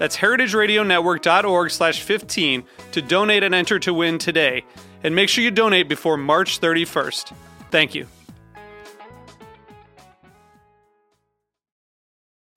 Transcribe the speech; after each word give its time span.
That's 0.00 0.16
heritageradionetwork.org 0.16 1.70
slash 1.70 2.00
15 2.00 2.64
to 2.92 3.02
donate 3.02 3.42
and 3.42 3.54
enter 3.54 3.78
to 3.80 3.92
win 3.92 4.16
today. 4.16 4.64
And 5.04 5.14
make 5.14 5.28
sure 5.28 5.44
you 5.44 5.50
donate 5.50 5.90
before 5.90 6.16
March 6.16 6.58
31st. 6.58 7.34
Thank 7.70 7.94
you. 7.94 8.06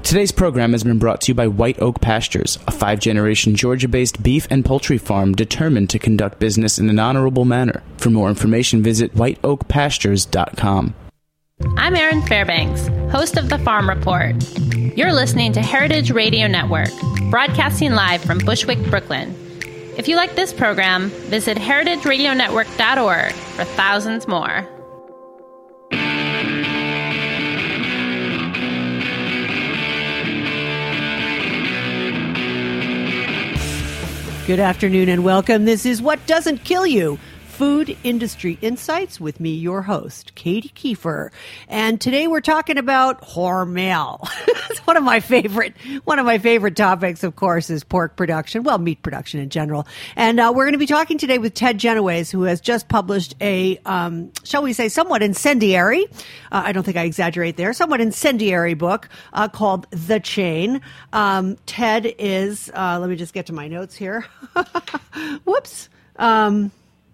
Today's 0.03 0.31
program 0.31 0.71
has 0.71 0.85
been 0.85 0.99
brought 0.99 1.19
to 1.21 1.31
you 1.31 1.35
by 1.35 1.47
White 1.47 1.81
Oak 1.81 1.99
Pastures, 1.99 2.59
a 2.65 2.71
five 2.71 3.01
generation 3.01 3.55
Georgia 3.55 3.89
based 3.89 4.23
beef 4.23 4.47
and 4.49 4.63
poultry 4.63 4.97
farm 4.97 5.33
determined 5.33 5.89
to 5.89 5.99
conduct 5.99 6.39
business 6.39 6.79
in 6.79 6.89
an 6.89 6.99
honorable 6.99 7.43
manner. 7.43 7.83
For 7.97 8.09
more 8.09 8.29
information, 8.29 8.81
visit 8.81 9.15
whiteoakpastures.com. 9.15 10.95
I'm 11.71 11.95
Erin 11.95 12.21
Fairbanks, 12.21 12.87
host 13.11 13.37
of 13.37 13.49
The 13.49 13.57
Farm 13.57 13.89
Report. 13.89 14.35
You're 14.75 15.13
listening 15.13 15.53
to 15.53 15.61
Heritage 15.61 16.11
Radio 16.11 16.47
Network, 16.47 16.89
broadcasting 17.29 17.93
live 17.93 18.23
from 18.23 18.37
Bushwick, 18.39 18.79
Brooklyn. 18.89 19.33
If 19.97 20.07
you 20.07 20.15
like 20.15 20.35
this 20.35 20.53
program, 20.53 21.09
visit 21.09 21.57
heritageradionetwork.org 21.57 23.31
for 23.33 23.63
thousands 23.63 24.27
more. 24.27 24.67
Good 34.45 34.59
afternoon 34.59 35.07
and 35.07 35.23
welcome. 35.23 35.63
This 35.63 35.85
is 35.85 36.01
What 36.01 36.25
Doesn't 36.27 36.65
Kill 36.65 36.85
You 36.85 37.17
Food 37.53 37.95
Industry 38.03 38.57
Insights 38.63 39.19
with 39.19 39.39
me, 39.39 39.53
your 39.53 39.83
host, 39.83 40.33
Katy 40.33 40.69
Keiffer. 40.69 41.29
And 41.67 42.01
today 42.01 42.25
we're 42.25 42.41
talking 42.41 42.79
about 42.79 43.21
Hormel. 43.21 44.27
it's 44.71 44.79
one 44.87 44.97
of 44.97 45.03
my 45.03 45.19
favorite, 45.19 45.75
one 46.03 46.17
of 46.17 46.25
my 46.25 46.39
favorite 46.39 46.75
topics, 46.75 47.23
of 47.23 47.35
course, 47.35 47.69
is 47.69 47.83
pork 47.83 48.15
production. 48.15 48.63
Well, 48.63 48.79
meat 48.79 49.03
production 49.03 49.39
in 49.39 49.49
general. 49.49 49.85
And 50.15 50.39
uh, 50.39 50.51
we're 50.53 50.63
going 50.63 50.73
to 50.73 50.79
be 50.79 50.87
talking 50.87 51.19
today 51.19 51.37
with 51.37 51.53
Ted 51.53 51.77
Genoways, 51.77 52.31
who 52.31 52.41
has 52.41 52.59
just 52.59 52.87
published 52.87 53.35
a, 53.39 53.77
um, 53.85 54.31
shall 54.43 54.63
we 54.63 54.73
say, 54.73 54.89
somewhat 54.89 55.21
incendiary, 55.21 56.07
uh, 56.51 56.63
I 56.65 56.71
don't 56.71 56.81
think 56.83 56.97
I 56.97 57.03
exaggerate 57.03 57.55
there, 57.55 57.71
somewhat 57.73 58.01
incendiary 58.01 58.73
book 58.73 59.09
uh, 59.31 59.47
called 59.47 59.85
The 59.91 60.19
Chain. 60.19 60.81
Um, 61.13 61.57
Ted 61.67 62.15
is, 62.17 62.71
uh, 62.73 62.97
let 62.99 63.11
me 63.11 63.15
just 63.15 63.35
get 63.35 63.45
to 63.45 63.53
my 63.53 63.67
notes 63.67 63.95
here. 63.95 64.25
Whoops. 65.43 65.89
Um, 66.15 66.71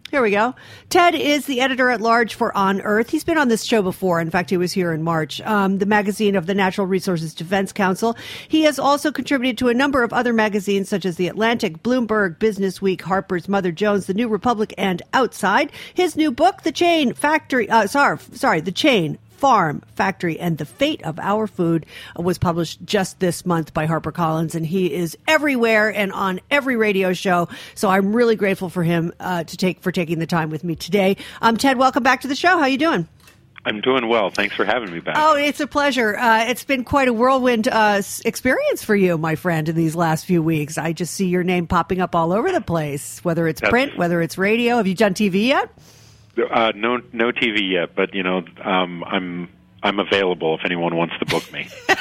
here 0.09 0.21
we 0.21 0.31
go. 0.31 0.55
Ted 0.89 1.13
is 1.13 1.45
the 1.45 1.61
editor 1.61 1.89
at 1.89 2.01
large 2.01 2.33
for 2.33 2.51
OnEarth. 2.53 3.09
He's 3.09 3.23
been 3.23 3.37
on 3.37 3.47
this 3.47 3.63
show 3.63 3.81
before. 3.81 4.19
In 4.19 4.29
fact, 4.29 4.49
he 4.49 4.57
was 4.57 4.71
here 4.71 4.91
in 4.91 5.03
March, 5.03 5.39
um, 5.41 5.77
the 5.77 5.85
magazine 5.85 6.35
of 6.35 6.47
the 6.47 6.55
Natural 6.55 6.87
Resources 6.87 7.33
Defense 7.33 7.71
Council. 7.71 8.17
He 8.47 8.63
has 8.63 8.79
also 8.79 9.11
contributed 9.11 9.57
to 9.59 9.69
a 9.69 9.73
number 9.73 10.03
of 10.03 10.11
other 10.11 10.33
magazines 10.33 10.89
such 10.89 11.05
as 11.05 11.17
The 11.17 11.27
Atlantic, 11.27 11.83
Bloomberg, 11.83 12.39
Business 12.39 12.81
Week, 12.81 13.01
Harper's, 13.01 13.47
Mother 13.47 13.71
Jones, 13.71 14.07
The 14.07 14.13
New 14.13 14.27
Republic, 14.27 14.73
and 14.77 15.01
Outside. 15.13 15.71
His 15.93 16.15
new 16.15 16.31
book, 16.31 16.63
The 16.63 16.71
Chain 16.71 17.13
Factory, 17.13 17.69
uh, 17.69 17.87
sorry, 17.87 18.17
sorry, 18.33 18.61
The 18.61 18.71
Chain 18.71 19.19
Farm, 19.39 19.81
Factory, 19.95 20.37
and 20.37 20.57
the 20.57 20.65
Fate 20.65 21.01
of 21.03 21.17
Our 21.17 21.47
Food 21.47 21.85
was 22.17 22.37
published 22.37 22.83
just 22.83 23.21
this 23.21 23.45
month 23.45 23.73
by 23.73 23.87
HarperCollins, 23.87 24.53
and 24.53 24.65
he 24.65 24.93
is 24.93 25.17
everywhere 25.29 25.89
and 25.93 26.11
on 26.11 26.41
every 26.51 26.75
radio 26.75 27.13
show. 27.13 27.47
So 27.73 27.89
I'm 27.89 28.13
really 28.13 28.35
grateful 28.35 28.69
for 28.69 28.83
him 28.83 29.13
uh, 29.19 29.45
to 29.45 29.55
take 29.57 29.79
for 29.81 29.93
taking 29.93 30.19
the 30.19 30.27
time 30.27 30.49
with 30.49 30.65
me 30.65 30.75
today. 30.75 31.15
Um, 31.41 31.55
Ted, 31.55 31.77
welcome 31.77 32.03
back 32.03 32.21
to 32.21 32.27
the 32.27 32.35
show. 32.35 32.57
How 32.59 32.65
you 32.65 32.77
doing? 32.77 33.07
I'm 33.65 33.79
doing 33.79 34.09
well. 34.09 34.29
Thanks 34.29 34.55
for 34.55 34.65
having 34.65 34.91
me 34.91 34.99
back. 34.99 35.15
Oh, 35.17 35.35
it's 35.35 35.61
a 35.61 35.67
pleasure. 35.67 36.17
Uh, 36.17 36.45
it's 36.49 36.65
been 36.65 36.83
quite 36.83 37.07
a 37.07 37.13
whirlwind 37.13 37.67
uh, 37.69 38.01
experience 38.25 38.83
for 38.83 38.95
you, 38.95 39.17
my 39.17 39.35
friend, 39.35 39.69
in 39.69 39.75
these 39.75 39.95
last 39.95 40.25
few 40.25 40.41
weeks. 40.43 40.77
I 40.77 40.91
just 40.91 41.13
see 41.13 41.27
your 41.27 41.43
name 41.43 41.65
popping 41.67 42.01
up 42.01 42.13
all 42.15 42.33
over 42.33 42.51
the 42.51 42.61
place, 42.61 43.19
whether 43.23 43.47
it's 43.47 43.61
That's- 43.61 43.71
print, 43.71 43.97
whether 43.97 44.21
it's 44.21 44.37
radio. 44.37 44.77
Have 44.77 44.87
you 44.87 44.95
done 44.95 45.13
TV 45.13 45.47
yet? 45.47 45.69
Uh, 46.45 46.71
no, 46.75 47.01
no 47.13 47.31
TV 47.31 47.71
yet, 47.71 47.95
but 47.95 48.13
you 48.13 48.23
know, 48.23 48.43
um, 48.63 49.03
I'm 49.05 49.49
I'm 49.81 49.99
available 49.99 50.55
if 50.57 50.65
anyone 50.65 50.95
wants 50.95 51.15
to 51.19 51.25
book 51.25 51.51
me. 51.51 51.67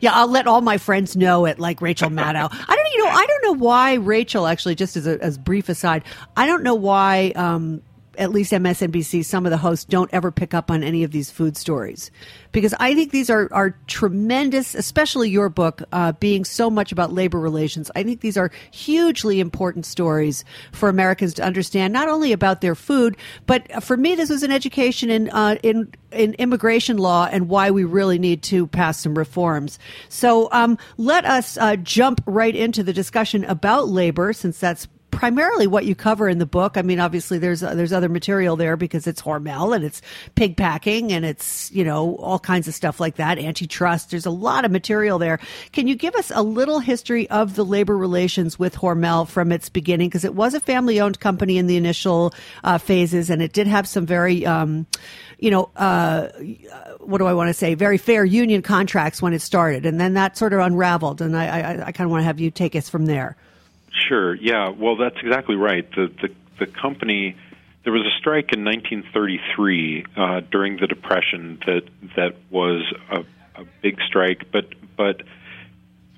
Yeah, 0.00 0.12
I'll 0.14 0.28
let 0.28 0.46
all 0.46 0.60
my 0.60 0.78
friends 0.78 1.16
know 1.16 1.44
it, 1.44 1.58
like 1.58 1.80
Rachel 1.80 2.08
Maddow. 2.08 2.48
I 2.68 2.76
don't, 2.76 2.92
you 2.92 3.04
know, 3.04 3.10
I 3.10 3.26
don't 3.26 3.44
know 3.44 3.64
why 3.64 3.94
Rachel. 3.94 4.46
Actually, 4.46 4.74
just 4.74 4.96
as 4.96 5.06
a 5.06 5.20
as 5.22 5.38
brief 5.38 5.68
aside, 5.68 6.04
I 6.36 6.46
don't 6.46 6.62
know 6.62 6.74
why. 6.74 7.32
Um, 7.34 7.82
at 8.18 8.30
least 8.30 8.52
MSNBC, 8.52 9.24
some 9.24 9.46
of 9.46 9.50
the 9.50 9.56
hosts 9.56 9.84
don't 9.84 10.10
ever 10.12 10.30
pick 10.30 10.54
up 10.54 10.70
on 10.70 10.82
any 10.82 11.04
of 11.04 11.10
these 11.10 11.30
food 11.30 11.56
stories 11.56 12.10
because 12.52 12.74
I 12.78 12.94
think 12.94 13.10
these 13.10 13.30
are 13.30 13.48
are 13.52 13.70
tremendous, 13.86 14.74
especially 14.74 15.30
your 15.30 15.48
book 15.48 15.82
uh, 15.92 16.12
being 16.12 16.44
so 16.44 16.70
much 16.70 16.92
about 16.92 17.12
labor 17.12 17.40
relations. 17.40 17.90
I 17.94 18.02
think 18.02 18.20
these 18.20 18.36
are 18.36 18.50
hugely 18.70 19.40
important 19.40 19.86
stories 19.86 20.44
for 20.72 20.88
Americans 20.88 21.34
to 21.34 21.42
understand, 21.42 21.92
not 21.92 22.08
only 22.08 22.32
about 22.32 22.60
their 22.60 22.74
food, 22.74 23.16
but 23.46 23.82
for 23.82 23.96
me, 23.96 24.14
this 24.14 24.30
was 24.30 24.42
an 24.42 24.52
education 24.52 25.10
in 25.10 25.30
uh, 25.30 25.56
in 25.62 25.90
in 26.12 26.34
immigration 26.34 26.98
law 26.98 27.28
and 27.30 27.48
why 27.48 27.70
we 27.70 27.84
really 27.84 28.18
need 28.18 28.42
to 28.42 28.66
pass 28.66 29.00
some 29.00 29.16
reforms. 29.16 29.78
So 30.08 30.48
um, 30.52 30.78
let 30.98 31.24
us 31.24 31.56
uh, 31.56 31.76
jump 31.76 32.22
right 32.26 32.54
into 32.54 32.82
the 32.82 32.92
discussion 32.92 33.44
about 33.44 33.88
labor, 33.88 34.32
since 34.32 34.58
that's 34.58 34.86
primarily 35.12 35.68
what 35.68 35.84
you 35.84 35.94
cover 35.94 36.28
in 36.28 36.38
the 36.38 36.46
book. 36.46 36.76
I 36.76 36.82
mean, 36.82 36.98
obviously 36.98 37.38
there's 37.38 37.62
uh, 37.62 37.76
there's 37.76 37.92
other 37.92 38.08
material 38.08 38.56
there 38.56 38.76
because 38.76 39.06
it's 39.06 39.22
Hormel 39.22 39.76
and 39.76 39.84
it's 39.84 40.02
pig 40.34 40.56
packing 40.56 41.12
and 41.12 41.24
it's 41.24 41.70
you 41.70 41.84
know 41.84 42.16
all 42.16 42.40
kinds 42.40 42.66
of 42.66 42.74
stuff 42.74 42.98
like 42.98 43.16
that. 43.16 43.38
Antitrust. 43.38 44.10
There's 44.10 44.26
a 44.26 44.30
lot 44.30 44.64
of 44.64 44.72
material 44.72 45.20
there. 45.20 45.38
Can 45.70 45.86
you 45.86 45.94
give 45.94 46.16
us 46.16 46.32
a 46.34 46.42
little 46.42 46.80
history 46.80 47.30
of 47.30 47.54
the 47.54 47.64
labor 47.64 47.96
relations 47.96 48.58
with 48.58 48.74
Hormel 48.74 49.28
from 49.28 49.52
its 49.52 49.68
beginning? 49.68 50.08
Because 50.08 50.24
it 50.24 50.34
was 50.34 50.54
a 50.54 50.60
family 50.60 51.00
owned 51.00 51.20
company 51.20 51.58
in 51.58 51.68
the 51.68 51.76
initial 51.76 52.34
uh, 52.64 52.78
phases, 52.78 53.30
and 53.30 53.40
it 53.40 53.52
did 53.52 53.68
have 53.68 53.86
some 53.86 54.06
very 54.06 54.44
um, 54.44 54.86
you 55.38 55.50
know, 55.50 55.70
uh, 55.76 56.28
what 57.00 57.18
do 57.18 57.26
I 57.26 57.34
want 57.34 57.48
to 57.48 57.54
say? 57.54 57.74
Very 57.74 57.98
fair 57.98 58.24
union 58.24 58.62
contracts 58.62 59.20
when 59.20 59.32
it 59.32 59.40
started, 59.40 59.84
and 59.84 60.00
then 60.00 60.14
that 60.14 60.38
sort 60.38 60.52
of 60.52 60.60
unraveled. 60.60 61.20
And 61.20 61.36
I, 61.36 61.46
I, 61.46 61.86
I 61.86 61.92
kind 61.92 62.06
of 62.06 62.10
want 62.10 62.22
to 62.22 62.24
have 62.24 62.40
you 62.40 62.50
take 62.50 62.74
us 62.76 62.88
from 62.88 63.06
there. 63.06 63.36
Sure. 64.08 64.34
Yeah. 64.34 64.70
Well, 64.70 64.96
that's 64.96 65.16
exactly 65.22 65.56
right. 65.56 65.88
The 65.90 66.12
the 66.20 66.28
the 66.58 66.66
company. 66.66 67.36
There 67.84 67.92
was 67.92 68.02
a 68.02 68.16
strike 68.20 68.52
in 68.52 68.64
1933 68.64 70.04
uh, 70.16 70.40
during 70.52 70.76
the 70.76 70.86
Depression 70.86 71.58
that 71.66 71.82
that 72.14 72.36
was 72.48 72.84
a, 73.10 73.24
a 73.60 73.64
big 73.82 73.98
strike, 74.06 74.52
but 74.52 74.66
but 74.96 75.22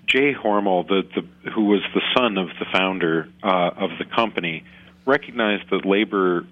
Jay 0.07 0.35
Hormel, 0.35 0.87
the, 0.87 1.03
the 1.15 1.51
who 1.51 1.65
was 1.65 1.81
the 1.95 2.03
son 2.17 2.39
of 2.39 2.49
the 2.59 2.67
founder 2.73 3.29
uh, 3.43 3.71
of 3.77 3.91
the 3.99 4.05
company, 4.05 4.65
recognized 5.07 5.71
that 5.71 5.85
labor, 5.85 6.47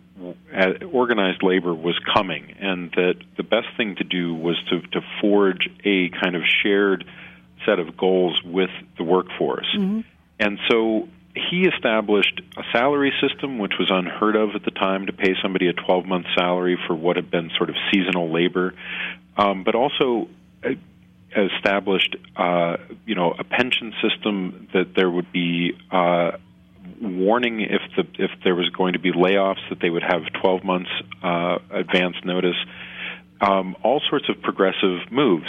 uh, 0.54 0.84
organized 0.90 1.42
labor, 1.42 1.75
was 1.75 1.98
coming, 2.12 2.54
and 2.58 2.90
that 2.92 3.14
the 3.36 3.42
best 3.42 3.68
thing 3.76 3.96
to 3.96 4.04
do 4.04 4.34
was 4.34 4.56
to 4.70 4.80
to 4.80 5.00
forge 5.20 5.68
a 5.84 6.08
kind 6.08 6.36
of 6.36 6.42
shared 6.62 7.04
set 7.66 7.78
of 7.78 7.96
goals 7.96 8.42
with 8.42 8.70
the 8.98 9.04
workforce. 9.04 9.68
And 10.42 10.58
so 10.68 11.08
he 11.34 11.68
established 11.72 12.40
a 12.56 12.62
salary 12.72 13.12
system, 13.20 13.58
which 13.58 13.74
was 13.78 13.90
unheard 13.90 14.34
of 14.34 14.50
at 14.56 14.64
the 14.64 14.72
time 14.72 15.06
to 15.06 15.12
pay 15.12 15.34
somebody 15.40 15.68
a 15.68 15.72
12 15.72 16.04
month 16.04 16.26
salary 16.36 16.76
for 16.86 16.94
what 16.94 17.14
had 17.14 17.30
been 17.30 17.50
sort 17.56 17.70
of 17.70 17.76
seasonal 17.92 18.32
labor, 18.32 18.74
um, 19.36 19.62
but 19.62 19.76
also 19.76 20.28
uh, 20.64 20.70
established, 21.36 22.16
uh, 22.36 22.76
you 23.06 23.14
know, 23.14 23.32
a 23.38 23.44
pension 23.44 23.94
system 24.02 24.68
that 24.74 24.94
there 24.96 25.08
would 25.08 25.30
be 25.30 25.78
uh, 25.92 26.32
warning 27.00 27.60
if 27.60 27.82
the 27.96 28.04
if 28.22 28.30
there 28.42 28.56
was 28.56 28.68
going 28.70 28.94
to 28.94 28.98
be 28.98 29.12
layoffs 29.12 29.62
that 29.70 29.78
they 29.80 29.90
would 29.90 30.02
have 30.02 30.22
12 30.42 30.64
months 30.64 30.90
uh, 31.22 31.58
advance 31.70 32.16
notice. 32.24 32.56
Um, 33.40 33.76
all 33.82 34.00
sorts 34.10 34.28
of 34.28 34.42
progressive 34.42 35.10
moves. 35.10 35.48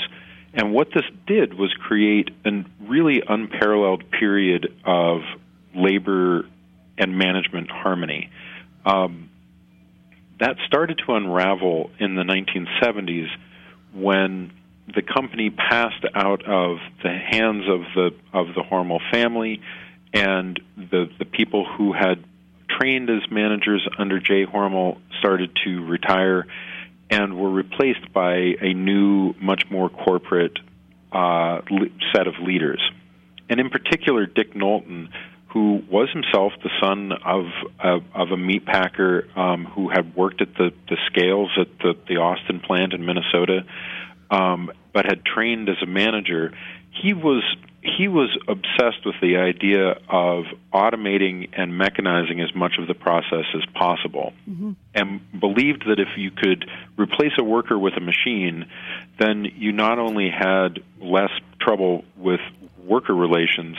And 0.53 0.71
what 0.73 0.89
this 0.93 1.05
did 1.25 1.55
was 1.55 1.73
create 1.73 2.29
a 2.45 2.63
really 2.81 3.23
unparalleled 3.27 4.11
period 4.11 4.73
of 4.85 5.21
labor 5.75 6.45
and 6.97 7.17
management 7.17 7.71
harmony. 7.71 8.29
Um, 8.85 9.29
that 10.39 10.57
started 10.67 11.01
to 11.05 11.13
unravel 11.13 11.89
in 11.99 12.15
the 12.15 12.23
1970s 12.23 13.27
when 13.93 14.51
the 14.93 15.01
company 15.01 15.49
passed 15.49 16.05
out 16.13 16.45
of 16.45 16.77
the 17.01 17.09
hands 17.09 17.63
of 17.67 17.81
the 17.95 18.11
of 18.33 18.47
the 18.53 18.61
Hormel 18.61 18.99
family 19.11 19.61
and 20.13 20.59
the 20.75 21.09
the 21.17 21.25
people 21.25 21.65
who 21.65 21.93
had 21.93 22.23
trained 22.69 23.09
as 23.09 23.21
managers 23.31 23.87
under 23.97 24.19
Jay 24.19 24.45
Hormel 24.45 24.97
started 25.19 25.57
to 25.63 25.85
retire 25.85 26.45
and 27.13 27.37
were 27.37 27.49
replaced 27.49 28.11
by 28.13 28.33
a 28.69 28.73
new, 28.73 29.33
much 29.39 29.63
more 29.69 29.89
corporate 29.89 30.57
uh, 31.11 31.61
set 32.13 32.25
of 32.27 32.35
leaders. 32.39 32.81
And 33.49 33.59
in 33.59 33.69
particular, 33.69 34.25
Dick 34.25 34.55
Knowlton, 34.55 35.09
who 35.49 35.83
was 35.89 36.09
himself 36.09 36.53
the 36.63 36.71
son 36.81 37.11
of 37.11 37.45
of, 37.79 38.03
of 38.15 38.31
a 38.31 38.37
meat 38.37 38.65
packer 38.65 39.27
um, 39.35 39.65
who 39.65 39.89
had 39.89 40.15
worked 40.15 40.41
at 40.41 40.55
the, 40.55 40.71
the 40.89 40.97
scales 41.07 41.51
at 41.59 41.67
the, 41.79 41.93
the 42.07 42.17
Austin 42.17 42.59
plant 42.59 42.93
in 42.93 43.05
Minnesota, 43.05 43.63
um, 44.31 44.71
but 44.93 45.05
had 45.05 45.23
trained 45.23 45.69
as 45.69 45.77
a 45.83 45.85
manager. 45.85 46.53
He 47.01 47.13
was 47.13 47.43
he 47.83 48.07
was 48.07 48.29
obsessed 48.47 49.05
with 49.05 49.15
the 49.21 49.37
idea 49.37 49.91
of 50.07 50.45
automating 50.73 51.49
and 51.53 51.73
mechanizing 51.73 52.41
as 52.43 52.55
much 52.55 52.73
of 52.79 52.87
the 52.87 52.93
process 52.93 53.45
as 53.53 53.65
possible 53.73 54.33
mm-hmm. 54.49 54.71
and 54.95 55.21
believed 55.39 55.83
that 55.87 55.99
if 55.99 56.17
you 56.17 56.31
could 56.31 56.69
replace 56.97 57.33
a 57.37 57.43
worker 57.43 57.77
with 57.77 57.93
a 57.97 57.99
machine 57.99 58.65
then 59.19 59.45
you 59.55 59.71
not 59.71 59.99
only 59.99 60.29
had 60.29 60.79
less 61.01 61.31
trouble 61.59 62.05
with 62.17 62.39
worker 62.85 63.13
relations 63.13 63.75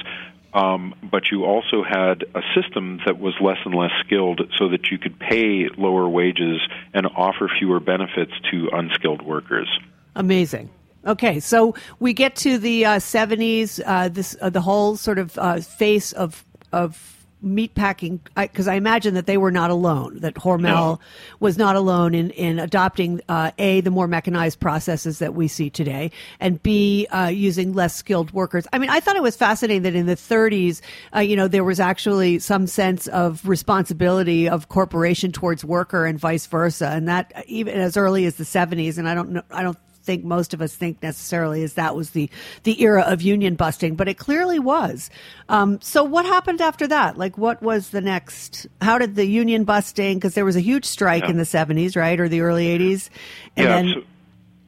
um, 0.53 0.95
but 1.11 1.25
you 1.33 1.45
also 1.45 1.83
had 1.83 2.25
a 2.35 2.43
system 2.55 3.00
that 3.07 3.19
was 3.19 3.35
less 3.41 3.59
and 3.65 3.75
less 3.75 3.91
skilled 4.05 4.41
so 4.57 4.69
that 4.69 4.91
you 4.91 4.99
could 4.99 5.19
pay 5.19 5.69
lower 5.77 6.09
wages 6.09 6.61
and 6.93 7.07
offer 7.07 7.50
fewer 7.59 7.81
benefits 7.81 8.31
to 8.53 8.69
unskilled 8.73 9.21
workers. 9.21 9.69
Amazing. 10.15 10.71
Okay, 11.06 11.41
so 11.41 11.75
we 12.01 12.15
get 12.15 12.37
to 12.37 12.56
the 12.59 12.87
uh, 12.87 12.97
70s, 12.99 13.81
uh, 13.85 14.09
this 14.09 14.37
uh, 14.41 14.51
the 14.51 14.61
whole 14.61 14.97
sort 14.97 15.19
of 15.19 15.39
uh, 15.39 15.61
face 15.61 16.12
of 16.12 16.45
of 16.73 17.15
meatpacking 17.45 18.21
because 18.37 18.67
I, 18.67 18.73
I, 18.73 18.77
imagine 18.77 19.15
that 19.15 19.27
they 19.27 19.37
were 19.37 19.51
not 19.51 19.71
alone 19.71 20.21
that 20.21 20.35
hormel 20.35 20.62
no. 20.62 21.01
was 21.41 21.59
not 21.59 21.77
alone 21.77 22.15
in 22.15 22.31
in 22.31 22.59
adopting 22.59 23.21
uh, 23.29 23.51
a 23.59 23.83
the 23.83 23.91
more 23.91 24.09
mechanized 24.09 24.61
processes 24.61 25.19
that 25.19 25.35
we 25.35 25.47
see 25.47 25.69
today 25.69 26.11
and 26.41 26.62
b 26.62 27.07
uh, 27.09 27.27
using 27.27 27.75
less 27.75 27.95
skilled 27.95 28.33
workers 28.33 28.67
i 28.73 28.79
mean 28.79 28.89
i 28.89 28.99
thought 28.99 29.15
it 29.15 29.23
was 29.23 29.37
fascinating 29.37 29.83
that 29.83 29.95
in 29.95 30.07
the 30.07 30.17
30s 30.17 30.81
uh, 31.15 31.21
you 31.21 31.37
know 31.37 31.47
there 31.47 31.65
was 31.65 31.81
actually 31.81 32.39
some 32.39 32.67
sense 32.67 33.09
of 33.09 33.47
responsibility 33.47 34.49
of 34.49 34.71
corporation 34.71 35.31
towards 35.31 35.65
worker 35.65 36.07
and 36.07 36.19
vice 36.19 36.47
versa 36.47 36.89
and 36.89 37.09
that 37.09 37.45
even 37.47 37.79
as 37.79 37.97
early 37.97 38.25
as 38.25 38.37
the 38.37 38.45
70s 38.45 38.97
and 38.97 39.07
i 39.07 39.15
don't 39.15 39.29
know 39.29 39.43
i 39.50 39.62
don't 39.62 39.79
think 40.05 40.25
most 40.25 40.55
of 40.55 40.61
us 40.61 40.75
think 40.75 41.03
necessarily 41.03 41.62
is 41.62 41.75
that 41.75 41.97
was 41.97 42.11
the 42.11 42.31
the 42.62 42.81
era 42.83 43.03
of 43.03 43.23
union 43.23 43.55
busting, 43.55 43.97
but 43.97 44.09
it 44.09 44.19
clearly 44.19 44.59
was. 44.59 45.11
Um, 45.49 45.81
so 45.81 46.05
what 46.05 46.27
happened 46.27 46.61
after 46.61 46.87
that? 46.87 47.19
Like, 47.19 47.39
what 47.39 47.62
was 47.62 47.91
the 47.91 48.01
next? 48.01 48.67
How 48.81 48.99
did 48.99 49.17
the 49.17 49.27
union 49.27 49.65
busting? 49.65 50.19
Because 50.19 50.35
there 50.35 50.45
was 50.45 50.56
a 50.56 50.61
huge 50.61 50.85
strike 50.85 51.25
yeah. 51.25 51.31
in 51.31 51.37
the 51.39 51.45
seventies, 51.45 51.97
right, 51.97 52.19
or 52.21 52.29
the 52.29 52.43
early 52.43 52.67
eighties, 52.67 53.11
and 53.56 53.67
yeah, 53.67 53.77
then 53.77 54.05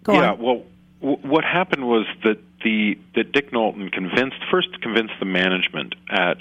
so, 0.04 0.12
yeah, 0.12 0.32
on. 0.32 0.38
well, 0.38 0.62
w- 1.00 1.18
what 1.22 1.44
happened 1.44 1.86
was 1.86 2.06
that 2.24 2.38
the 2.64 2.98
that 3.14 3.32
Dick 3.32 3.52
Knowlton 3.52 3.90
convinced 3.90 4.38
first 4.50 4.80
convinced 4.80 5.14
the 5.20 5.26
management 5.26 5.94
at 6.08 6.38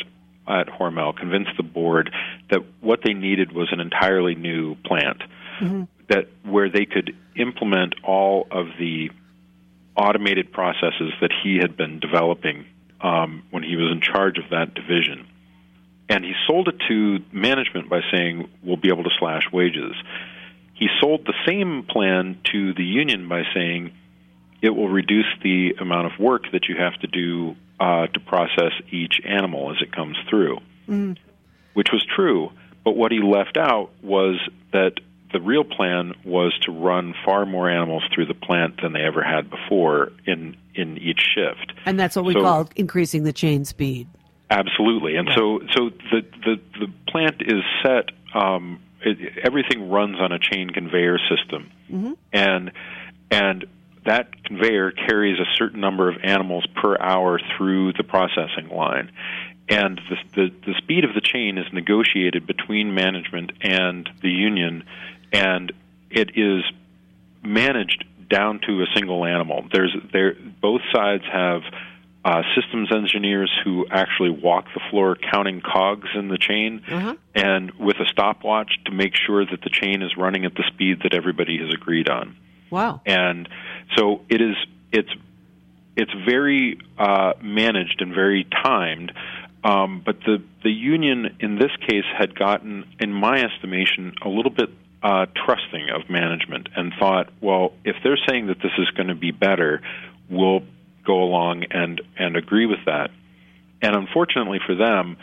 at 0.48 0.68
Hormel, 0.68 1.16
convinced 1.16 1.52
the 1.58 1.64
board 1.64 2.14
that 2.50 2.62
what 2.82 3.02
they 3.04 3.14
needed 3.14 3.52
was 3.52 3.70
an 3.72 3.80
entirely 3.80 4.36
new 4.36 4.76
plant. 4.86 5.24
Mm-hmm 5.60 5.84
that 6.10 6.28
where 6.44 6.70
they 6.70 6.86
could 6.86 7.16
implement 7.36 7.96
all 8.04 8.48
of 8.52 8.68
the 8.80 9.10
automated 9.96 10.52
processes 10.52 11.14
that 11.22 11.32
he 11.44 11.58
had 11.58 11.78
been 11.78 12.00
developing 12.00 12.66
um, 13.02 13.44
when 13.52 13.64
he 13.64 13.76
was 13.76 13.92
in 13.92 14.02
charge 14.02 14.38
of 14.38 14.50
that 14.52 14.74
division. 14.74 15.28
And 16.08 16.24
he 16.24 16.34
sold 16.48 16.68
it 16.68 16.76
to 16.88 17.20
management 17.32 17.90
by 17.90 18.02
saying, 18.12 18.50
we'll 18.64 18.78
be 18.78 18.90
able 18.90 19.04
to 19.04 19.10
slash 19.18 19.44
wages. 19.52 19.94
He 20.74 20.88
sold 21.02 21.26
the 21.26 21.34
same 21.48 21.84
plan 21.90 22.40
to 22.52 22.74
the 22.74 22.84
union 22.84 23.28
by 23.28 23.44
saying, 23.54 23.94
it 24.62 24.70
will 24.70 24.90
reduce 24.90 25.28
the 25.42 25.76
amount 25.80 26.14
of 26.14 26.20
work 26.20 26.44
that 26.52 26.68
you 26.68 26.76
have 26.78 26.94
to 27.00 27.08
do 27.08 27.56
uh, 27.80 28.08
to 28.08 28.20
process 28.20 28.74
each 28.92 29.20
animal 29.26 29.72
as 29.72 29.78
it 29.82 29.92
comes 29.92 30.18
through, 30.30 30.60
mm. 30.88 31.18
which 31.74 31.88
was 31.92 32.06
true. 32.16 32.52
But 32.84 32.96
what 32.96 33.12
he 33.12 33.20
left 33.20 33.58
out 33.58 33.90
was 34.04 34.36
that 34.72 34.94
the 35.36 35.42
real 35.42 35.66
plan 35.66 36.14
was 36.24 36.58
to 36.62 36.72
run 36.72 37.14
far 37.26 37.46
more 37.46 37.70
animals 37.70 38.04
through 38.14 38.26
the 38.26 38.34
plant 38.34 38.82
than 38.82 38.94
they 38.94 39.02
ever 39.02 39.22
had 39.22 39.50
before 39.50 40.14
in 40.26 40.56
in 40.74 40.98
each 40.98 41.20
shift. 41.36 41.74
And 41.86 42.00
that's 42.00 42.16
what 42.16 42.24
we 42.24 42.32
so, 42.32 42.42
call 42.42 42.70
increasing 42.78 43.24
the 43.24 43.34
chain 43.34 43.66
speed. 43.66 44.08
Absolutely. 44.50 45.18
And 45.18 45.28
so 45.36 45.60
so 45.76 45.90
the 46.12 46.22
the 46.46 46.62
the 46.80 46.88
plant 47.10 47.42
is 47.42 47.64
set 47.84 48.12
um, 48.34 48.80
it, 49.02 49.40
everything 49.44 49.90
runs 49.90 50.22
on 50.22 50.32
a 50.32 50.40
chain 50.40 50.70
conveyor 50.70 51.20
system. 51.30 51.70
Mm-hmm. 51.92 52.14
And 52.32 52.72
and 53.30 53.66
that 54.06 54.46
conveyor 54.46 54.92
carries 54.92 55.38
a 55.38 55.56
certain 55.58 55.82
number 55.82 56.08
of 56.08 56.16
animals 56.24 56.66
per 56.82 56.96
hour 56.98 57.42
through 57.58 57.92
the 57.92 58.04
processing 58.04 58.70
line 58.70 59.12
and 59.68 60.00
the, 60.10 60.16
the, 60.36 60.56
the 60.68 60.74
speed 60.78 61.04
of 61.06 61.16
the 61.16 61.22
chain 61.22 61.58
is 61.58 61.66
negotiated 61.74 62.46
between 62.46 62.94
management 62.94 63.52
and 63.62 64.08
the 64.22 64.30
union 64.30 64.84
and 65.32 65.72
it 66.10 66.32
is 66.36 66.64
managed 67.44 68.06
down 68.30 68.60
to 68.68 68.82
a 68.82 68.86
single 68.96 69.26
animal. 69.26 69.66
There's 69.72 69.96
there 70.12 70.36
both 70.62 70.82
sides 70.94 71.24
have 71.32 71.62
uh, 72.24 72.42
systems 72.56 72.92
engineers 72.92 73.52
who 73.64 73.86
actually 73.92 74.32
walk 74.32 74.66
the 74.74 74.82
floor 74.90 75.16
counting 75.16 75.62
cogs 75.62 76.10
in 76.16 76.28
the 76.28 76.40
chain 76.40 76.82
uh-huh. 76.90 77.16
and 77.36 77.72
with 77.74 77.98
a 77.98 78.06
stopwatch 78.06 78.72
to 78.86 78.92
make 78.92 79.14
sure 79.16 79.46
that 79.46 79.62
the 79.62 79.70
chain 79.70 80.02
is 80.02 80.18
running 80.18 80.44
at 80.44 80.56
the 80.56 80.64
speed 80.74 81.02
that 81.04 81.14
everybody 81.14 81.60
has 81.60 81.72
agreed 81.72 82.10
on. 82.10 82.36
Wow. 82.72 83.02
And 83.06 83.48
so 83.96 84.22
it 84.28 84.42
is 84.42 84.56
it's 84.92 85.12
it's 85.96 86.12
very 86.28 86.80
uh, 86.98 87.34
managed 87.42 88.02
and 88.02 88.14
very 88.14 88.46
timed. 88.64 89.12
Um, 89.64 90.02
but 90.04 90.20
the 90.22 90.44
the 90.64 90.72
union 90.72 91.38
in 91.40 91.60
this 91.60 91.72
case 91.88 92.06
had 92.18 92.38
gotten, 92.38 92.86
in 93.00 93.14
my 93.14 93.44
estimation, 93.44 94.14
a 94.24 94.30
little 94.30 94.52
bit 94.52 94.70
uh, 95.06 95.28
trusting 95.46 95.90
of 95.92 96.10
management 96.10 96.68
and 96.76 96.92
thought, 96.98 97.30
well, 97.40 97.74
if 97.84 97.96
they're 98.04 98.18
saying 98.28 98.48
that 98.48 98.58
this 98.58 98.72
is 98.80 98.90
going 98.98 99.10
to 99.10 99.16
be 99.16 99.30
better, 99.30 99.84
we'll 100.32 100.62
go 101.06 101.22
along 101.22 101.64
and, 101.70 102.02
and 102.18 102.36
agree 102.36 102.66
with 102.66 102.80
that. 102.88 103.12
And 103.84 103.96
unfortunately 103.96 104.60
for 104.66 104.74
them, 104.74 105.18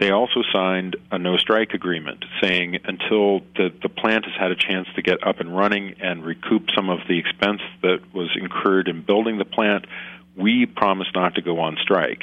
they 0.00 0.10
also 0.10 0.42
signed 0.54 0.96
a 1.10 1.18
no 1.18 1.36
strike 1.36 1.74
agreement 1.74 2.24
saying 2.42 2.78
until 2.84 3.40
the, 3.56 3.70
the 3.82 3.90
plant 3.90 4.24
has 4.24 4.34
had 4.40 4.52
a 4.52 4.56
chance 4.56 4.88
to 4.96 5.02
get 5.02 5.26
up 5.26 5.38
and 5.38 5.54
running 5.54 5.96
and 6.00 6.24
recoup 6.24 6.70
some 6.74 6.88
of 6.88 7.00
the 7.06 7.18
expense 7.18 7.60
that 7.82 7.98
was 8.14 8.30
incurred 8.40 8.88
in 8.88 9.02
building 9.02 9.36
the 9.36 9.44
plant, 9.44 9.86
we 10.34 10.64
promise 10.64 11.08
not 11.14 11.34
to 11.34 11.42
go 11.42 11.60
on 11.60 11.76
strike. 11.82 12.22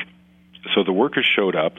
So 0.74 0.84
the 0.84 0.94
workers 0.94 1.28
showed 1.28 1.56
up. 1.56 1.74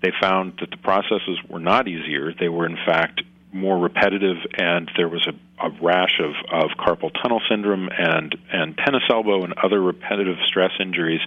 They 0.00 0.10
found 0.20 0.54
that 0.58 0.70
the 0.72 0.76
processes 0.76 1.38
were 1.48 1.60
not 1.60 1.86
easier. 1.86 2.34
They 2.34 2.48
were, 2.48 2.66
in 2.66 2.76
fact, 2.84 3.22
more 3.52 3.78
repetitive, 3.78 4.38
and 4.58 4.90
there 4.96 5.08
was 5.08 5.26
a, 5.26 5.66
a 5.66 5.70
rash 5.80 6.20
of, 6.20 6.32
of 6.50 6.70
carpal 6.78 7.10
tunnel 7.22 7.40
syndrome 7.48 7.88
and, 7.96 8.34
and 8.50 8.76
tennis 8.78 9.02
elbow 9.10 9.44
and 9.44 9.54
other 9.62 9.80
repetitive 9.80 10.36
stress 10.46 10.72
injuries. 10.80 11.20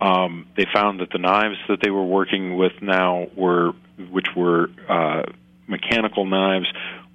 Um, 0.00 0.46
they 0.56 0.66
found 0.72 1.00
that 1.00 1.10
the 1.10 1.18
knives 1.18 1.56
that 1.68 1.80
they 1.82 1.90
were 1.90 2.04
working 2.04 2.56
with 2.56 2.72
now 2.82 3.26
were, 3.34 3.72
which 4.10 4.28
were 4.36 4.70
uh, 4.88 5.22
mechanical 5.66 6.24
knives, 6.24 6.66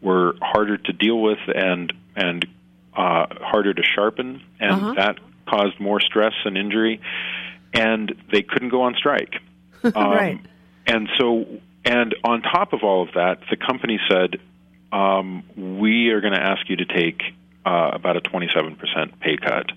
were 0.01 0.35
harder 0.41 0.77
to 0.77 0.93
deal 0.93 1.21
with 1.21 1.39
and 1.47 1.93
and 2.15 2.45
uh, 2.95 3.25
harder 3.41 3.73
to 3.73 3.81
sharpen, 3.83 4.41
and 4.59 4.71
uh-huh. 4.71 4.93
that 4.95 5.19
caused 5.47 5.79
more 5.79 5.99
stress 6.01 6.33
and 6.45 6.57
injury. 6.57 7.01
And 7.73 8.13
they 8.31 8.43
couldn't 8.43 8.69
go 8.69 8.83
on 8.83 8.95
strike. 8.95 9.35
Um, 9.83 10.11
right. 10.11 10.39
And 10.87 11.09
so 11.17 11.45
and 11.85 12.15
on 12.23 12.41
top 12.41 12.73
of 12.73 12.83
all 12.83 13.03
of 13.03 13.13
that, 13.15 13.39
the 13.49 13.57
company 13.57 13.99
said, 14.09 14.37
um, 14.91 15.43
we 15.57 16.09
are 16.09 16.21
going 16.21 16.33
to 16.33 16.41
ask 16.41 16.69
you 16.69 16.77
to 16.77 16.85
take 16.85 17.21
uh, 17.65 17.91
about 17.93 18.17
a 18.17 18.21
27% 18.21 19.19
pay 19.19 19.37
cut. 19.37 19.71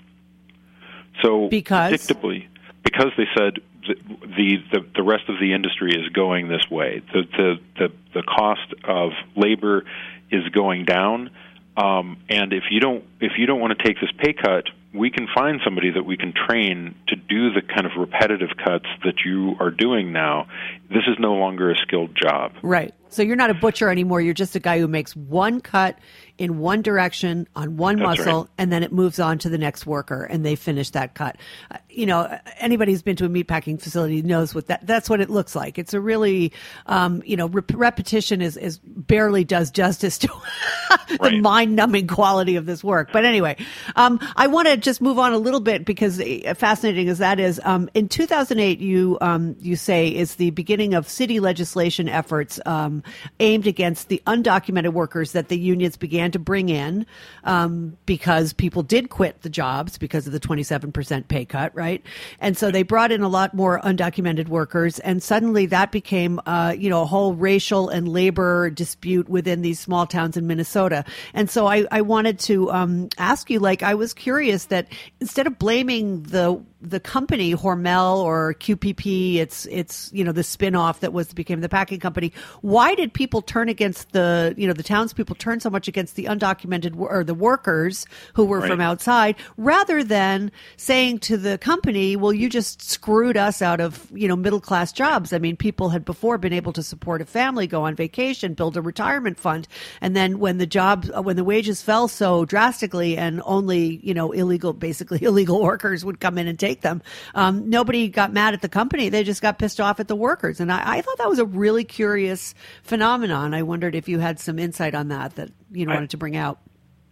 So, 1.22 1.48
because? 1.48 1.92
predictably, 1.92 2.46
because 2.84 3.12
they 3.16 3.26
said 3.36 3.58
the, 3.88 4.62
the 4.72 4.86
the 4.94 5.02
rest 5.02 5.28
of 5.28 5.38
the 5.40 5.52
industry 5.54 5.92
is 5.92 6.08
going 6.10 6.48
this 6.48 6.68
way. 6.70 7.02
The 7.12 7.22
the 7.22 7.60
the, 7.78 7.92
the 8.14 8.22
cost 8.22 8.74
of 8.84 9.12
labor 9.34 9.84
is 10.30 10.46
going 10.50 10.84
down, 10.84 11.30
um, 11.76 12.18
and 12.28 12.52
if 12.52 12.64
you 12.70 12.80
don't 12.80 13.04
if 13.20 13.32
you 13.38 13.46
don't 13.46 13.60
want 13.60 13.78
to 13.78 13.84
take 13.84 14.00
this 14.00 14.10
pay 14.18 14.32
cut, 14.32 14.64
we 14.96 15.10
can 15.10 15.28
find 15.34 15.60
somebody 15.64 15.90
that 15.92 16.04
we 16.04 16.16
can 16.16 16.32
train 16.32 16.94
to 17.08 17.16
do 17.16 17.52
the 17.52 17.62
kind 17.62 17.86
of 17.86 17.92
repetitive 17.98 18.50
cuts 18.56 18.86
that 19.04 19.24
you 19.24 19.54
are 19.60 19.70
doing 19.70 20.12
now. 20.12 20.48
This 20.88 21.04
is 21.06 21.16
no 21.18 21.34
longer 21.34 21.70
a 21.70 21.76
skilled 21.76 22.16
job. 22.16 22.52
Right. 22.62 22.94
So 23.08 23.22
you're 23.22 23.36
not 23.36 23.50
a 23.50 23.54
butcher 23.54 23.88
anymore. 23.90 24.20
You're 24.20 24.34
just 24.34 24.56
a 24.56 24.60
guy 24.60 24.78
who 24.78 24.88
makes 24.88 25.14
one 25.16 25.60
cut 25.60 25.98
in 26.38 26.58
one 26.58 26.82
direction 26.82 27.48
on 27.56 27.78
one 27.78 27.96
That's 27.96 28.18
muscle, 28.18 28.40
right. 28.42 28.50
and 28.58 28.70
then 28.70 28.82
it 28.82 28.92
moves 28.92 29.18
on 29.18 29.38
to 29.38 29.48
the 29.48 29.56
next 29.56 29.86
worker, 29.86 30.24
and 30.24 30.44
they 30.44 30.54
finish 30.54 30.90
that 30.90 31.14
cut. 31.14 31.38
Uh, 31.70 31.78
you 31.88 32.04
know, 32.04 32.38
anybody 32.58 32.92
who's 32.92 33.00
been 33.00 33.16
to 33.16 33.24
a 33.24 33.28
meatpacking 33.28 33.80
facility 33.80 34.20
knows 34.20 34.54
what 34.54 34.66
that 34.66 34.86
that's 34.86 35.08
what 35.08 35.20
it 35.22 35.30
looks 35.30 35.54
like. 35.56 35.78
It's 35.78 35.94
a 35.94 36.00
really, 36.00 36.52
um, 36.86 37.22
you 37.24 37.36
know, 37.38 37.48
rep- 37.48 37.72
repetition 37.74 38.42
is, 38.42 38.58
is 38.58 38.78
barely 38.84 39.44
does 39.44 39.70
justice 39.70 40.18
to 40.18 40.28
the 41.08 41.16
Right. 41.20 41.40
mind-numbing 41.40 42.06
quality 42.08 42.56
of 42.56 42.66
this 42.66 42.84
work. 42.84 43.10
But 43.12 43.24
anyway, 43.24 43.56
um, 43.94 44.18
I 44.36 44.46
want 44.48 44.68
to 44.68 44.76
just 44.76 45.00
move 45.00 45.18
on 45.18 45.32
a 45.32 45.38
little 45.38 45.60
bit 45.60 45.84
because 45.86 46.20
uh, 46.20 46.54
fascinating 46.54 47.08
as 47.08 47.18
that 47.18 47.40
is, 47.40 47.60
um, 47.64 47.88
in 47.94 48.08
2008, 48.08 48.78
you 48.80 49.16
um, 49.22 49.56
you 49.60 49.76
say 49.76 50.08
is 50.08 50.34
the 50.34 50.50
beginning 50.50 50.92
of 50.92 51.08
city 51.08 51.40
legislation 51.40 52.08
efforts 52.10 52.60
um, 52.66 52.95
aimed 53.40 53.66
against 53.66 54.08
the 54.08 54.22
undocumented 54.26 54.92
workers 54.92 55.32
that 55.32 55.48
the 55.48 55.58
unions 55.58 55.96
began 55.96 56.30
to 56.32 56.38
bring 56.38 56.68
in 56.68 57.06
um, 57.44 57.96
because 58.06 58.52
people 58.52 58.82
did 58.82 59.10
quit 59.10 59.42
the 59.42 59.50
jobs 59.50 59.98
because 59.98 60.26
of 60.26 60.32
the 60.32 60.40
27% 60.40 61.28
pay 61.28 61.44
cut, 61.44 61.74
right? 61.74 62.04
And 62.40 62.56
so 62.56 62.70
they 62.70 62.82
brought 62.82 63.12
in 63.12 63.22
a 63.22 63.28
lot 63.28 63.54
more 63.54 63.80
undocumented 63.80 64.48
workers, 64.48 64.98
and 65.00 65.22
suddenly 65.22 65.66
that 65.66 65.92
became, 65.92 66.40
uh, 66.46 66.74
you 66.76 66.90
know, 66.90 67.02
a 67.02 67.06
whole 67.06 67.34
racial 67.34 67.88
and 67.88 68.08
labor 68.08 68.70
dispute 68.70 69.28
within 69.28 69.62
these 69.62 69.80
small 69.80 70.06
towns 70.06 70.36
in 70.36 70.46
Minnesota. 70.46 71.04
And 71.34 71.50
so 71.50 71.66
I, 71.66 71.86
I 71.90 72.00
wanted 72.02 72.38
to 72.40 72.70
um, 72.70 73.08
ask 73.18 73.50
you, 73.50 73.60
like, 73.60 73.82
I 73.82 73.94
was 73.94 74.14
curious 74.14 74.66
that 74.66 74.88
instead 75.20 75.46
of 75.46 75.58
blaming 75.58 76.22
the 76.22 76.62
the 76.88 77.00
company 77.00 77.52
Hormel 77.54 78.18
or 78.18 78.54
QPP, 78.54 79.36
it's 79.36 79.66
it's 79.66 80.10
you 80.12 80.22
know 80.22 80.32
the 80.32 80.42
spinoff 80.42 81.00
that 81.00 81.12
was 81.12 81.32
became 81.32 81.60
the 81.60 81.68
packing 81.68 81.98
company. 81.98 82.32
Why 82.60 82.94
did 82.94 83.12
people 83.12 83.42
turn 83.42 83.68
against 83.68 84.12
the 84.12 84.54
you 84.56 84.66
know 84.66 84.72
the 84.72 84.82
townspeople 84.82 85.34
turn 85.36 85.58
so 85.60 85.68
much 85.70 85.88
against 85.88 86.14
the 86.14 86.24
undocumented 86.24 86.96
or 86.98 87.24
the 87.24 87.34
workers 87.34 88.06
who 88.34 88.44
were 88.44 88.60
Right. 88.60 88.70
from 88.70 88.80
outside, 88.80 89.36
rather 89.56 90.02
than 90.04 90.50
saying 90.76 91.18
to 91.20 91.36
the 91.36 91.58
company, 91.58 92.16
"Well, 92.16 92.32
you 92.32 92.48
just 92.48 92.80
screwed 92.88 93.36
us 93.36 93.60
out 93.60 93.80
of 93.80 94.06
you 94.14 94.28
know 94.28 94.36
middle 94.36 94.60
class 94.60 94.92
jobs." 94.92 95.32
I 95.32 95.38
mean, 95.38 95.56
people 95.56 95.88
had 95.90 96.04
before 96.04 96.38
been 96.38 96.52
able 96.52 96.72
to 96.74 96.82
support 96.82 97.20
a 97.20 97.24
family, 97.26 97.66
go 97.66 97.82
on 97.82 97.96
vacation, 97.96 98.54
build 98.54 98.76
a 98.76 98.82
retirement 98.82 99.38
fund, 99.38 99.66
and 100.00 100.14
then 100.14 100.38
when 100.38 100.58
the 100.58 100.66
job 100.66 101.06
uh, 101.16 101.20
when 101.22 101.36
the 101.36 101.44
wages 101.44 101.82
fell 101.82 102.06
so 102.06 102.44
drastically, 102.44 103.16
and 103.16 103.42
only 103.44 104.00
you 104.02 104.14
know 104.14 104.30
illegal, 104.32 104.72
basically 104.72 105.22
illegal 105.22 105.60
workers 105.62 106.04
would 106.04 106.20
come 106.20 106.38
in 106.38 106.46
and 106.46 106.58
take 106.58 106.75
them. 106.82 107.02
Um, 107.34 107.68
nobody 107.70 108.08
got 108.08 108.32
mad 108.32 108.54
at 108.54 108.62
the 108.62 108.68
company; 108.68 109.08
they 109.08 109.24
just 109.24 109.42
got 109.42 109.58
pissed 109.58 109.80
off 109.80 110.00
at 110.00 110.08
the 110.08 110.16
workers, 110.16 110.60
and 110.60 110.72
I, 110.72 110.98
I 110.98 111.00
thought 111.02 111.18
that 111.18 111.28
was 111.28 111.38
a 111.38 111.44
really 111.44 111.84
curious 111.84 112.54
phenomenon. 112.82 113.54
I 113.54 113.62
wondered 113.62 113.94
if 113.94 114.08
you 114.08 114.18
had 114.18 114.38
some 114.40 114.58
insight 114.58 114.94
on 114.94 115.08
that 115.08 115.36
that 115.36 115.50
you 115.72 115.86
know, 115.86 115.92
I- 115.92 115.96
wanted 115.96 116.10
to 116.10 116.16
bring 116.16 116.36
out. 116.36 116.58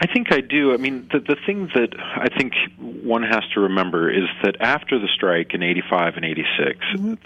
I 0.00 0.06
think 0.12 0.33
I 0.33 0.40
do. 0.40 0.75
I 0.75 0.76
mean, 0.76 1.09
the 1.12 1.21
the 1.21 1.37
thing 1.47 1.71
that 1.75 1.94
I 1.99 2.26
think 2.37 2.52
one 2.78 3.23
has 3.23 3.42
to 3.54 3.61
remember 3.61 4.11
is 4.11 4.25
that 4.42 4.56
after 4.61 4.99
the 4.99 5.09
strike 5.14 5.54
in 5.54 5.62
'85 5.62 6.16
and 6.16 6.25
'86, 6.25 6.78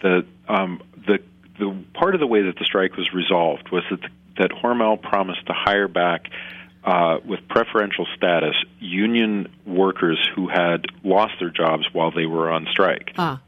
the 0.02 0.26
um, 0.49 0.83
the 1.07 1.18
the 1.59 1.85
part 1.95 2.14
of 2.14 2.21
the 2.21 2.26
way 2.26 2.42
that 2.42 2.57
the 2.59 2.64
strike 2.64 2.97
was 2.97 3.12
resolved 3.14 3.71
was 3.73 3.85
that 3.90 4.00
that 4.37 4.50
Hormel 4.50 5.00
promised 5.00 5.47
to 5.47 5.52
hire 5.54 5.88
back. 5.88 6.28
Uh, 6.88 7.18
with 7.26 7.40
preferential 7.49 8.07
status, 8.16 8.54
union 8.80 9.47
workers 9.66 10.18
who 10.35 10.49
had 10.49 10.87
lost 11.04 11.35
their 11.38 11.50
jobs 11.50 11.85
while 11.92 12.11
they 12.11 12.25
were 12.25 12.49
on 12.50 12.66
strike. 12.71 13.12
Ah, 13.18 13.42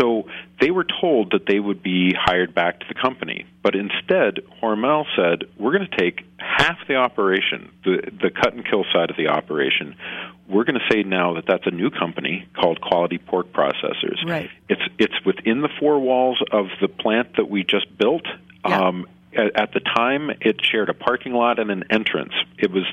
So 0.00 0.26
they 0.58 0.70
were 0.70 0.86
told 1.02 1.32
that 1.32 1.44
they 1.46 1.60
would 1.60 1.82
be 1.82 2.14
hired 2.18 2.54
back 2.54 2.80
to 2.80 2.86
the 2.88 2.94
company, 2.94 3.44
but 3.62 3.74
instead 3.74 4.38
Hormel 4.62 5.04
said, 5.14 5.44
"We're 5.58 5.76
going 5.76 5.86
to 5.90 5.96
take 6.04 6.24
half 6.38 6.78
the 6.88 6.96
operation, 6.96 7.60
the 7.84 7.94
the 8.22 8.30
cut 8.30 8.54
and 8.54 8.64
kill 8.64 8.84
side 8.94 9.10
of 9.10 9.16
the 9.18 9.28
operation. 9.28 9.94
We're 10.48 10.64
going 10.64 10.80
to 10.80 10.88
say 10.90 11.02
now 11.02 11.34
that 11.34 11.44
that's 11.46 11.66
a 11.66 11.74
new 11.82 11.90
company 11.90 12.46
called 12.58 12.80
Quality 12.80 13.18
Pork 13.18 13.52
Processors. 13.52 14.20
Right. 14.26 14.48
It's 14.70 14.86
it's 14.98 15.18
within 15.26 15.60
the 15.60 15.72
four 15.78 16.00
walls 16.00 16.38
of 16.50 16.66
the 16.80 16.88
plant 16.88 17.36
that 17.36 17.50
we 17.50 17.64
just 17.64 17.86
built. 17.98 18.26
Yeah. 18.66 18.80
Um, 18.88 19.06
at, 19.36 19.56
at 19.60 19.72
the 19.72 19.80
time, 19.80 20.30
it 20.40 20.60
shared 20.64 20.88
a 20.88 20.94
parking 20.94 21.32
lot 21.32 21.58
and 21.58 21.70
an 21.70 21.84
entrance. 21.90 22.32
It 22.58 22.70
was, 22.70 22.84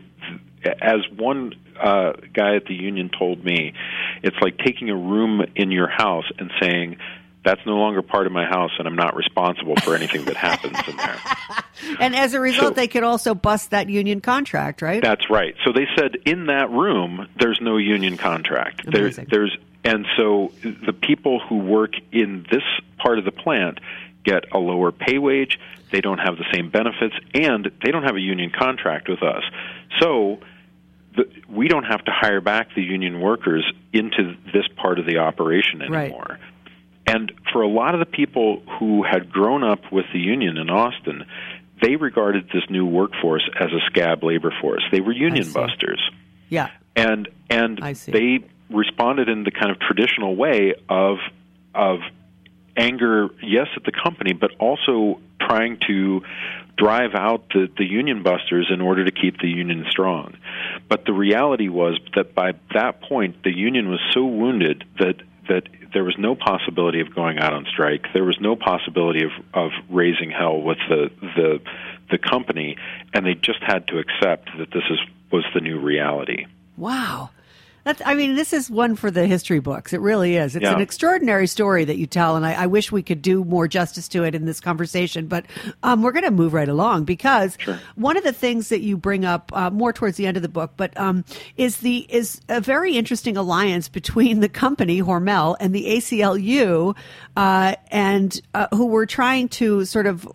as 0.63 0.99
one 1.15 1.53
uh, 1.79 2.13
guy 2.33 2.55
at 2.55 2.65
the 2.65 2.73
union 2.73 3.09
told 3.17 3.43
me, 3.43 3.73
it's 4.23 4.37
like 4.41 4.57
taking 4.57 4.89
a 4.89 4.95
room 4.95 5.41
in 5.55 5.71
your 5.71 5.87
house 5.87 6.25
and 6.37 6.51
saying, 6.61 6.97
"That's 7.43 7.61
no 7.65 7.77
longer 7.77 8.01
part 8.01 8.27
of 8.27 8.33
my 8.33 8.45
house, 8.45 8.71
and 8.77 8.87
I'm 8.87 8.95
not 8.95 9.15
responsible 9.15 9.75
for 9.77 9.95
anything 9.95 10.25
that 10.25 10.35
happens 10.37 10.77
in 10.87 10.97
there." 10.97 11.19
and 11.99 12.15
as 12.15 12.33
a 12.33 12.39
result, 12.39 12.73
So- 12.73 12.75
they 12.75 12.87
could 12.87 13.03
also 13.03 13.33
bust 13.33 13.71
that 13.71 13.89
union 13.89 14.21
contract, 14.21 14.81
right? 14.81 15.01
That's 15.01 15.29
right. 15.29 15.55
So 15.65 15.71
they 15.71 15.87
said 15.97 16.17
in 16.25 16.47
that 16.47 16.69
room 16.69 17.27
there's 17.39 17.59
no 17.61 17.77
union 17.77 18.17
contract. 18.17 18.81
There, 18.91 19.09
there's 19.11 19.57
and 19.83 20.05
so 20.17 20.51
the 20.63 20.93
people 20.93 21.39
who 21.39 21.57
work 21.57 21.93
in 22.11 22.45
this 22.51 22.63
part 22.97 23.17
of 23.17 23.25
the 23.25 23.31
plant 23.31 23.79
get 24.23 24.51
a 24.51 24.57
lower 24.57 24.91
pay 24.91 25.17
wage. 25.17 25.59
They 25.91 26.01
don't 26.01 26.19
have 26.19 26.37
the 26.37 26.45
same 26.53 26.69
benefits, 26.69 27.15
and 27.33 27.71
they 27.83 27.91
don't 27.91 28.03
have 28.03 28.15
a 28.15 28.21
union 28.21 28.51
contract 28.57 29.09
with 29.09 29.23
us. 29.23 29.43
So 29.99 30.39
the, 31.15 31.23
we 31.49 31.67
don't 31.67 31.85
have 31.85 32.03
to 32.05 32.11
hire 32.13 32.41
back 32.41 32.75
the 32.75 32.81
union 32.83 33.19
workers 33.21 33.65
into 33.93 34.35
this 34.53 34.67
part 34.77 34.99
of 34.99 35.05
the 35.05 35.17
operation 35.17 35.79
Right. 35.79 36.05
anymore. 36.05 36.39
And 37.07 37.31
for 37.51 37.63
a 37.63 37.67
lot 37.67 37.95
of 37.95 37.99
the 37.99 38.05
people 38.05 38.61
who 38.79 39.03
had 39.03 39.31
grown 39.31 39.63
up 39.63 39.91
with 39.91 40.05
the 40.13 40.19
union 40.19 40.57
in 40.57 40.69
Austin, 40.69 41.25
they 41.81 41.95
regarded 41.95 42.49
this 42.53 42.63
new 42.69 42.85
workforce 42.85 43.49
as 43.59 43.69
a 43.71 43.79
scab 43.87 44.23
labor 44.23 44.53
force. 44.61 44.83
They 44.91 44.99
were 45.01 45.13
union 45.13 45.51
busters. 45.51 46.01
yeah. 46.49 46.69
And 46.95 47.29
and 47.49 47.79
they 48.11 48.39
responded 48.69 49.29
in 49.29 49.43
the 49.43 49.51
kind 49.51 49.71
of 49.71 49.79
traditional 49.79 50.35
way 50.35 50.75
of 50.89 51.17
of 51.73 51.99
anger, 52.79 53.29
yes, 53.43 53.67
at 53.75 53.83
the 53.83 53.91
company, 53.91 54.33
but 54.33 54.51
also 54.59 55.19
trying 55.39 55.79
to 55.87 56.21
drive 56.77 57.13
out 57.13 57.49
the, 57.49 57.69
the 57.77 57.85
union 57.85 58.23
busters 58.23 58.69
in 58.73 58.79
order 58.79 59.03
to 59.03 59.11
keep 59.11 59.39
the 59.39 59.49
union 59.49 59.85
strong. 59.89 60.37
But 60.87 61.05
the 61.05 61.13
reality 61.13 61.67
was 61.67 61.99
that 62.15 62.33
by 62.33 62.53
that 62.73 63.01
point, 63.01 63.43
the 63.43 63.55
union 63.55 63.89
was 63.89 63.99
so 64.13 64.25
wounded 64.25 64.85
that 64.97 65.15
that 65.49 65.63
there 65.93 66.03
was 66.03 66.15
no 66.19 66.35
possibility 66.35 67.01
of 67.01 67.13
going 67.15 67.39
out 67.39 67.53
on 67.53 67.65
strike. 67.65 68.05
There 68.13 68.23
was 68.23 68.37
no 68.39 68.55
possibility 68.55 69.23
of, 69.23 69.31
of 69.53 69.71
raising 69.89 70.29
hell 70.31 70.61
with 70.61 70.77
the 70.87 71.11
the 71.21 71.59
the 72.11 72.17
company, 72.17 72.77
and 73.13 73.25
they 73.25 73.33
just 73.33 73.61
had 73.61 73.87
to 73.87 73.97
accept 73.97 74.49
that 74.57 74.71
this 74.71 74.83
is 74.89 74.99
was 75.31 75.45
the 75.53 75.61
new 75.61 75.79
reality. 75.79 76.45
Wow. 76.77 77.31
That's, 77.89 78.03
I 78.05 78.13
mean, 78.13 78.35
this 78.35 78.53
is 78.53 78.69
one 78.69 78.95
for 78.95 79.09
the 79.09 79.25
history 79.25 79.57
books. 79.59 79.93
It 79.93 79.99
really 79.99 80.35
is. 80.35 80.55
It's 80.55 80.61
Yeah. 80.61 80.75
an 80.75 80.79
extraordinary 80.79 81.47
story 81.47 81.85
that 81.85 81.97
you 81.97 82.05
tell, 82.05 82.35
and 82.35 82.45
I, 82.45 82.53
I 82.53 82.67
wish 82.67 82.91
we 82.91 83.01
could 83.01 83.23
do 83.23 83.43
more 83.43 83.67
justice 83.67 84.07
to 84.09 84.23
it 84.23 84.35
in 84.35 84.45
this 84.45 84.59
conversation. 84.59 85.25
But 85.25 85.47
um, 85.81 86.03
we're 86.03 86.11
going 86.11 86.25
to 86.25 86.29
move 86.29 86.53
right 86.53 86.69
along 86.69 87.05
because 87.05 87.57
one 87.95 88.15
of 88.15 88.23
the 88.23 88.31
things 88.31 88.69
that 88.69 88.81
you 88.81 88.95
bring 88.95 89.25
up 89.25 89.51
uh, 89.55 89.71
more 89.71 89.91
towards 89.91 90.17
the 90.17 90.27
end 90.27 90.37
of 90.37 90.43
the 90.43 90.49
book, 90.49 90.73
but 90.77 90.95
um, 90.99 91.25
is 91.57 91.77
the 91.77 92.05
is 92.09 92.41
a 92.47 92.61
very 92.61 92.95
interesting 92.95 93.35
alliance 93.35 93.89
between 93.89 94.39
the 94.41 94.49
company 94.49 95.01
Hormel 95.01 95.55
and 95.59 95.73
the 95.73 95.85
ACLU, 95.97 96.95
uh, 97.37 97.73
and 97.89 98.39
uh, 98.53 98.67
who 98.71 98.85
were 98.85 99.07
trying 99.07 99.47
to 99.49 99.83
sort 99.85 100.05
of 100.05 100.27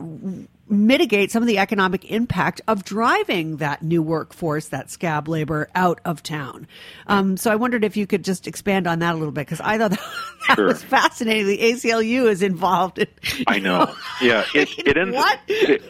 mitigate 0.75 1.31
some 1.31 1.43
of 1.43 1.47
the 1.47 1.59
economic 1.59 2.11
impact 2.11 2.61
of 2.69 2.85
driving 2.85 3.59
that 3.59 3.83
new 3.83 4.03
workforce, 4.03 4.69
that 4.69 4.91
scab 4.91 5.29
labor, 5.29 5.69
out 5.75 6.01
of 6.05 6.23
town. 6.23 6.67
Um, 7.07 7.37
so 7.37 7.51
I 7.51 7.57
wondered 7.57 7.85
if 7.85 7.97
you 7.97 8.07
could 8.07 8.25
just 8.25 8.47
expand 8.47 8.87
on 8.87 8.99
that 8.99 9.15
a 9.15 9.19
little 9.19 9.33
bit 9.33 9.47
because 9.47 9.61
I 9.61 9.79
thought 9.79 9.93
that, 9.93 10.01
that 10.49 10.57
Sure. 10.57 10.67
was 10.67 10.83
fascinating. 10.83 11.47
The 11.47 11.59
ACLU 11.59 12.29
is 12.29 12.43
involved. 12.43 12.99
In, 12.99 13.07
I 13.47 13.59
know. 13.59 13.95
Yeah, 14.21 14.45
it, 14.55 14.69
it 14.87 14.97
ends. 14.97 15.15
What? 15.15 15.39
It, 15.49 15.83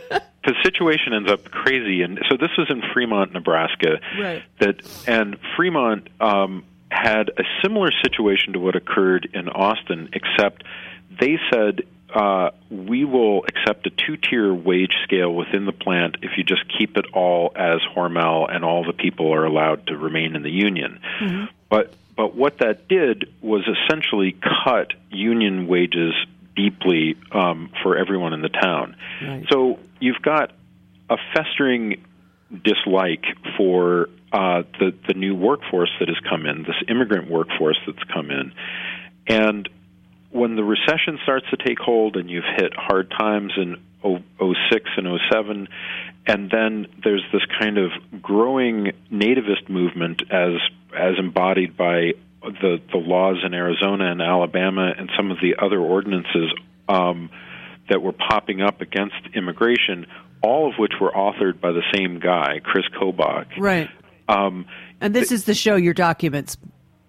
the 0.46 0.54
situation 0.62 1.14
ends 1.14 1.30
up 1.30 1.44
crazy, 1.50 2.02
and 2.02 2.18
so 2.28 2.36
this 2.36 2.50
was 2.58 2.66
in 2.68 2.82
Fremont, 2.92 3.32
Nebraska. 3.32 3.98
Right. 4.20 4.42
That 4.60 4.76
and 5.06 5.38
Fremont 5.56 6.08
um, 6.20 6.64
had 6.90 7.30
a 7.30 7.44
similar 7.62 7.90
situation 8.02 8.52
to 8.52 8.58
what 8.60 8.76
occurred 8.76 9.26
in 9.32 9.48
Austin, 9.48 10.10
except 10.12 10.64
they 11.18 11.38
said. 11.50 11.84
Uh, 12.14 12.50
we 12.70 13.04
will 13.04 13.44
accept 13.44 13.84
a 13.88 13.90
two-tier 13.90 14.54
wage 14.54 14.94
scale 15.02 15.34
within 15.34 15.66
the 15.66 15.72
plant 15.72 16.16
if 16.22 16.38
you 16.38 16.44
just 16.44 16.62
keep 16.78 16.96
it 16.96 17.06
all 17.12 17.50
as 17.56 17.80
Hormel 17.94 18.48
and 18.54 18.64
all 18.64 18.84
the 18.84 18.92
people 18.92 19.34
are 19.34 19.44
allowed 19.44 19.88
to 19.88 19.96
remain 19.96 20.36
in 20.36 20.42
the 20.42 20.50
union. 20.50 21.00
But 21.68 21.74
But 21.74 21.94
but 22.16 22.36
what 22.36 22.58
that 22.58 22.86
did 22.86 23.32
was 23.42 23.62
essentially 23.66 24.36
cut 24.64 24.92
union 25.10 25.66
wages 25.66 26.14
deeply 26.54 27.16
um, 27.32 27.72
for 27.82 27.96
everyone 27.96 28.32
in 28.32 28.42
the 28.42 28.48
town. 28.48 28.96
Right. 29.20 29.44
So 29.50 29.80
you've 29.98 30.22
got 30.22 30.52
a 31.10 31.16
festering 31.34 32.04
dislike 32.62 33.24
for 33.56 34.08
uh, 34.32 34.62
the 34.78 34.94
the 35.08 35.14
new 35.14 35.34
workforce 35.34 35.90
that 35.98 36.08
has 36.08 36.18
come 36.28 36.46
in, 36.46 36.62
this 36.62 36.76
immigrant 36.88 37.28
workforce 37.28 37.78
that's 37.86 38.04
come 38.12 38.30
in, 38.30 38.52
and 39.26 39.68
when 40.34 40.56
the 40.56 40.64
recession 40.64 41.18
starts 41.22 41.46
to 41.50 41.56
take 41.56 41.78
hold 41.78 42.16
and 42.16 42.28
you've 42.28 42.42
hit 42.56 42.74
hard 42.76 43.08
times 43.10 43.52
in 43.56 43.76
06 44.02 44.90
and 44.96 45.20
07 45.32 45.68
and 46.26 46.50
then 46.50 46.86
there's 47.04 47.24
this 47.32 47.42
kind 47.58 47.78
of 47.78 47.92
growing 48.20 48.92
nativist 49.12 49.68
movement 49.68 50.22
as 50.30 50.54
as 50.92 51.14
embodied 51.18 51.76
by 51.76 52.12
the 52.42 52.80
the 52.90 52.98
laws 52.98 53.36
in 53.46 53.54
Arizona 53.54 54.10
and 54.10 54.20
Alabama 54.20 54.92
and 54.98 55.08
some 55.16 55.30
of 55.30 55.38
the 55.40 55.54
other 55.64 55.78
ordinances 55.78 56.52
um, 56.88 57.30
that 57.88 58.02
were 58.02 58.12
popping 58.12 58.60
up 58.60 58.80
against 58.80 59.14
immigration, 59.34 60.06
all 60.42 60.68
of 60.68 60.74
which 60.78 60.94
were 61.00 61.12
authored 61.12 61.60
by 61.60 61.70
the 61.70 61.82
same 61.94 62.18
guy, 62.18 62.60
Chris 62.62 62.84
Kobach. 63.00 63.46
Right. 63.56 63.88
Um, 64.28 64.66
And 65.00 65.14
this 65.14 65.30
is 65.30 65.44
the 65.44 65.54
show 65.54 65.76
your 65.76 65.94
documents 65.94 66.56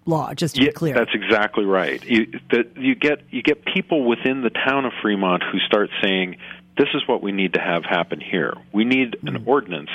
law, 0.06 0.32
just 0.34 0.54
to 0.56 0.62
yeah, 0.62 0.68
be 0.68 0.72
clear. 0.72 0.94
that's 0.94 1.14
exactly 1.14 1.64
right. 1.64 2.02
You, 2.04 2.26
that 2.50 2.76
you 2.76 2.94
get 2.94 3.20
you 3.30 3.42
get 3.42 3.64
people 3.64 4.04
within 4.04 4.42
the 4.42 4.50
town 4.50 4.84
of 4.84 4.92
Fremont 5.02 5.42
who 5.42 5.58
start 5.60 5.90
saying, 6.02 6.36
"This 6.78 6.88
is 6.94 7.02
what 7.06 7.22
we 7.22 7.32
need 7.32 7.54
to 7.54 7.60
have 7.60 7.84
happen 7.84 8.20
here. 8.20 8.54
We 8.72 8.84
need 8.84 9.16
an 9.26 9.34
Mm-hmm. 9.34 9.48
ordinance 9.48 9.90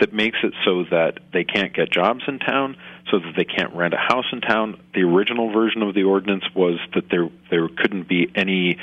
that 0.00 0.12
makes 0.12 0.38
it 0.42 0.52
so 0.64 0.84
that 0.90 1.18
they 1.32 1.44
can't 1.44 1.72
get 1.72 1.90
jobs 1.92 2.24
in 2.26 2.38
town, 2.40 2.76
so 3.10 3.18
that 3.20 3.34
they 3.36 3.44
can't 3.44 3.72
rent 3.74 3.94
a 3.94 3.98
house 3.98 4.26
in 4.32 4.40
town." 4.40 4.80
The 4.94 5.02
original 5.02 5.52
version 5.52 5.82
of 5.82 5.94
the 5.94 6.02
ordinance 6.04 6.44
was 6.54 6.78
that 6.94 7.08
there 7.10 7.28
there 7.50 7.68
couldn't 7.68 8.08
be 8.08 8.30
any 8.34 8.78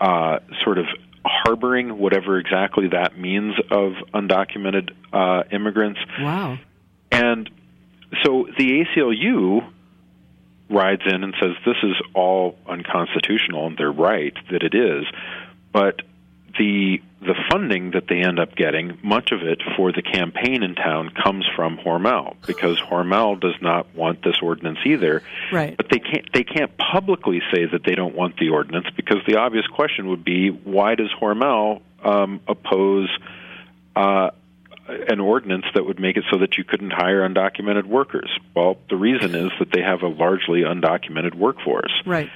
uh, 0.00 0.38
sort 0.64 0.78
of 0.78 0.86
harboring, 1.24 1.98
whatever 1.98 2.38
exactly 2.38 2.88
that 2.88 3.16
means, 3.18 3.54
of 3.70 3.92
undocumented 4.12 4.90
uh, 5.12 5.44
immigrants. 5.52 6.00
wow. 6.18 6.58
And 7.12 7.48
so 8.24 8.48
the 8.58 8.84
ACLU 8.84 9.62
rides 10.72 11.02
in 11.06 11.22
and 11.22 11.34
says 11.40 11.52
this 11.64 11.76
is 11.82 11.96
all 12.14 12.56
unconstitutional, 12.66 13.66
and 13.66 13.76
they're 13.76 13.92
right 13.92 14.34
that 14.50 14.62
it 14.62 14.74
is. 14.74 15.04
But 15.72 16.02
the 16.58 17.00
the 17.20 17.34
funding 17.50 17.92
that 17.92 18.08
they 18.08 18.20
end 18.20 18.40
up 18.40 18.56
getting, 18.56 18.98
much 19.02 19.30
of 19.30 19.42
it 19.42 19.62
for 19.76 19.92
the 19.92 20.02
campaign 20.02 20.64
in 20.64 20.74
town, 20.74 21.10
comes 21.10 21.46
from 21.54 21.78
Hormel 21.78 22.34
because 22.46 22.80
Hormel 22.80 23.40
does 23.40 23.54
not 23.60 23.94
want 23.94 24.24
this 24.24 24.36
ordinance 24.42 24.80
either. 24.84 25.22
Right. 25.52 25.76
But 25.76 25.86
they 25.88 26.00
can't 26.00 26.26
they 26.32 26.44
can't 26.44 26.76
publicly 26.76 27.40
say 27.52 27.66
that 27.66 27.84
they 27.84 27.94
don't 27.94 28.14
want 28.14 28.38
the 28.38 28.48
ordinance 28.48 28.86
because 28.96 29.18
the 29.26 29.36
obvious 29.36 29.66
question 29.66 30.08
would 30.08 30.24
be 30.24 30.48
why 30.48 30.96
does 30.96 31.10
Hormel 31.20 31.82
um, 32.02 32.40
oppose 32.48 33.08
uh, 33.94 34.30
an 35.08 35.20
ordinance 35.20 35.64
that 35.74 35.84
would 35.84 35.98
make 35.98 36.16
it 36.16 36.24
so 36.30 36.38
that 36.38 36.56
you 36.58 36.64
couldn't 36.64 36.92
hire 36.92 37.26
undocumented 37.28 37.86
workers? 37.86 38.30
Well, 38.54 38.76
the 38.88 38.96
reason 38.96 39.34
is 39.34 39.50
that 39.58 39.70
they 39.72 39.82
have 39.82 40.02
a 40.02 40.08
largely 40.08 40.62
undocumented 40.62 41.34
workforce. 41.34 41.92
Right. 42.06 42.30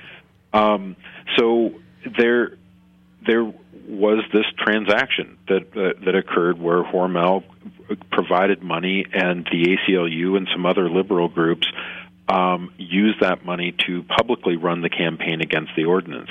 Um, 0.53 0.97
so 1.37 1.75
there, 2.19 2.57
there 3.27 3.45
was 3.89 4.25
this 4.33 4.47
transaction 4.59 5.39
that 5.49 5.77
uh, 5.77 6.05
that 6.05 6.15
occurred 6.15 6.61
where 6.61 6.83
Hormel 6.83 7.45
provided 8.11 8.63
money, 8.63 9.07
and 9.13 9.45
the 9.45 9.77
ACLU 9.77 10.37
and 10.37 10.49
some 10.53 10.67
other 10.67 10.91
liberal 10.91 11.29
groups 11.29 11.67
um, 12.29 12.73
used 12.77 13.21
that 13.21 13.45
money 13.45 13.75
to 13.87 14.03
publicly 14.03 14.57
run 14.57 14.83
the 14.83 14.89
campaign 14.89 15.41
against 15.41 15.73
the 15.77 15.85
ordinance. 15.85 16.31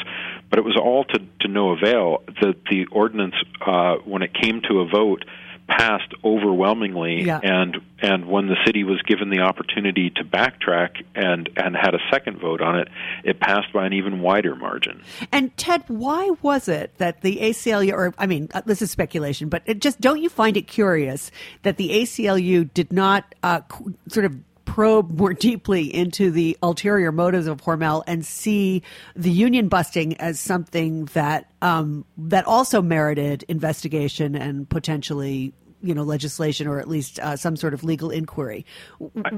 But 0.50 0.60
it 0.60 0.66
was 0.66 0.78
all 0.78 1.06
to, 1.06 1.20
to 1.42 1.48
no 1.48 1.72
avail. 1.72 2.24
The 2.42 2.56
the 2.70 2.86
ordinance, 2.92 3.36
uh, 3.66 3.96
when 4.04 4.22
it 4.22 4.34
came 4.34 4.62
to 4.70 4.82
a 4.82 4.88
vote, 4.88 5.24
passed 5.68 6.14
overwhelmingly 6.24 7.24
Yeah. 7.24 7.40
and 7.42 7.78
and 8.00 8.28
when 8.28 8.48
the 8.48 8.56
city 8.66 8.84
was 8.84 9.02
given 9.02 9.30
the 9.30 9.40
opportunity 9.40 10.12
to 10.12 10.24
backtrack 10.24 11.04
and 11.16 11.50
and 11.58 11.76
had 11.76 11.96
a 11.96 12.00
second 12.12 12.38
vote 12.40 12.62
on 12.62 12.78
it 12.80 12.88
it 13.24 13.40
passed 13.40 13.74
by 13.74 13.86
an 13.86 13.94
even 13.94 14.22
wider 14.22 14.56
margin 14.56 15.02
And 15.32 15.56
Ted, 15.58 15.84
why 15.88 16.32
was 16.44 16.68
it 16.68 16.96
that 16.98 17.22
the 17.22 17.38
ACLU, 17.38 17.92
or 17.94 18.14
I 18.18 18.28
mean, 18.28 18.50
uh, 18.54 18.62
this 18.66 18.82
is 18.82 18.92
speculation, 18.92 19.50
but 19.50 19.64
it 19.66 19.80
just 19.82 20.00
don't 20.00 20.22
you 20.22 20.30
find 20.30 20.56
it 20.56 20.68
curious 20.68 21.32
that 21.64 21.78
the 21.78 21.90
ACLU 21.90 22.72
did 22.74 22.94
not 22.94 23.34
uh, 23.42 23.62
sort 24.08 24.26
of 24.26 24.36
probe 24.66 25.18
more 25.18 25.34
deeply 25.34 25.94
into 25.94 26.32
the 26.32 26.58
ulterior 26.62 27.12
motives 27.12 27.48
of 27.48 27.62
Hormel 27.62 28.04
and 28.08 28.26
see 28.26 28.82
the 29.16 29.32
union 29.32 29.68
busting 29.68 30.18
as 30.18 30.40
something 30.40 31.06
that 31.14 31.52
um, 31.62 32.06
that 32.18 32.46
also 32.46 32.82
merited 32.82 33.44
investigation 33.48 34.36
and 34.36 34.68
potentially 34.70 35.54
you 35.82 35.94
know 35.94 36.04
legislation 36.04 36.68
or 36.68 36.80
at 36.80 36.88
least 36.88 37.20
uh, 37.20 37.36
some 37.36 37.56
sort 37.56 37.74
of 37.74 37.84
legal 37.84 38.10
inquiry. 38.10 38.66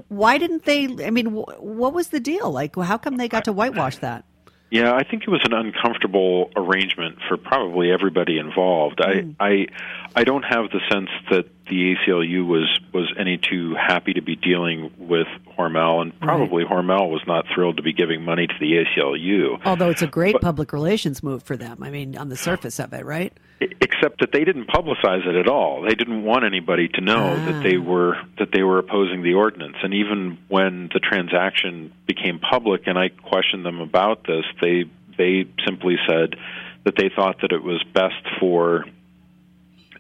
Why 0.07 0.37
didn't 0.37 0.65
they? 0.65 0.85
I 1.05 1.11
mean, 1.11 1.27
wh- 1.27 1.63
what 1.63 1.93
was 1.93 2.07
the 2.09 2.19
deal? 2.19 2.51
Like, 2.51 2.75
how 2.75 2.97
come 2.97 3.17
they 3.17 3.27
got 3.27 3.45
to 3.45 3.53
whitewash 3.53 3.97
that? 3.97 4.25
Yeah, 4.69 4.93
I 4.93 5.03
think 5.03 5.23
it 5.23 5.29
was 5.29 5.41
an 5.45 5.53
uncomfortable 5.53 6.51
arrangement 6.55 7.19
for 7.27 7.37
probably 7.37 7.91
everybody 7.91 8.37
involved. 8.37 8.99
I 9.01 9.27
I 9.39 9.67
I 10.15 10.23
don't 10.23 10.43
have 10.43 10.71
the 10.71 10.81
sense 10.91 11.09
that 11.29 11.45
the 11.69 11.95
ACLU 11.95 12.45
was 12.45 12.79
was 12.93 13.13
any 13.19 13.37
too 13.37 13.75
happy 13.75 14.13
to 14.13 14.21
be 14.21 14.35
dealing 14.35 14.91
with 14.97 15.27
Hormel, 15.57 16.01
and 16.01 16.17
probably 16.19 16.63
Hormel 16.63 17.09
was 17.11 17.21
not 17.27 17.45
thrilled 17.53 17.77
to 17.77 17.83
be 17.83 17.93
giving 17.93 18.23
money 18.23 18.47
to 18.47 18.53
the 18.59 18.83
ACLU. 18.83 19.61
Although 19.65 19.89
it's 19.89 20.01
a 20.01 20.07
great 20.07 20.39
public 20.41 20.73
relations 20.73 21.21
move 21.21 21.43
for 21.43 21.57
them. 21.57 21.83
I 21.83 21.89
mean, 21.89 22.17
on 22.17 22.29
the 22.29 22.37
surface 22.37 22.79
of 22.79 22.93
it, 22.93 23.05
right? 23.05 23.33
except 23.59 24.19
that 24.19 24.31
they 24.31 24.43
didn't 24.43 24.67
publicize 24.67 25.25
it 25.25 25.35
at 25.35 25.47
all. 25.47 25.81
They 25.81 25.95
didn't 25.95 26.23
want 26.23 26.45
anybody 26.45 26.87
to 26.89 27.01
know 27.01 27.35
ah. 27.37 27.45
that 27.45 27.63
they 27.63 27.77
were 27.77 28.17
that 28.37 28.49
they 28.53 28.63
were 28.63 28.79
opposing 28.79 29.23
the 29.23 29.33
ordinance. 29.33 29.77
And 29.81 29.93
even 29.93 30.37
when 30.47 30.89
the 30.93 30.99
transaction 30.99 31.91
became 32.05 32.39
public, 32.39 32.83
and 32.85 32.97
I 32.97 33.09
questioned 33.09 33.65
them 33.65 33.81
about 33.81 34.25
this, 34.25 34.45
they 34.61 34.85
they 35.17 35.45
simply 35.65 35.97
said 36.07 36.35
that 36.83 36.95
they 36.95 37.09
thought 37.13 37.41
that 37.41 37.51
it 37.51 37.63
was 37.63 37.83
best 37.93 38.23
for 38.39 38.85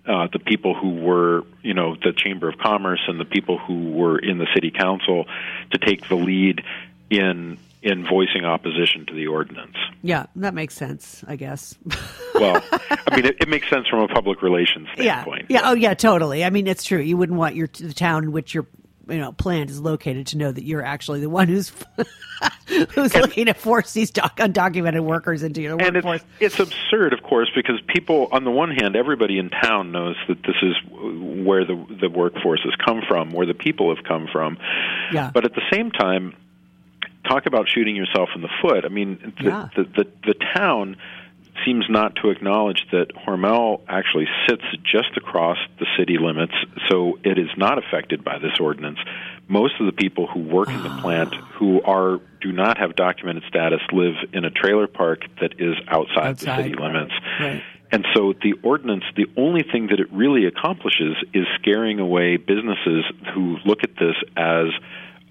uh, 0.07 0.27
the 0.31 0.39
people 0.39 0.73
who 0.73 0.95
were, 0.95 1.43
you 1.61 1.73
know, 1.73 1.95
the 1.95 2.13
Chamber 2.13 2.47
of 2.49 2.57
Commerce 2.57 3.01
and 3.07 3.19
the 3.19 3.25
people 3.25 3.57
who 3.57 3.91
were 3.91 4.17
in 4.17 4.37
the 4.37 4.47
City 4.53 4.71
Council 4.71 5.25
to 5.71 5.77
take 5.77 6.07
the 6.07 6.15
lead 6.15 6.63
in 7.09 7.57
in 7.83 8.05
voicing 8.05 8.43
opposition 8.43 9.05
to 9.05 9.13
the 9.13 9.27
ordinance. 9.27 9.77
Yeah, 10.01 10.25
that 10.37 10.53
makes 10.53 10.73
sense, 10.73 11.23
I 11.27 11.35
guess. 11.35 11.75
Well, 12.35 12.63
I 12.71 13.15
mean, 13.15 13.25
it, 13.25 13.37
it 13.39 13.49
makes 13.49 13.67
sense 13.67 13.87
from 13.87 14.01
a 14.01 14.07
public 14.07 14.43
relations 14.43 14.89
yeah, 14.95 15.23
standpoint. 15.23 15.47
yeah, 15.49 15.61
oh 15.63 15.73
yeah, 15.73 15.95
totally. 15.95 16.45
I 16.45 16.51
mean, 16.51 16.67
it's 16.67 16.83
true. 16.83 16.99
You 16.99 17.17
wouldn't 17.17 17.39
want 17.39 17.55
your 17.55 17.65
the 17.65 17.95
town 17.95 18.25
in 18.25 18.31
which 18.31 18.53
your 18.53 18.67
you 19.09 19.17
know 19.17 19.31
plant 19.31 19.69
is 19.69 19.79
located 19.79 20.27
to 20.27 20.37
know 20.37 20.51
that 20.51 20.63
you're 20.63 20.83
actually 20.83 21.19
the 21.21 21.29
one 21.29 21.47
who's 21.47 21.71
who's 22.93 23.15
looking 23.15 23.45
to 23.45 23.53
force 23.53 23.93
these 23.93 24.11
doc- 24.11 24.37
undocumented 24.37 25.01
workers 25.01 25.43
into 25.43 25.61
your 25.61 25.79
and 25.81 25.95
workforce. 25.95 26.21
it's 26.39 26.59
it's 26.59 26.59
absurd, 26.59 27.13
of 27.13 27.23
course, 27.23 27.49
because 27.55 27.79
people, 27.87 28.27
on 28.31 28.43
the 28.43 28.51
one 28.51 28.71
hand, 28.71 28.95
everybody 28.95 29.39
in 29.39 29.49
town 29.49 29.91
knows 29.91 30.15
that 30.27 30.41
this 30.43 30.55
is 30.61 30.75
where 31.45 31.65
the 31.65 31.75
the 32.01 32.09
workforce 32.09 32.61
has 32.63 32.73
come 32.85 33.01
from, 33.07 33.31
where 33.31 33.45
the 33.45 33.53
people 33.53 33.93
have 33.95 34.03
come 34.05 34.27
from. 34.31 34.57
Yeah. 35.13 35.31
But 35.33 35.45
at 35.45 35.53
the 35.55 35.63
same 35.71 35.91
time, 35.91 36.35
talk 37.27 37.45
about 37.45 37.67
shooting 37.69 37.95
yourself 37.95 38.29
in 38.35 38.41
the 38.41 38.49
foot. 38.61 38.85
I 38.85 38.89
mean, 38.89 39.33
the 39.39 39.43
Yeah. 39.45 39.69
the, 39.75 39.83
the, 39.83 40.07
the 40.25 40.35
town 40.55 40.97
seems 41.67 41.85
not 41.89 42.15
to 42.15 42.29
acknowledge 42.29 42.85
that 42.91 43.07
Hormel 43.13 43.81
actually 43.89 44.27
sits 44.47 44.63
just 44.83 45.17
across 45.17 45.57
the 45.79 45.85
city 45.97 46.17
limits, 46.17 46.53
so 46.89 47.19
it 47.23 47.37
is 47.37 47.49
not 47.57 47.77
affected 47.77 48.23
by 48.23 48.39
this 48.39 48.59
ordinance. 48.59 48.99
Most 49.49 49.73
of 49.79 49.85
the 49.85 49.91
people 49.91 50.27
who 50.27 50.39
work 50.39 50.69
in 50.69 50.81
the 50.81 50.97
plant 51.01 51.35
who 51.55 51.81
are 51.81 52.19
do 52.41 52.51
not 52.51 52.77
have 52.77 52.95
documented 52.95 53.43
status 53.49 53.81
live 53.91 54.15
in 54.31 54.45
a 54.45 54.51
trailer 54.51 54.87
park 54.87 55.21
that 55.41 55.59
is 55.59 55.75
outside, 55.87 56.37
the 56.37 56.55
city 56.55 56.73
limits. 56.73 57.13
Right. 57.39 57.61
And 57.91 58.05
so 58.13 58.33
the 58.41 58.53
ordinance, 58.63 59.03
the 59.15 59.27
only 59.37 59.63
thing 59.63 59.87
that 59.87 59.99
it 59.99 60.11
really 60.11 60.45
accomplishes 60.45 61.15
is 61.33 61.45
scaring 61.59 61.99
away 61.99 62.37
businesses 62.37 63.05
who 63.33 63.57
look 63.65 63.83
at 63.83 63.95
this 63.95 64.15
as 64.35 64.67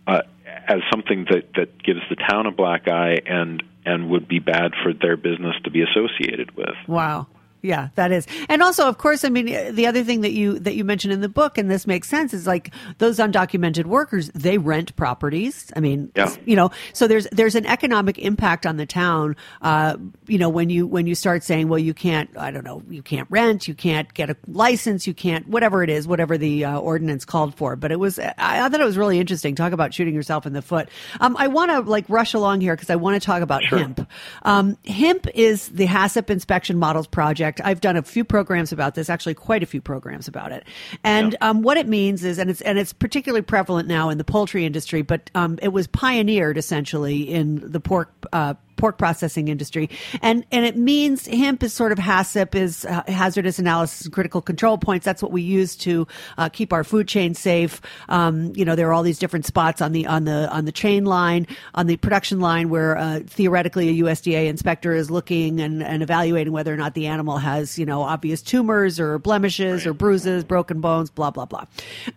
uh, 0.07 0.23
as 0.69 0.81
something 0.91 1.27
that, 1.31 1.53
that 1.55 1.83
gives 1.83 2.01
the 2.09 2.17
town 2.17 2.47
a 2.47 2.51
black 2.51 2.89
eye 2.89 3.19
and 3.27 3.63
and 3.87 4.11
would 4.11 4.29
be 4.29 4.41
bad 4.41 4.73
for 4.83 4.93
their 4.93 5.17
business 5.17 5.55
to 5.65 5.71
be 5.71 5.83
associated 5.83 6.55
with. 6.57 6.75
Wow. 6.87 7.29
Yeah, 7.63 7.89
that 7.97 8.13
is. 8.13 8.27
And 8.49 8.63
also, 8.63 8.87
of 8.89 8.99
course, 8.99 9.25
I 9.25 9.29
mean, 9.29 9.47
the 9.75 9.87
other 9.87 10.05
thing 10.05 10.21
that 10.21 10.33
you 10.33 10.59
that 10.61 10.75
you 10.75 10.85
mentioned 10.85 11.13
in 11.13 11.21
the 11.21 11.29
book, 11.29 11.59
and 11.59 11.71
this 11.71 11.87
makes 11.87 12.09
sense, 12.09 12.33
is 12.33 12.47
like 12.47 12.73
those 12.99 13.19
undocumented 13.19 13.87
workers, 13.87 14.31
they 14.35 14.59
rent 14.59 14.95
properties. 14.97 15.73
I 15.75 15.81
mean, 15.81 16.11
Yeah. 16.15 16.35
you 16.45 16.55
know, 16.57 16.71
so 16.93 17.09
there's 17.09 17.27
there's 17.33 17.55
an 17.55 17.67
economic 17.67 18.19
impact 18.19 18.67
on 18.67 18.77
the 18.77 18.87
town. 18.87 19.37
Uh, 19.63 19.97
you 20.27 20.39
know, 20.39 20.49
when 20.49 20.71
you 20.71 20.87
when 20.87 21.07
you 21.07 21.15
start 21.15 21.43
saying, 21.43 21.69
well, 21.69 21.79
you 21.79 21.95
can't, 21.95 22.31
I 22.39 22.51
don't 22.51 22.65
know, 22.65 22.83
you 22.89 23.03
can't 23.03 23.27
rent, 23.31 23.67
you 23.67 23.75
can't 23.75 24.13
get 24.15 24.31
a 24.31 24.37
license, 24.47 25.07
you 25.07 25.15
can't 25.15 25.49
whatever 25.49 25.83
it 25.83 25.91
is, 25.91 26.07
whatever 26.07 26.39
the 26.39 26.65
uh, 26.65 26.79
ordinance 26.79 27.25
called 27.25 27.55
for. 27.57 27.75
But 27.77 27.91
it 27.93 27.99
was, 27.99 28.19
I, 28.19 28.35
I 28.39 28.69
thought 28.69 28.81
it 28.81 28.85
was 28.85 28.99
really 28.99 29.19
interesting. 29.19 29.55
Talk 29.55 29.73
about 29.73 29.93
shooting 29.95 30.15
yourself 30.15 30.47
in 30.47 30.53
the 30.53 30.63
foot. 30.63 30.89
Um, 31.21 31.37
I 31.39 31.49
want 31.49 31.71
to 31.73 31.81
like 31.81 32.05
rush 32.09 32.35
along 32.35 32.61
here 32.61 32.75
because 32.77 32.91
I 32.91 32.97
want 32.97 33.21
to 33.21 33.25
talk 33.25 33.43
about 33.43 33.65
HIMP. 33.65 34.07
Um, 34.43 34.77
HIMP 34.85 35.27
is 35.35 35.69
the 35.69 35.87
HACCP 35.87 36.31
inspection 36.31 36.79
models 36.79 37.07
project. 37.07 37.56
I've 37.65 37.81
done 37.81 37.97
a 37.97 38.03
few 38.03 38.25
programs 38.25 38.73
about 38.73 38.95
this, 38.95 39.11
actually 39.11 39.35
quite 39.35 39.63
a 39.63 39.67
few 39.67 39.81
programs 39.81 40.29
about 40.29 40.53
it. 40.53 40.65
And 41.05 41.37
um, 41.41 41.63
what 41.63 41.77
it 41.77 41.87
means 41.87 42.25
is, 42.25 42.39
and 42.39 42.51
it's 42.51 42.61
and 42.61 42.79
it's 42.79 42.93
particularly 42.93 43.43
prevalent 43.43 43.89
now 43.89 44.09
in 44.09 44.19
the 44.19 44.25
poultry 44.25 44.65
industry, 44.65 45.03
but 45.03 45.31
um, 45.35 45.59
it 45.63 45.69
was 45.69 45.87
pioneered 45.87 46.59
essentially 46.59 47.23
in 47.23 47.71
the 47.71 47.81
pork. 47.81 48.13
Uh, 48.33 48.55
pork 48.77 48.99
processing 48.99 49.49
industry. 49.49 49.91
And 50.23 50.45
and 50.53 50.65
it 50.65 50.77
means 50.77 51.27
HIMP 51.27 51.63
is 51.63 51.73
sort 51.73 51.93
of 51.93 51.99
HACCP 51.99 52.55
is 52.55 52.85
uh, 52.85 53.03
hazardous 53.09 53.59
analysis 53.59 54.05
and 54.07 54.13
critical 54.13 54.41
control 54.41 54.79
points. 54.79 55.05
That's 55.05 55.23
what 55.23 55.33
we 55.33 55.43
use 55.43 55.77
to 55.77 56.07
uh, 56.39 56.49
keep 56.49 56.73
our 56.73 56.85
food 56.85 57.09
chain 57.09 57.35
safe. 57.35 57.81
Um, 58.09 58.53
you 58.55 58.65
know 58.65 58.75
there 58.75 58.89
are 58.89 58.93
all 58.93 59.03
these 59.03 59.19
different 59.19 59.47
spots 59.47 59.81
on 59.81 59.93
the 59.93 60.07
on 60.07 60.25
the 60.25 60.49
on 60.51 60.65
the 60.65 60.73
chain 60.73 61.05
line 61.05 61.47
on 61.75 61.87
the 61.87 61.97
production 61.97 62.41
line 62.41 62.69
where 62.69 62.97
uh, 62.97 63.21
theoretically 63.27 63.89
a 63.89 64.05
USDA 64.05 64.47
inspector 64.47 64.95
is 64.95 65.11
looking 65.11 65.61
and, 65.61 65.83
and 65.83 66.03
evaluating 66.03 66.53
whether 66.53 66.73
or 66.73 66.77
not 66.77 66.95
the 66.95 67.07
animal 67.07 67.39
has 67.39 67.79
you 67.79 67.87
know 67.87 68.03
obvious 68.03 68.43
tumors 68.43 69.01
or 69.01 69.19
blemishes 69.19 69.87
or 69.87 69.95
bruises 69.95 70.45
broken 70.45 70.81
bones 70.81 71.11
blah 71.11 71.31
blah 71.31 71.47
blah. 71.47 71.65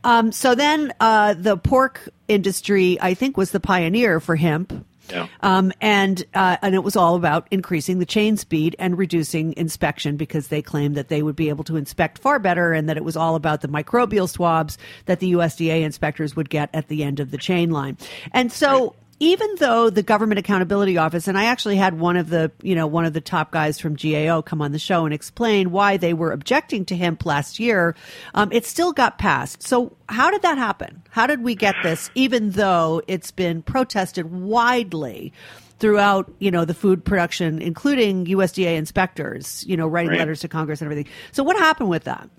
Um, 0.04 0.32
so 0.32 0.56
then 0.56 0.94
uh, 1.00 1.34
the 1.36 1.58
pork 1.58 2.10
industry 2.28 2.98
I 3.02 3.14
think 3.14 3.38
was 3.38 3.52
the 3.52 3.60
pioneer 3.60 4.20
for 4.20 4.36
HIMP 4.36 4.86
Yeah. 5.12 5.28
um, 5.42 5.72
and 5.82 6.24
uh, 6.34 6.58
and 6.62 6.76
it 6.76 6.84
was 6.84 6.96
all 6.96 7.16
about 7.16 7.48
increasing 7.52 8.00
the 8.00 8.06
chain 8.06 8.38
speed 8.38 8.76
and 8.80 8.98
reducing 8.98 9.54
inspection 9.58 10.18
because 10.18 10.48
they 10.50 10.62
claimed 10.62 10.96
that 10.96 11.08
they 11.10 11.24
would 11.24 11.36
be 11.36 11.50
able 11.50 11.64
to 11.66 11.78
inspect 11.78 12.20
far 12.20 12.40
better, 12.40 12.74
and 12.74 12.90
that 12.90 12.98
it 12.98 13.04
was 13.04 13.18
all 13.18 13.36
about 13.36 13.62
the 13.62 13.68
microbial 13.68 14.30
swabs 14.30 14.78
that 15.06 15.20
the 15.20 15.34
USDA 15.34 15.82
inspectors 15.82 16.36
would 16.36 16.50
get 16.50 16.70
at 16.74 16.88
the 16.88 17.04
end 17.04 17.20
of 17.20 17.32
the 17.32 17.38
chain 17.38 17.72
line. 17.72 17.98
And 18.32 18.52
so. 18.52 18.96
Even 19.22 19.50
though 19.58 19.90
the 19.90 20.02
Government 20.02 20.40
Accountability 20.40 20.98
Office, 20.98 21.28
and 21.28 21.38
I 21.38 21.46
actually 21.46 21.76
had 21.76 22.00
one 22.00 22.16
of 22.16 22.30
the, 22.30 22.52
you 22.62 22.74
know, 22.74 22.88
one 22.88 23.04
of 23.04 23.12
the 23.12 23.20
top 23.20 23.52
guys 23.52 23.78
from 23.78 23.96
GAO 23.96 24.42
come 24.42 24.62
on 24.62 24.72
the 24.72 24.80
show 24.80 25.04
and 25.04 25.14
explain 25.14 25.72
why 25.72 25.98
they 25.98 26.14
were 26.14 26.32
objecting 26.32 26.86
to 26.86 26.96
HIMP 26.96 27.26
last 27.26 27.60
year, 27.60 27.96
um, 28.34 28.50
it 28.54 28.66
still 28.66 28.94
got 28.94 29.18
passed. 29.18 29.62
So 29.62 29.96
how 30.08 30.32
did 30.32 30.42
that 30.44 30.58
happen? 30.58 31.04
How 31.10 31.28
did 31.28 31.44
we 31.44 31.54
get 31.56 31.76
this, 31.84 32.10
even 32.16 32.52
though 32.52 33.02
it's 33.08 33.32
been 33.32 33.62
protested 33.62 34.32
widely? 34.32 35.34
throughout, 35.80 36.30
you 36.40 36.52
know, 36.52 36.66
the 36.66 36.74
food 36.74 37.06
production, 37.06 37.62
including 37.62 38.26
USDA 38.26 38.76
inspectors, 38.76 39.64
you 39.66 39.78
know, 39.78 39.88
writing 39.88 40.10
Right. 40.12 40.20
letters 40.20 40.42
to 40.42 40.50
Congress 40.50 40.82
and 40.82 40.92
everything. 40.92 41.10
So 41.32 41.42
what 41.42 41.58
happened 41.58 41.88
with 41.90 42.04
that? 42.04 42.30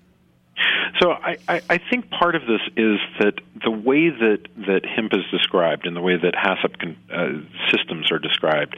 So 1.00 1.12
I, 1.12 1.36
I, 1.48 1.62
I 1.68 1.78
think 1.78 2.10
part 2.10 2.34
of 2.34 2.42
this 2.42 2.60
is 2.76 2.98
that 3.20 3.34
the 3.62 3.70
way 3.70 4.10
that, 4.10 4.48
that 4.66 4.82
HIMP 4.84 5.12
is 5.14 5.24
described 5.30 5.86
and 5.86 5.96
the 5.96 6.00
way 6.00 6.16
that 6.16 6.34
HACCP 6.34 6.78
con, 6.78 6.96
uh, 7.12 7.70
systems 7.70 8.10
are 8.10 8.18
described 8.18 8.76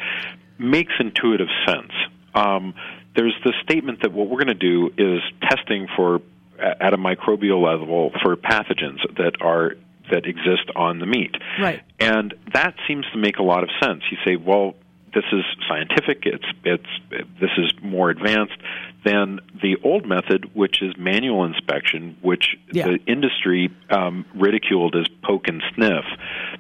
makes 0.59 0.93
intuitive 0.99 1.49
sense. 1.67 1.93
Um, 2.35 2.75
there's 3.15 3.35
the 3.45 3.53
statement 3.63 4.03
that 4.03 4.13
what 4.13 4.29
we're 4.29 4.43
going 4.43 4.47
to 4.47 4.55
do 4.55 4.91
is 4.97 5.21
testing 5.49 5.87
for 5.97 6.21
at 6.59 6.95
a 6.95 6.97
microbial 6.97 7.63
level 7.63 8.13
for 8.23 8.37
pathogens 8.37 9.01
that 9.17 9.41
are 9.41 9.75
that 10.11 10.27
exist 10.27 10.71
on 10.77 10.99
the 10.99 11.07
meat. 11.07 11.35
Right. 11.59 11.83
And 11.99 12.35
that 12.53 12.75
seems 12.87 13.07
to 13.13 13.19
make 13.19 13.39
a 13.39 13.43
lot 13.43 13.63
of 13.63 13.71
sense. 13.83 14.03
You 14.11 14.19
say, 14.25 14.37
well, 14.37 14.75
this 15.15 15.25
is 15.33 15.45
scientific. 15.69 16.25
It's 16.25 16.45
it's 16.65 17.31
this 17.41 17.51
is 17.59 17.73
more 17.83 18.11
advanced 18.11 18.57
than 19.05 19.41
the 19.61 19.77
old 19.83 20.07
method, 20.07 20.55
which 20.55 20.81
is 20.81 20.97
manual 20.97 21.45
inspection, 21.45 22.17
which 22.23 22.57
Yeah. 22.73 22.87
the 22.87 22.99
industry 23.07 23.71
um, 23.91 24.25
ridiculed 24.35 24.95
as 24.97 25.07
poke 25.23 25.49
and 25.49 25.63
sniff. 25.75 26.05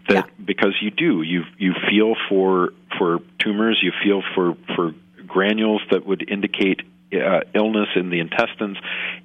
That 0.08 0.14
Yeah. 0.28 0.44
because 0.44 0.74
you 0.80 0.90
do 0.90 1.22
you 1.22 1.44
you 1.58 1.74
feel 1.88 2.14
for 2.28 2.72
for 2.98 3.20
tumors, 3.38 3.78
you 3.82 3.92
feel 4.02 4.22
for 4.34 4.56
for 4.74 4.92
granules 5.26 5.80
that 5.90 6.04
would 6.06 6.28
indicate 6.30 6.82
uh, 7.14 7.40
illness 7.54 7.88
in 7.94 8.10
the 8.10 8.20
intestines, 8.20 8.76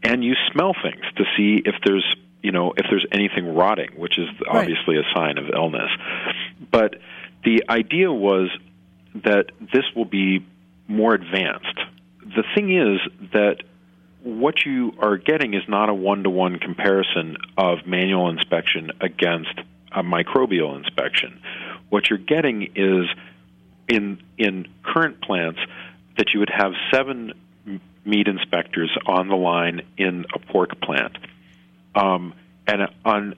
and 0.04 0.24
you 0.24 0.36
smell 0.52 0.74
things 0.82 1.04
to 1.16 1.24
see 1.36 1.62
if 1.66 1.76
there's 1.86 2.06
you 2.44 2.52
know 2.52 2.74
if 2.78 2.86
there's 2.90 3.06
anything 3.12 3.56
rotting, 3.56 3.90
which 3.98 4.18
is 4.18 4.28
Right. 4.48 4.62
obviously 4.62 4.98
a 4.98 5.04
sign 5.16 5.38
of 5.38 5.50
illness. 5.50 5.90
But 6.72 7.00
the 7.44 7.64
idea 7.70 8.12
was 8.12 8.50
that 9.24 9.52
this 9.60 9.84
will 9.96 10.06
be 10.06 10.46
more 10.88 11.14
advanced. 11.14 11.80
The 12.22 12.44
thing 12.56 12.76
is 12.76 13.00
that 13.34 13.64
what 14.24 14.66
you 14.66 14.94
are 15.00 15.18
getting 15.18 15.54
is 15.54 15.64
not 15.68 15.90
a 15.90 15.94
one 15.94 16.24
to 16.24 16.30
one 16.30 16.60
comparison 16.60 17.38
of 17.58 17.86
manual 17.86 18.30
inspection 18.30 18.92
against 19.00 19.60
a 19.92 20.04
microbial 20.04 20.78
inspection. 20.78 21.42
What 21.90 22.10
you're 22.10 22.20
getting 22.20 22.72
is 22.76 23.06
in 23.88 24.22
in 24.38 24.68
current 24.84 25.22
plants 25.22 25.60
that 26.18 26.34
you 26.34 26.40
would 26.40 26.52
have 26.54 26.74
seven 26.94 27.34
meat 28.04 28.28
inspectors 28.28 28.92
on 29.06 29.28
the 29.28 29.36
line 29.36 29.82
in 29.98 30.26
a 30.34 30.40
pork 30.40 30.82
plant, 30.82 31.18
um, 31.96 32.34
and 32.66 32.88
on 33.06 33.36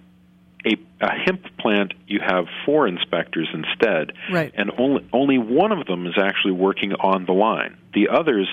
a, 0.69 0.75
a 1.01 1.11
HIMP 1.25 1.57
plant 1.57 1.93
you 2.07 2.19
have 2.25 2.45
four 2.65 2.87
inspectors 2.87 3.49
instead, 3.53 4.13
Right. 4.31 4.51
and 4.55 4.71
only 4.77 5.07
only 5.13 5.37
one 5.37 5.71
of 5.71 5.85
them 5.87 6.05
is 6.07 6.13
actually 6.21 6.53
working 6.53 6.93
on 6.93 7.25
the 7.25 7.33
line. 7.33 7.77
The 7.93 8.09
others 8.09 8.47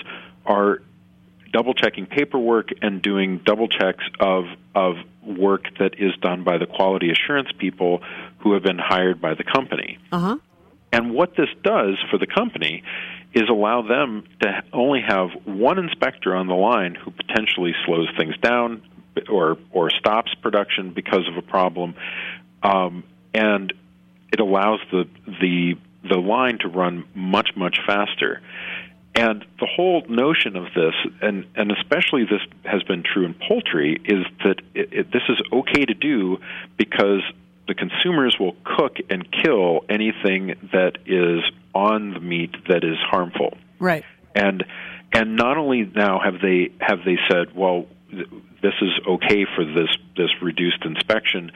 are 0.45 0.81
double 1.53 1.73
checking 1.73 2.05
paperwork 2.05 2.69
and 2.81 3.01
doing 3.01 3.39
double 3.43 3.67
checks 3.67 4.03
of 4.19 4.45
of 4.75 4.95
work 5.25 5.65
that 5.79 5.93
is 5.99 6.13
done 6.21 6.43
by 6.43 6.57
the 6.57 6.65
quality 6.65 7.11
assurance 7.11 7.49
people 7.57 8.01
who 8.39 8.53
have 8.53 8.63
been 8.63 8.79
hired 8.79 9.21
by 9.21 9.33
the 9.33 9.43
company. 9.43 9.97
Uh 10.11 10.19
huh. 10.19 10.37
And 10.91 11.13
what 11.13 11.35
this 11.35 11.49
does 11.63 11.97
for 12.09 12.17
the 12.17 12.27
company 12.27 12.81
is 13.33 13.43
allow 13.49 13.81
them 13.81 14.23
to 14.41 14.63
only 14.71 15.01
have 15.05 15.29
one 15.43 15.77
inspector 15.77 16.33
on 16.33 16.47
the 16.47 16.53
line 16.55 16.95
who 16.95 17.11
potentially 17.11 17.73
slows 17.85 18.07
things 18.17 18.35
down 18.41 18.81
or 19.29 19.57
or 19.71 19.89
stops 19.89 20.33
production 20.35 20.91
because 20.91 21.27
of 21.27 21.37
a 21.37 21.41
problem, 21.41 21.95
um, 22.63 23.03
and 23.33 23.73
it 24.31 24.39
allows 24.39 24.79
the 24.91 25.07
the 25.25 25.75
the 26.07 26.17
line 26.17 26.59
to 26.59 26.67
run 26.67 27.05
much 27.15 27.49
much 27.55 27.79
faster. 27.85 28.41
And 29.15 29.43
the 29.59 29.65
whole 29.65 30.03
notion 30.07 30.55
of 30.55 30.65
this, 30.75 30.93
and, 31.23 31.47
and 31.55 31.71
especially 31.71 32.25
this 32.25 32.41
has 32.63 32.83
been 32.83 33.01
true 33.01 33.25
in 33.25 33.33
poultry, 33.33 33.99
is 34.05 34.27
that 34.43 34.61
it, 34.75 34.93
it, 34.93 35.11
this 35.11 35.23
is 35.27 35.41
okay 35.51 35.85
to 35.85 35.95
do 35.95 36.37
because 36.77 37.23
the 37.67 37.73
consumers 37.73 38.37
will 38.39 38.55
cook 38.63 38.97
and 39.09 39.27
kill 39.31 39.85
anything 39.89 40.53
that 40.71 40.99
is 41.07 41.41
on 41.73 42.13
the 42.13 42.19
meat 42.19 42.55
that 42.67 42.83
is 42.83 42.97
harmful. 43.09 43.57
Right. 43.79 44.05
And 44.35 44.63
and 45.11 45.35
not 45.35 45.57
only 45.57 45.83
now 45.83 46.19
have 46.23 46.39
they 46.41 46.71
have 46.79 46.99
they 47.03 47.17
said, 47.29 47.55
well, 47.55 47.87
this 48.61 48.73
is 48.81 48.89
okay 49.07 49.45
for 49.55 49.63
this 49.65 49.89
this 50.15 50.29
reduced 50.41 50.83
inspection, 50.83 51.51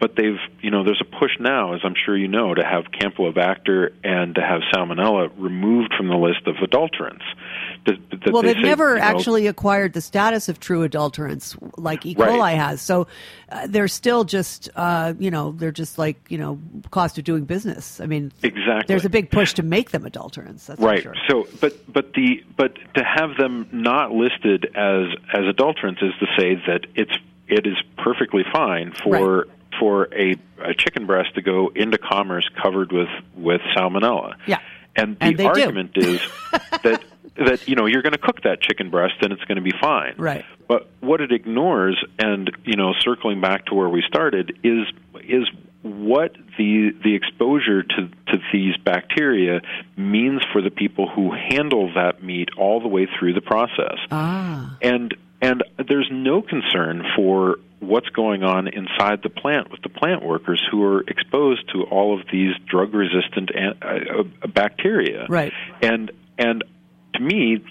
but 0.00 0.16
they've 0.16 0.38
you 0.62 0.70
know 0.70 0.84
there's 0.84 1.02
a 1.02 1.18
push 1.18 1.32
now, 1.38 1.74
as 1.74 1.80
I'm 1.84 1.94
sure 2.04 2.16
you 2.16 2.28
know, 2.28 2.54
to 2.54 2.64
have 2.64 2.84
Campylobacter 2.92 3.92
and 4.02 4.34
to 4.36 4.40
have 4.40 4.62
Salmonella 4.72 5.30
removed 5.36 5.92
from 5.96 6.08
the 6.08 6.16
list 6.16 6.46
of 6.46 6.56
adulterants. 6.56 7.22
That- 7.84 7.98
that 8.10 8.32
Well, 8.32 8.42
they 8.42 8.54
they've 8.54 8.62
say, 8.62 8.68
never 8.68 8.94
you 8.94 9.00
know, 9.00 9.04
actually 9.06 9.46
acquired 9.46 9.92
the 9.92 10.00
status 10.00 10.48
of 10.48 10.58
true 10.58 10.88
adulterants 10.88 11.56
like 11.76 12.04
E. 12.06 12.16
Right. 12.18 12.30
coli 12.30 12.54
has. 12.56 12.80
So 12.80 13.06
uh, 13.48 13.66
they're 13.68 13.86
still 13.86 14.24
just, 14.24 14.68
uh, 14.74 15.14
you 15.18 15.30
know, 15.30 15.52
they're 15.52 15.70
just 15.70 15.96
like, 15.98 16.16
you 16.28 16.38
know, 16.38 16.58
cost 16.90 17.16
of 17.18 17.24
doing 17.24 17.44
business. 17.44 18.00
I 18.00 18.06
mean, 18.06 18.32
Exactly. 18.42 18.84
there's 18.88 19.04
a 19.04 19.10
big 19.10 19.30
push 19.30 19.54
to 19.54 19.62
make 19.62 19.90
them 19.92 20.02
adulterants. 20.02 20.66
That's 20.66 20.80
for 20.80 20.86
right 20.86 21.02
sure. 21.02 21.14
so 21.28 21.46
but 21.60 21.74
but 21.92 22.12
the 22.14 22.42
but 22.56 22.74
to 22.94 23.04
have 23.04 23.36
them 23.38 23.68
not 23.70 24.10
listed 24.12 24.64
as 24.74 25.04
as 25.32 25.44
adulterants 25.44 26.02
is 26.02 26.12
to 26.18 26.26
say 26.54 26.62
that 26.66 26.86
it's 26.94 27.12
it 27.48 27.66
is 27.66 27.76
perfectly 27.96 28.44
fine 28.52 28.92
for 28.92 29.46
for 29.78 30.08
a, 30.14 30.36
a 30.62 30.74
chicken 30.74 31.06
breast 31.06 31.34
to 31.34 31.42
go 31.42 31.70
into 31.74 31.98
commerce 31.98 32.48
covered 32.62 32.92
with 32.92 33.08
with 33.34 33.60
salmonella 33.76 34.34
Yeah. 34.46 34.58
and 34.96 35.18
the 35.18 35.24
And 35.26 35.40
argument 35.40 35.92
is 35.96 36.20
that 36.82 37.02
that 37.36 37.68
you 37.68 37.74
know 37.76 37.86
you're 37.86 38.02
going 38.02 38.12
to 38.14 38.18
cook 38.18 38.42
that 38.42 38.60
chicken 38.60 38.90
breast 38.90 39.14
and 39.20 39.32
it's 39.32 39.44
going 39.44 39.56
to 39.56 39.62
be 39.62 39.74
fine 39.80 40.14
Right. 40.16 40.44
but 40.68 40.88
what 41.00 41.20
it 41.20 41.32
ignores 41.32 42.02
and 42.18 42.50
you 42.64 42.76
know 42.76 42.94
circling 43.00 43.40
back 43.40 43.66
to 43.66 43.74
where 43.74 43.88
we 43.88 44.02
started 44.06 44.58
is 44.64 44.86
is 45.22 45.46
what 45.82 46.34
the 46.58 46.90
the 47.04 47.14
exposure 47.14 47.82
to 47.82 48.08
to 48.28 48.38
these 48.52 48.76
bacteria 48.78 49.60
means 49.96 50.42
for 50.52 50.60
the 50.62 50.70
people 50.70 51.08
who 51.08 51.30
handle 51.32 51.92
that 51.94 52.22
meat 52.24 52.48
all 52.56 52.80
the 52.80 52.88
way 52.88 53.06
through 53.18 53.34
the 53.34 53.40
process. 53.40 53.98
Ah. 54.10 54.76
And 54.82 55.14
and 55.40 55.62
there's 55.88 56.08
no 56.10 56.42
concern 56.42 57.04
for 57.14 57.56
what's 57.80 58.08
going 58.08 58.42
on 58.42 58.68
inside 58.68 59.20
the 59.22 59.28
plant 59.28 59.70
with 59.70 59.82
the 59.82 59.88
plant 59.88 60.24
workers 60.24 60.62
who 60.70 60.82
are 60.82 61.02
exposed 61.02 61.68
to 61.72 61.82
all 61.84 62.18
of 62.18 62.26
these 62.32 62.54
drug 62.66 62.94
resistant 62.94 63.50
uh, 63.54 63.86
uh, 63.86 64.46
bacteria. 64.46 65.26
Right. 65.28 65.52
And 65.82 66.10
and 66.38 66.64
to 67.14 67.20
me 67.20 67.64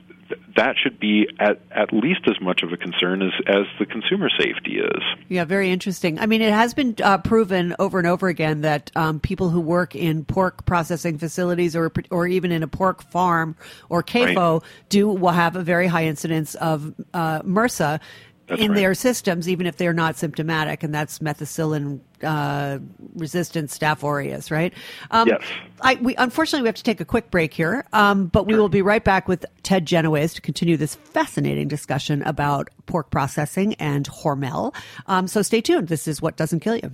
that 0.55 0.75
should 0.81 0.99
be 0.99 1.27
at, 1.39 1.61
at 1.71 1.93
least 1.93 2.21
as 2.27 2.39
much 2.41 2.63
of 2.63 2.71
a 2.71 2.77
concern 2.77 3.21
as, 3.21 3.31
as 3.47 3.65
the 3.79 3.85
consumer 3.85 4.29
safety 4.29 4.77
is. 4.79 5.03
Yeah, 5.29 5.45
very 5.45 5.71
interesting. 5.71 6.19
I 6.19 6.25
mean, 6.25 6.41
it 6.41 6.53
has 6.53 6.73
been 6.73 6.95
uh, 7.03 7.19
proven 7.19 7.75
over 7.79 7.99
and 7.99 8.07
over 8.07 8.27
again 8.27 8.61
that 8.61 8.91
um, 8.95 9.19
people 9.19 9.49
who 9.49 9.59
work 9.59 9.95
in 9.95 10.25
pork 10.25 10.65
processing 10.65 11.17
facilities 11.17 11.75
or 11.75 11.91
or 12.09 12.27
even 12.27 12.51
in 12.51 12.63
a 12.63 12.67
pork 12.67 13.03
farm 13.03 13.55
or 13.89 14.01
CAFO 14.01 14.61
right. 14.61 14.69
do 14.89 15.07
will 15.07 15.31
have 15.31 15.55
a 15.55 15.61
very 15.61 15.87
high 15.87 16.05
incidence 16.05 16.55
of 16.55 16.93
uh, 17.13 17.41
MRSA 17.41 17.99
that's 18.47 18.61
in 18.61 18.71
right. 18.71 18.75
their 18.75 18.93
systems, 18.93 19.49
even 19.49 19.65
if 19.65 19.77
they're 19.77 19.93
not 19.93 20.17
symptomatic, 20.17 20.83
and 20.83 20.93
that's 20.93 21.19
methicillin 21.19 21.99
uh, 22.23 22.79
resistant 23.15 23.69
Staph 23.69 24.03
aureus, 24.03 24.51
right? 24.51 24.73
Um, 25.11 25.27
yes. 25.27 25.41
I, 25.81 25.95
we, 25.95 26.15
unfortunately, 26.15 26.63
we 26.63 26.67
have 26.67 26.75
to 26.75 26.83
take 26.83 27.01
a 27.01 27.05
quick 27.05 27.31
break 27.31 27.53
here, 27.53 27.85
um, 27.93 28.27
but 28.27 28.45
we 28.45 28.53
sure. 28.53 28.61
will 28.61 28.69
be 28.69 28.81
right 28.81 29.03
back 29.03 29.27
with 29.27 29.45
Ted 29.63 29.85
Genoways 29.85 30.33
to 30.35 30.41
continue 30.41 30.77
this 30.77 30.95
fascinating 30.95 31.67
discussion 31.67 32.21
about 32.23 32.69
pork 32.85 33.09
processing 33.09 33.73
and 33.75 34.07
Hormel. 34.07 34.75
Um, 35.07 35.27
so 35.27 35.41
stay 35.41 35.61
tuned. 35.61 35.87
This 35.87 36.07
is 36.07 36.21
What 36.21 36.37
Doesn't 36.37 36.59
Kill 36.59 36.75
You. 36.77 36.91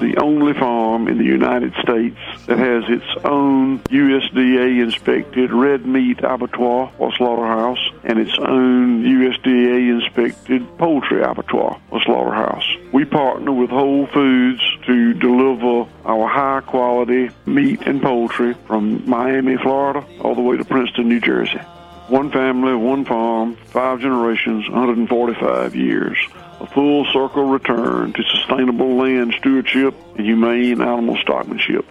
The 0.00 0.16
only 0.16 0.54
farm 0.54 1.06
in 1.08 1.18
the 1.18 1.24
United 1.24 1.72
States 1.82 2.16
that 2.46 2.58
has 2.58 2.84
its 2.88 3.06
own 3.24 3.78
USDA 3.80 4.82
inspected 4.82 5.52
red 5.52 5.86
meat 5.86 6.18
abattoir 6.24 6.92
or 6.98 7.14
slaughterhouse 7.14 7.78
and 8.02 8.18
its 8.18 8.36
own 8.38 9.04
USDA 9.04 10.02
inspected 10.02 10.66
poultry 10.78 11.22
abattoir 11.22 11.80
or 11.90 12.00
slaughterhouse. 12.02 12.64
We 12.92 13.04
partner 13.04 13.52
with 13.52 13.70
Whole 13.70 14.06
Foods 14.06 14.62
to 14.86 15.14
deliver 15.14 15.88
our 16.04 16.26
high 16.26 16.62
quality 16.62 17.30
meat 17.46 17.82
and 17.82 18.00
poultry 18.00 18.54
from 18.66 19.08
Miami, 19.08 19.56
Florida, 19.58 20.04
all 20.20 20.34
the 20.34 20.40
way 20.40 20.56
to 20.56 20.64
Princeton, 20.64 21.08
New 21.08 21.20
Jersey. 21.20 21.60
One 22.08 22.32
family, 22.32 22.74
one 22.74 23.04
farm, 23.04 23.56
five 23.66 24.00
generations, 24.00 24.68
145 24.68 25.76
years 25.76 26.18
a 26.60 26.66
full 26.66 27.04
circle 27.06 27.44
return 27.44 28.12
to 28.12 28.22
sustainable 28.22 28.96
land 28.96 29.34
stewardship 29.38 29.94
and 30.16 30.26
humane 30.26 30.80
animal 30.80 31.16
stockmanship. 31.16 31.84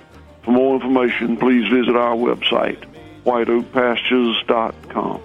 For 0.44 0.52
more 0.52 0.76
information, 0.76 1.38
please 1.38 1.68
visit 1.70 1.96
our 1.96 2.16
website, 2.16 2.86
whiteoakpastures.com. 3.26 5.22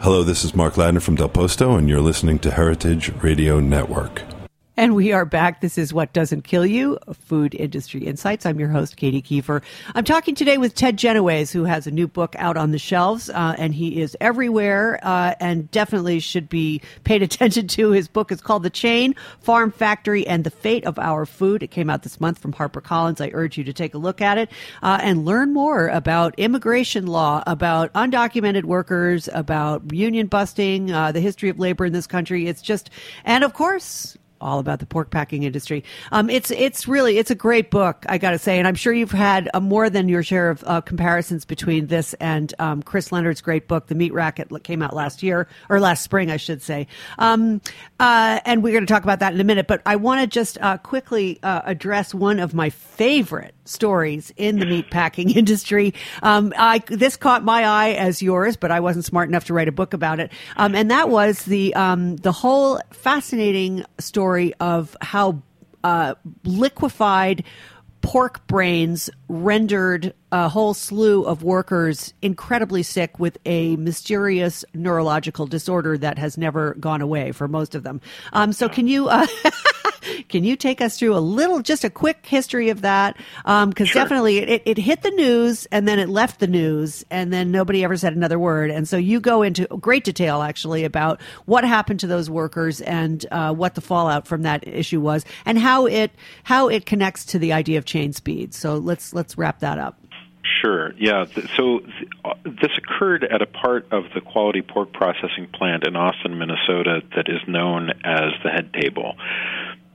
Hello, 0.00 0.22
this 0.22 0.44
is 0.44 0.54
Mark 0.54 0.74
Ladner 0.74 1.00
from 1.00 1.14
Del 1.14 1.28
Posto, 1.28 1.76
and 1.76 1.88
you're 1.88 2.00
listening 2.00 2.38
to 2.40 2.50
Heritage 2.50 3.12
Radio 3.22 3.60
Network. 3.60 4.22
And 4.76 4.96
we 4.96 5.12
are 5.12 5.24
back. 5.24 5.60
This 5.60 5.78
is 5.78 5.94
What 5.94 6.12
Doesn't 6.12 6.42
Kill 6.42 6.66
You, 6.66 6.98
Food 7.12 7.54
Industry 7.54 8.04
Insights. 8.04 8.44
I'm 8.44 8.58
your 8.58 8.70
host, 8.70 8.96
Katy 8.96 9.22
Keiffer. 9.22 9.62
I'm 9.94 10.02
talking 10.02 10.34
today 10.34 10.58
with 10.58 10.74
Ted 10.74 10.96
Genoways, 10.96 11.52
who 11.52 11.62
has 11.62 11.86
a 11.86 11.92
new 11.92 12.08
book 12.08 12.34
out 12.40 12.56
on 12.56 12.72
the 12.72 12.78
shelves, 12.80 13.30
uh, 13.30 13.54
and 13.56 13.72
he 13.72 14.00
is 14.00 14.16
everywhere 14.20 14.98
uh, 15.04 15.36
and 15.38 15.70
definitely 15.70 16.18
should 16.18 16.48
be 16.48 16.82
paid 17.04 17.22
attention 17.22 17.68
to. 17.68 17.92
His 17.92 18.08
book 18.08 18.32
is 18.32 18.40
called 18.40 18.64
The 18.64 18.70
Chain, 18.70 19.14
Farm 19.38 19.70
Factory, 19.70 20.26
and 20.26 20.42
the 20.42 20.50
Fate 20.50 20.84
of 20.86 20.98
Our 20.98 21.24
Food. 21.24 21.62
It 21.62 21.70
came 21.70 21.88
out 21.88 22.02
this 22.02 22.20
month 22.20 22.40
from 22.40 22.52
HarperCollins. 22.52 23.20
I 23.20 23.30
urge 23.32 23.56
you 23.56 23.62
to 23.62 23.72
take 23.72 23.94
a 23.94 23.98
look 23.98 24.20
at 24.20 24.38
it 24.38 24.50
uh, 24.82 24.98
and 25.00 25.24
learn 25.24 25.52
more 25.52 25.86
about 25.86 26.34
immigration 26.36 27.06
law, 27.06 27.44
about 27.46 27.92
undocumented 27.92 28.64
workers, 28.64 29.28
about 29.32 29.92
union 29.92 30.26
busting, 30.26 30.90
uh, 30.90 31.12
the 31.12 31.20
history 31.20 31.48
of 31.48 31.60
labor 31.60 31.86
in 31.86 31.92
this 31.92 32.08
country. 32.08 32.48
It's 32.48 32.60
just, 32.60 32.90
and 33.24 33.44
of 33.44 33.54
course, 33.54 34.18
all 34.40 34.58
about 34.58 34.78
the 34.78 34.86
pork 34.86 35.10
packing 35.10 35.42
industry. 35.42 35.84
Um, 36.12 36.28
it's 36.30 36.50
it's 36.50 36.86
really 36.86 37.18
it's 37.18 37.30
a 37.30 37.34
great 37.34 37.70
book, 37.70 38.04
I 38.08 38.18
got 38.18 38.32
to 38.32 38.38
say, 38.38 38.58
and 38.58 38.68
I'm 38.68 38.74
sure 38.74 38.92
you've 38.92 39.10
had 39.10 39.48
a 39.54 39.60
more 39.60 39.90
than 39.90 40.08
your 40.08 40.22
share 40.22 40.50
of 40.50 40.62
uh, 40.66 40.80
comparisons 40.80 41.44
between 41.44 41.86
this 41.86 42.14
and 42.14 42.52
um, 42.58 42.82
Chris 42.82 43.12
Leonard's 43.12 43.40
great 43.40 43.68
book, 43.68 43.86
The 43.86 43.94
Meat 43.94 44.12
Racket, 44.12 44.50
came 44.64 44.82
out 44.82 44.94
last 44.94 45.22
year 45.22 45.48
or 45.68 45.80
last 45.80 46.02
spring, 46.02 46.30
I 46.30 46.36
should 46.36 46.62
say. 46.62 46.86
Um, 47.18 47.60
uh, 48.00 48.40
and 48.44 48.62
we're 48.62 48.72
going 48.72 48.86
to 48.86 48.92
talk 48.92 49.04
about 49.04 49.20
that 49.20 49.32
in 49.32 49.40
a 49.40 49.44
minute, 49.44 49.66
but 49.66 49.82
I 49.86 49.96
want 49.96 50.20
to 50.20 50.26
just 50.26 50.58
uh, 50.60 50.78
quickly 50.78 51.38
uh, 51.42 51.62
address 51.64 52.14
one 52.14 52.40
of 52.40 52.54
my 52.54 52.70
favorite 52.70 53.53
stories 53.64 54.32
in 54.36 54.58
the 54.58 54.66
meat 54.66 54.90
packing 54.90 55.30
industry. 55.36 55.94
Um, 56.22 56.52
I 56.58 56.80
this 56.88 57.16
caught 57.16 57.44
my 57.44 57.64
eye 57.64 57.92
as 57.92 58.20
yours, 58.20 58.56
but 58.56 58.70
I 58.70 58.80
wasn't 58.80 59.04
smart 59.04 59.28
enough 59.28 59.44
to 59.44 59.54
write 59.54 59.68
a 59.68 59.72
book 59.72 59.94
about 59.94 60.20
it, 60.20 60.32
um, 60.56 60.74
and 60.74 60.90
that 60.90 61.08
was 61.08 61.44
the 61.44 61.74
um, 61.74 62.16
the 62.16 62.32
whole 62.32 62.80
fascinating 62.90 63.84
story 63.98 64.24
story 64.24 64.54
of 64.60 64.96
how 65.00 65.42
uh, 65.82 66.14
liquefied 66.44 67.44
pork 68.00 68.46
brains 68.46 69.10
rendered 69.28 70.14
a 70.30 70.48
whole 70.48 70.72
slew 70.72 71.24
of 71.24 71.42
workers 71.42 72.14
incredibly 72.22 72.82
sick 72.82 73.18
with 73.18 73.36
a 73.44 73.76
mysterious 73.76 74.64
neurological 74.72 75.46
disorder 75.46 75.98
that 75.98 76.18
has 76.18 76.38
never 76.38 76.74
gone 76.74 77.00
away 77.00 77.32
for 77.32 77.48
most 77.48 77.74
of 77.74 77.82
them. 77.82 78.00
Um, 78.32 78.52
so, 78.52 78.68
can 78.68 78.86
you 78.86 79.08
uh, 79.08 79.26
Can 80.28 80.44
you 80.44 80.56
take 80.56 80.80
us 80.80 80.98
through 80.98 81.16
a 81.16 81.20
little, 81.20 81.60
just 81.60 81.84
a 81.84 81.90
quick 81.90 82.24
history 82.26 82.70
of 82.70 82.82
that? 82.82 83.16
Because 83.16 83.44
um, 83.44 83.72
sure. 83.72 83.86
definitely 84.02 84.38
it, 84.38 84.62
it 84.64 84.78
hit 84.78 85.02
the 85.02 85.10
news 85.10 85.66
and 85.66 85.86
then 85.86 85.98
it 85.98 86.08
left 86.08 86.40
the 86.40 86.46
news 86.46 87.04
and 87.10 87.32
then 87.32 87.50
nobody 87.50 87.84
ever 87.84 87.96
said 87.96 88.14
another 88.14 88.38
word. 88.38 88.70
And 88.70 88.88
so 88.88 88.96
you 88.96 89.20
go 89.20 89.42
into 89.42 89.66
great 89.66 90.04
detail 90.04 90.42
actually 90.42 90.84
about 90.84 91.20
what 91.46 91.64
happened 91.64 92.00
to 92.00 92.06
those 92.06 92.28
workers 92.30 92.80
and 92.80 93.24
uh, 93.30 93.52
what 93.52 93.74
the 93.74 93.80
fallout 93.80 94.26
from 94.26 94.42
that 94.42 94.66
issue 94.66 95.00
was 95.00 95.24
and 95.44 95.58
how 95.58 95.86
it 95.86 96.10
how 96.42 96.68
it 96.68 96.86
connects 96.86 97.24
to 97.26 97.38
the 97.38 97.52
idea 97.52 97.78
of 97.78 97.84
chain 97.84 98.12
speed. 98.12 98.54
So 98.54 98.76
let's 98.76 99.12
let's 99.12 99.38
wrap 99.38 99.60
that 99.60 99.78
up. 99.78 99.98
Sure. 100.60 100.92
Yeah. 100.98 101.26
So 101.56 101.80
uh, 102.24 102.34
this 102.44 102.70
occurred 102.76 103.24
at 103.24 103.42
a 103.42 103.46
part 103.46 103.90
of 103.92 104.04
the 104.14 104.20
quality 104.20 104.62
pork 104.62 104.92
processing 104.92 105.48
plant 105.52 105.86
in 105.86 105.96
Austin, 105.96 106.38
Minnesota, 106.38 107.02
that 107.16 107.28
is 107.28 107.40
known 107.46 107.90
as 108.04 108.32
the 108.42 108.50
head 108.50 108.72
table 108.72 109.14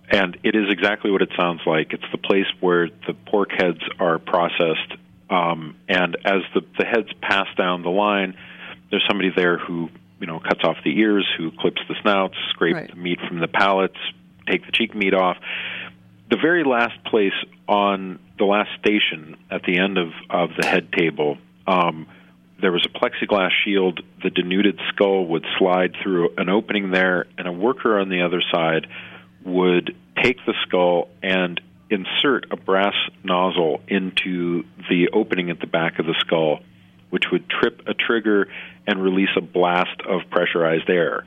and 0.09 0.37
it 0.43 0.55
is 0.55 0.65
exactly 0.69 1.11
what 1.11 1.21
it 1.21 1.29
sounds 1.37 1.61
like. 1.65 1.93
It's 1.93 2.11
the 2.11 2.17
place 2.17 2.47
where 2.59 2.89
the 3.07 3.13
pork 3.13 3.51
heads 3.51 3.81
are 3.99 4.17
processed, 4.17 4.93
um, 5.29 5.75
and 5.87 6.17
as 6.25 6.41
the, 6.53 6.61
the 6.77 6.85
heads 6.85 7.09
pass 7.21 7.47
down 7.55 7.83
the 7.83 7.89
line, 7.89 8.35
there's 8.89 9.05
somebody 9.07 9.29
there 9.35 9.57
who 9.57 9.89
you 10.19 10.27
know 10.27 10.39
cuts 10.39 10.61
off 10.63 10.77
the 10.83 10.97
ears, 10.99 11.27
who 11.37 11.51
clips 11.51 11.81
the 11.87 11.95
snouts, 12.01 12.35
scrapes 12.49 12.75
right. 12.75 12.89
the 12.89 12.95
meat 12.95 13.19
from 13.27 13.39
the 13.39 13.47
palates, 13.47 13.99
take 14.47 14.65
the 14.65 14.71
cheek 14.71 14.95
meat 14.95 15.13
off. 15.13 15.37
The 16.29 16.37
very 16.37 16.63
last 16.63 17.03
place 17.05 17.33
on 17.67 18.19
the 18.37 18.45
last 18.45 18.69
station 18.79 19.37
at 19.51 19.63
the 19.63 19.79
end 19.79 19.97
of, 19.97 20.09
of 20.29 20.49
the 20.59 20.65
head 20.65 20.91
table, 20.91 21.37
um, 21.65 22.07
there 22.61 22.71
was 22.71 22.85
a 22.85 22.89
plexiglass 22.89 23.49
shield. 23.63 24.01
The 24.23 24.29
denuded 24.29 24.79
skull 24.89 25.25
would 25.27 25.45
slide 25.57 25.95
through 26.01 26.35
an 26.37 26.49
opening 26.49 26.91
there, 26.91 27.25
and 27.37 27.47
a 27.47 27.51
worker 27.51 27.99
on 27.99 28.09
the 28.09 28.21
other 28.21 28.41
side 28.51 28.87
would 29.43 29.95
take 30.23 30.37
the 30.45 30.53
skull 30.67 31.09
and 31.23 31.59
insert 31.89 32.45
a 32.51 32.55
brass 32.55 32.95
nozzle 33.23 33.81
into 33.87 34.63
the 34.89 35.09
opening 35.13 35.49
at 35.49 35.59
the 35.59 35.67
back 35.67 35.97
of 35.99 36.05
the 36.05 36.15
skull, 36.19 36.59
which 37.09 37.23
would 37.31 37.49
trip 37.49 37.81
a 37.87 37.93
trigger 37.93 38.47
and 38.85 39.01
release 39.01 39.29
a 39.35 39.41
blast 39.41 40.01
of 40.07 40.21
pressurized 40.29 40.89
air. 40.89 41.23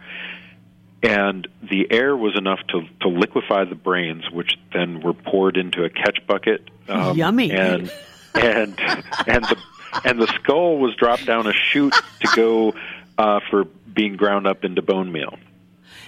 and 1.03 1.49
the 1.69 1.91
air 1.91 2.17
was 2.17 2.37
enough 2.39 2.61
to 2.69 2.83
to 3.01 3.09
liquefy 3.09 3.65
the 3.65 3.75
brains, 3.75 4.31
which 4.31 4.57
then 4.73 5.01
were 5.01 5.15
poured 5.15 5.57
into 5.57 5.85
a 5.85 5.91
catch 5.91 6.25
bucket. 6.27 6.69
Um, 6.89 7.17
Yummy. 7.17 7.51
And 7.51 7.91
and 8.35 8.79
and 9.27 9.45
the 9.45 9.57
and 10.05 10.21
the 10.21 10.27
skull 10.41 10.79
was 10.79 10.95
dropped 10.95 11.27
down 11.27 11.47
a 11.47 11.53
chute 11.53 11.95
to 12.21 12.29
go 12.37 12.75
uh, 13.19 13.41
for 13.51 13.65
being 13.65 14.17
ground 14.17 14.47
up 14.47 14.65
into 14.65 14.81
bone 14.81 15.11
meal. 15.11 15.39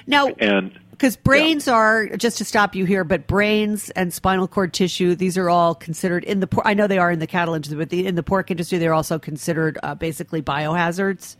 Now, 0.07 0.29
and 0.29 0.79
because 0.95 1.17
brains 1.17 1.67
yeah. 1.67 1.75
are 1.75 2.17
just 2.17 2.39
to 2.39 2.45
stop 2.45 2.75
you 2.75 2.85
here, 2.85 3.05
but 3.05 3.27
brains 3.27 3.91
and 3.91 4.13
spinal 4.13 4.47
cord 4.47 4.73
tissue, 4.73 5.15
these 5.15 5.37
are 5.37 5.51
all 5.51 5.75
considered 5.75 6.25
in 6.25 6.41
the. 6.41 6.47
Por- 6.47 6.67
I 6.67 6.75
know 6.75 6.87
they 6.87 6.99
are 6.99 7.11
in 7.11 7.19
the 7.19 7.27
cattle 7.27 7.55
industry, 7.55 7.79
but 7.79 7.91
the, 7.91 8.07
in 8.07 8.15
the 8.15 8.23
pork 8.23 8.51
industry, 8.51 8.79
they're 8.79 8.95
also 8.95 9.19
considered 9.19 9.79
uh, 9.83 9.95
basically 9.95 10.43
biohazards. 10.43 11.37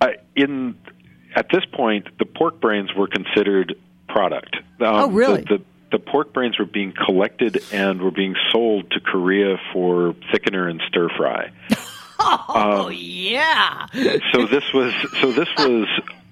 Uh, 0.00 0.08
in 0.34 0.76
at 1.36 1.46
this 1.52 1.64
point, 1.72 2.06
the 2.18 2.24
pork 2.24 2.60
brains 2.60 2.94
were 2.94 3.06
considered 3.06 3.74
product. 4.08 4.56
Um, 4.80 4.86
oh, 4.86 5.10
really? 5.10 5.42
The, 5.42 5.58
the, 5.58 5.64
the 5.92 5.98
pork 5.98 6.32
brains 6.32 6.58
were 6.58 6.64
being 6.64 6.92
collected 6.92 7.62
and 7.72 8.00
were 8.00 8.10
being 8.10 8.34
sold 8.50 8.90
to 8.92 9.00
Korea 9.00 9.58
for 9.72 10.14
thickener 10.32 10.70
and 10.70 10.80
stir 10.88 11.08
fry. 11.16 11.50
oh 12.18 12.86
um, 12.86 12.92
yeah. 12.94 13.86
so 14.32 14.46
this 14.46 14.72
was 14.72 14.94
so 15.20 15.32
this 15.32 15.48
was 15.58 15.86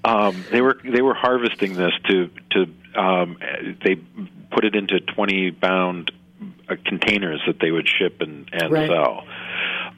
um, 0.04 0.44
they 0.50 0.60
were 0.60 0.78
they 0.84 1.02
were 1.02 1.14
harvesting 1.14 1.74
this 1.74 1.92
to 2.08 2.30
to 2.50 3.00
um, 3.00 3.38
they 3.84 3.96
put 4.50 4.64
it 4.64 4.74
into 4.74 5.00
twenty 5.00 5.50
pound 5.50 6.10
uh, 6.68 6.76
containers 6.84 7.40
that 7.46 7.60
they 7.60 7.70
would 7.70 7.88
ship 7.88 8.20
and 8.20 8.48
and 8.52 8.72
right. 8.72 8.88
sell. 8.88 9.24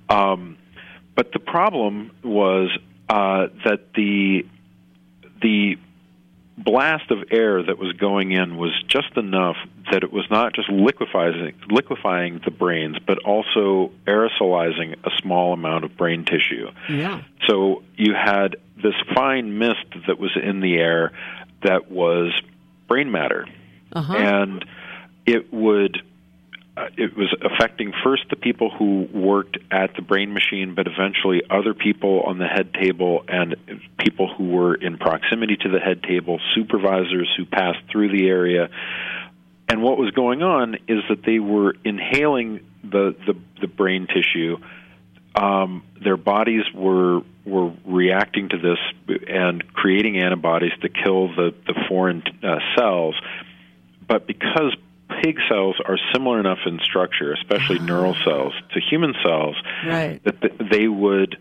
Um, 0.08 0.58
but 1.14 1.32
the 1.32 1.38
problem 1.38 2.10
was 2.22 2.70
uh, 3.08 3.46
that 3.64 3.92
the 3.94 4.46
the 5.40 5.78
blast 6.56 7.10
of 7.10 7.18
air 7.30 7.62
that 7.62 7.78
was 7.78 7.92
going 7.94 8.32
in 8.32 8.56
was 8.56 8.70
just 8.86 9.16
enough 9.16 9.56
that 9.90 10.04
it 10.04 10.12
was 10.12 10.24
not 10.30 10.54
just 10.54 10.68
liquefying 10.68 11.52
liquefying 11.68 12.40
the 12.44 12.50
brains 12.50 12.96
but 13.06 13.18
also 13.24 13.90
aerosolizing 14.06 14.94
a 15.04 15.10
small 15.20 15.52
amount 15.52 15.84
of 15.84 15.96
brain 15.96 16.24
tissue. 16.24 16.70
Yeah. 16.88 17.22
So 17.48 17.82
you 17.96 18.14
had 18.14 18.56
this 18.80 18.94
fine 19.14 19.58
mist 19.58 19.86
that 20.06 20.18
was 20.18 20.36
in 20.40 20.60
the 20.60 20.76
air 20.76 21.12
that 21.62 21.90
was 21.90 22.32
brain 22.86 23.10
matter. 23.10 23.46
Uh-huh. 23.92 24.14
And 24.14 24.64
it 25.26 25.52
would 25.52 26.02
uh, 26.76 26.86
it 26.96 27.16
was 27.16 27.32
affecting 27.40 27.92
first 28.02 28.24
the 28.30 28.36
people 28.36 28.68
who 28.68 29.08
worked 29.12 29.58
at 29.70 29.94
the 29.94 30.02
brain 30.02 30.32
machine, 30.32 30.74
but 30.74 30.86
eventually 30.88 31.42
other 31.48 31.72
people 31.72 32.22
on 32.22 32.38
the 32.38 32.46
head 32.46 32.74
table 32.74 33.24
and 33.28 33.54
people 33.98 34.32
who 34.34 34.48
were 34.48 34.74
in 34.74 34.98
proximity 34.98 35.56
to 35.56 35.68
the 35.68 35.78
head 35.78 36.02
table, 36.02 36.40
supervisors 36.54 37.32
who 37.36 37.44
passed 37.44 37.78
through 37.92 38.10
the 38.10 38.26
area. 38.26 38.70
And 39.68 39.82
what 39.82 39.98
was 39.98 40.10
going 40.10 40.42
on 40.42 40.74
is 40.88 41.04
that 41.08 41.22
they 41.24 41.38
were 41.38 41.76
inhaling 41.84 42.66
the 42.82 43.14
the, 43.26 43.34
the 43.60 43.68
brain 43.68 44.08
tissue. 44.08 44.58
Um, 45.36 45.84
their 46.02 46.16
bodies 46.16 46.64
were 46.74 47.20
were 47.44 47.72
reacting 47.84 48.48
to 48.48 48.58
this 48.58 48.78
and 49.28 49.72
creating 49.72 50.18
antibodies 50.18 50.72
to 50.82 50.88
kill 50.88 51.28
the 51.28 51.54
the 51.66 51.74
foreign 51.88 52.22
uh, 52.42 52.58
cells. 52.76 53.14
But 54.06 54.26
because 54.26 54.76
pig 55.24 55.38
cells 55.48 55.76
are 55.86 55.96
similar 56.12 56.38
enough 56.38 56.58
in 56.66 56.78
structure, 56.80 57.32
especially 57.32 57.78
Ah. 57.80 57.84
neural 57.86 58.14
cells, 58.24 58.52
to 58.74 58.80
human 58.80 59.14
cells, 59.22 59.56
Right. 59.86 60.20
that 60.24 60.40
they 60.70 60.86
would 60.88 61.38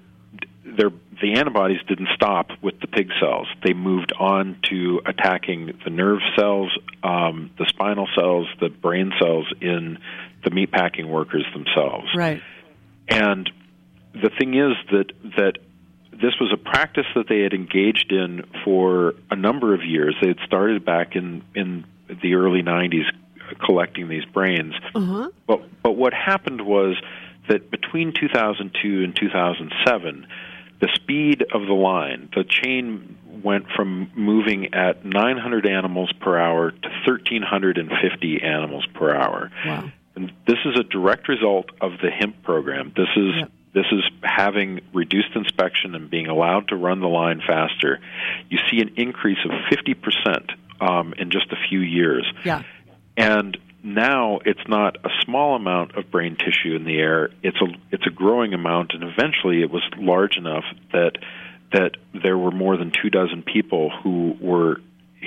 their 0.66 0.92
the 1.22 1.34
antibodies 1.34 1.80
didn't 1.88 2.10
stop 2.16 2.52
with 2.62 2.80
the 2.80 2.88
pig 2.88 3.10
cells. 3.20 3.48
They 3.64 3.74
moved 3.74 4.12
on 4.20 4.56
to 4.70 5.02
attacking 5.06 5.74
the 5.84 5.90
nerve 5.92 6.20
cells, 6.36 6.76
um, 7.04 7.52
the 7.58 7.66
spinal 7.68 8.08
cells, 8.16 8.48
the 8.60 8.70
brain 8.70 9.14
cells 9.22 9.46
in 9.62 10.00
the 10.44 10.50
meatpacking 10.50 11.06
workers 11.06 11.46
themselves. 11.54 12.08
Right. 12.16 12.42
And 13.08 13.50
the 14.14 14.30
thing 14.32 14.56
is 14.56 14.76
that 14.92 15.12
that 15.38 15.58
this 16.12 16.40
was 16.40 16.52
a 16.52 16.58
practice 16.58 17.08
that 17.16 17.28
they 17.28 17.42
had 17.42 17.54
engaged 17.54 18.12
in 18.12 18.44
for 18.64 19.14
a 19.30 19.36
number 19.36 19.74
of 19.76 19.84
years. 19.84 20.16
They 20.22 20.30
had 20.30 20.40
started 20.46 20.84
back 20.86 21.16
in 21.16 21.44
in 21.54 21.86
the 22.22 22.34
early 22.36 22.62
90s 22.64 23.06
collecting 23.56 24.08
these 24.10 24.26
brains. 24.26 24.74
Uh-huh. 24.96 25.30
But 25.48 25.62
but 25.82 25.92
what 25.94 26.14
happened 26.14 26.62
was 26.62 26.96
that 27.50 27.70
between 27.70 28.14
2002 28.14 29.04
and 29.04 29.16
2007, 29.16 30.28
the 30.80 30.90
speed 30.96 31.44
of 31.54 31.66
the 31.66 31.74
line, 31.74 32.30
the 32.36 32.44
chain 32.44 33.18
went 33.44 33.66
from 33.76 34.10
moving 34.16 34.74
at 34.74 35.06
900 35.06 35.66
animals 35.66 36.12
per 36.22 36.38
hour 36.38 36.72
to 36.72 36.90
1350 37.06 38.42
animals 38.42 38.86
per 38.94 39.14
hour. 39.14 39.52
Wow. 39.66 39.92
And 40.16 40.32
this 40.48 40.60
is 40.66 40.80
a 40.80 40.84
direct 40.84 41.28
result 41.28 41.70
of 41.82 41.94
the 42.02 42.10
HIMP 42.12 42.44
program. 42.44 42.94
This 42.96 43.10
is 43.16 43.34
Yep. 43.40 43.52
this 43.74 43.86
is 43.92 44.04
having 44.24 44.82
reduced 44.94 45.36
inspection 45.36 45.96
and 45.96 46.10
being 46.10 46.28
allowed 46.28 46.68
to 46.68 46.76
run 46.76 47.00
the 47.00 47.08
line 47.08 47.42
faster. 47.46 48.00
You 48.50 48.60
see 48.70 48.80
an 48.82 48.92
increase 48.96 49.40
of 49.44 49.52
50% 49.72 50.52
um, 50.80 51.14
in 51.18 51.32
just 51.32 51.52
a 51.52 51.56
few 51.70 51.80
years. 51.80 52.32
Yeah. 52.46 52.62
And 53.18 53.58
now 53.84 54.40
it's 54.46 54.68
not 54.68 54.98
a 55.04 55.10
small 55.24 55.56
amount 55.56 55.96
of 55.96 56.10
brain 56.10 56.38
tissue 56.38 56.76
in 56.76 56.86
the 56.86 56.98
air. 56.98 57.30
It's 57.44 57.58
a 57.62 57.68
it's 57.92 58.08
a 58.08 58.10
growing 58.10 58.54
amount, 58.54 58.94
and 58.94 59.04
eventually 59.04 59.62
it 59.62 59.70
was 59.70 59.84
large 59.98 60.38
enough 60.38 60.64
that 60.94 61.18
that 61.74 61.92
there 62.14 62.38
were 62.38 62.52
more 62.52 62.78
than 62.78 62.92
two 62.92 63.10
dozen 63.10 63.44
people 63.44 63.92
who 64.04 64.36
were 64.40 64.78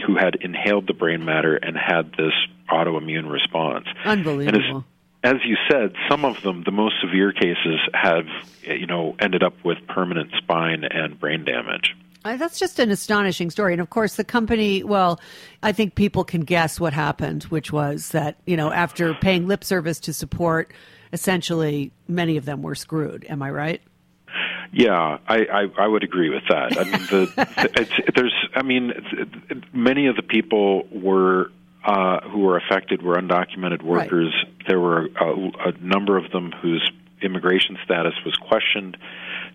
who 0.07 0.16
had 0.16 0.37
inhaled 0.40 0.87
the 0.87 0.94
brain 0.94 1.25
matter 1.25 1.57
and 1.57 1.77
had 1.77 2.12
this 2.12 2.33
autoimmune 2.70 3.31
response. 3.31 3.87
Unbelievable. 4.05 4.85
And 5.25 5.37
as, 5.37 5.40
as 5.42 5.46
you 5.46 5.57
said, 5.70 5.94
some 6.09 6.25
of 6.25 6.42
them, 6.42 6.62
the 6.64 6.70
most 6.70 6.94
severe 7.01 7.33
cases, 7.33 7.81
have 7.92 8.27
you 8.62 8.87
know 8.87 9.16
ended 9.18 9.42
up 9.42 9.55
with 9.64 9.79
permanent 9.87 10.31
spine 10.38 10.85
and 10.85 11.18
brain 11.18 11.44
damage. 11.44 11.94
Uh, 12.26 12.36
That's 12.36 12.58
just 12.58 12.78
an 12.78 12.90
astonishing 12.90 13.50
story. 13.50 13.72
And 13.72 13.80
of 13.80 13.90
course, 13.90 14.16
the 14.16 14.24
company, 14.24 14.82
well, 14.82 15.20
I 15.62 15.72
think 15.72 15.94
people 15.94 16.24
can 16.24 16.40
guess 16.40 16.80
what 16.80 16.92
happened, 16.92 17.44
which 17.44 17.72
was 17.72 18.10
that, 18.10 18.36
you 18.46 18.56
know, 18.56 18.72
after 18.72 19.14
paying 19.14 19.46
lip 19.46 19.62
service 19.62 20.00
to 20.00 20.12
support, 20.12 20.72
essentially, 21.12 21.92
many 22.08 22.36
of 22.36 22.44
them 22.44 22.62
were 22.62 22.74
screwed. 22.74 23.24
Am 23.28 23.42
I 23.42 23.50
right? 23.50 23.80
Yeah, 24.72 25.18
I, 25.28 25.36
I, 25.36 25.66
I 25.78 25.86
would 25.86 26.02
agree 26.02 26.28
with 26.28 26.42
that. 26.48 26.76
I 26.76 26.84
mean, 26.84 27.06
the, 27.06 27.70
it's, 27.76 28.16
there's, 28.16 28.34
I 28.54 28.62
mean, 28.62 28.92
many 29.72 30.08
of 30.08 30.16
the 30.16 30.22
people 30.22 30.88
were 30.90 31.52
uh, 31.84 32.20
who 32.28 32.40
were 32.40 32.56
affected 32.56 33.00
were 33.02 33.14
undocumented 33.14 33.82
workers. 33.82 34.34
There 34.66 34.80
were 34.80 35.06
a, 35.20 35.68
a 35.68 35.72
number 35.80 36.18
of 36.18 36.32
them 36.32 36.50
whose 36.60 36.90
immigration 37.22 37.79
status 37.85 38.14
was 38.24 38.37
questioned. 38.37 38.96